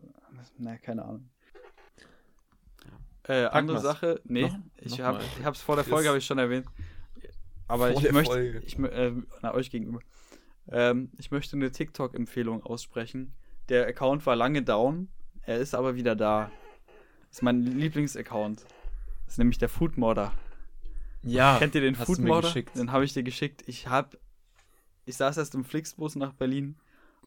na, 0.58 0.78
keine 0.78 1.04
Ahnung. 1.06 1.30
Äh, 3.28 3.46
andere 3.46 3.78
wir's. 3.78 3.84
Sache, 3.84 4.22
nee, 4.24 4.44
Noch- 4.48 4.58
ich 4.78 4.98
noch 4.98 5.06
habe 5.06 5.18
mal. 5.20 5.26
ich 5.40 5.46
hab's 5.46 5.62
vor 5.62 5.76
der. 5.76 5.86
Folge, 5.86 6.08
habe 6.10 6.18
ich 6.18 6.26
schon 6.26 6.40
erwähnt. 6.40 6.66
Aber 7.68 7.92
Vor 7.94 8.04
ich 8.04 8.12
möchte, 8.12 8.34
Folge. 8.34 8.60
ich, 8.66 8.78
äh, 8.80 9.14
na, 9.42 9.54
euch 9.54 9.70
gegenüber. 9.72 10.00
Ähm, 10.70 11.12
ich 11.18 11.32
möchte 11.32 11.56
eine 11.56 11.72
TikTok-Empfehlung 11.72 12.64
aussprechen. 12.64 13.34
Der 13.70 13.88
Account 13.88 14.26
war 14.26 14.36
lange 14.36 14.62
down, 14.64 15.08
er 15.44 15.58
ist 15.60 15.74
aber 15.76 15.96
wieder 15.96 16.16
da. 16.16 16.52
Das 17.30 17.38
ist 17.38 17.42
mein 17.44 17.62
Lieblingsaccount. 17.62 18.66
Das 19.26 19.36
ist 19.36 19.38
nämlich 19.38 19.58
der 19.58 19.70
Foodmodder. 19.70 20.34
Ja. 21.22 21.58
Kennt 21.60 21.76
ihr 21.76 21.82
den 21.82 21.96
geschickt. 21.96 22.76
Den 22.76 22.92
habe 22.92 23.06
ich 23.06 23.14
dir 23.14 23.24
geschickt. 23.24 23.64
Ich 23.68 23.88
hab, 23.88 24.18
ich 25.12 25.18
saß 25.18 25.38
erst 25.38 25.54
im 25.56 25.64
Flixbus 25.66 26.16
nach 26.16 26.34
Berlin 26.34 26.76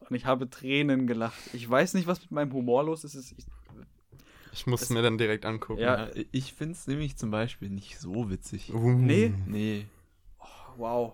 und 0.09 0.15
ich 0.15 0.25
habe 0.25 0.49
Tränen 0.49 1.05
gelacht. 1.07 1.39
Ich 1.53 1.69
weiß 1.69 1.93
nicht, 1.93 2.07
was 2.07 2.19
mit 2.21 2.31
meinem 2.31 2.51
Humor 2.51 2.83
los 2.83 3.03
ist. 3.03 3.13
Es 3.15 3.31
ich, 3.31 3.45
Ich 4.51 4.65
muss 4.67 4.81
Das- 4.81 4.89
mir 4.89 5.01
dann 5.03 5.17
direkt 5.17 5.45
angucken. 5.45 5.81
Ja. 5.81 6.09
Ich 6.31 6.53
finde 6.53 6.73
es 6.73 6.87
nämlich 6.87 7.15
zum 7.15 7.29
Beispiel 7.31 7.69
nicht 7.69 7.99
so 7.99 8.29
witzig. 8.29 8.73
Uh. 8.73 8.91
Nee. 8.93 9.33
Nee. 9.45 9.85
wow. 10.77 11.13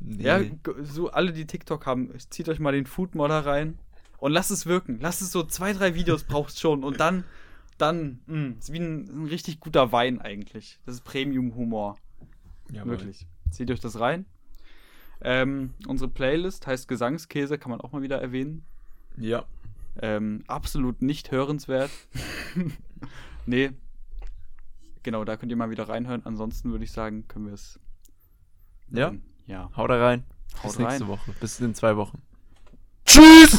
nee. 0.00 0.22
Ja, 0.22 0.40
so 0.82 1.10
alle, 1.10 1.32
die 1.32 1.46
TikTok 1.46 1.86
haben, 1.86 2.10
zieht 2.30 2.48
euch 2.48 2.60
mal 2.60 2.72
den 2.72 2.86
Foodmodder 2.86 3.44
rein 3.44 3.78
und 4.18 4.30
lasst 4.30 4.52
es 4.52 4.64
wirken. 4.66 4.98
Lasst 5.00 5.22
es 5.22 5.32
so 5.32 5.42
zwei, 5.42 5.72
drei 5.72 5.94
Videos 5.96 6.22
braucht 6.32 6.56
schon 6.58 6.84
und 6.84 7.00
dann, 7.00 7.24
dann, 7.78 8.20
mh, 8.26 8.54
ist 8.60 8.72
wie 8.72 8.78
ein, 8.78 9.24
ein 9.24 9.26
richtig 9.26 9.58
guter 9.58 9.90
Wein 9.90 10.20
eigentlich. 10.20 10.78
Das 10.86 10.94
ist 10.94 11.04
Premium-Humor. 11.04 11.96
Wirklich. 12.68 13.26
Zieht 13.50 13.70
euch 13.70 13.80
das 13.80 13.98
rein. 13.98 14.24
Ähm, 15.24 15.72
unsere 15.86 16.10
Playlist 16.10 16.66
heißt 16.66 16.86
Gesangskäse, 16.86 17.58
kann 17.58 17.70
man 17.70 17.80
auch 17.80 17.92
mal 17.92 18.02
wieder 18.02 18.20
erwähnen. 18.20 18.64
Ja. 19.16 19.44
Ähm, 20.00 20.44
absolut 20.46 21.00
nicht 21.02 21.30
hörenswert. 21.30 21.90
nee. 23.46 23.70
Genau, 25.02 25.24
da 25.24 25.36
könnt 25.36 25.50
ihr 25.50 25.56
mal 25.56 25.70
wieder 25.70 25.88
reinhören. 25.88 26.24
Ansonsten 26.26 26.70
würde 26.70 26.84
ich 26.84 26.92
sagen, 26.92 27.26
können 27.28 27.46
wir 27.46 27.54
es. 27.54 27.78
Ja. 28.90 29.08
ähm, 29.08 29.22
Ja. 29.46 29.70
Hau 29.76 29.86
da 29.86 29.96
rein. 30.04 30.24
Haut 30.62 30.62
Bis 30.72 30.78
nächste 30.78 31.00
rein. 31.04 31.08
Woche. 31.08 31.32
Bis 31.40 31.60
in 31.60 31.74
zwei 31.74 31.96
Wochen. 31.96 32.20
Tschüss! 33.06 33.58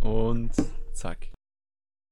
Und 0.00 0.52
zack. 0.92 1.31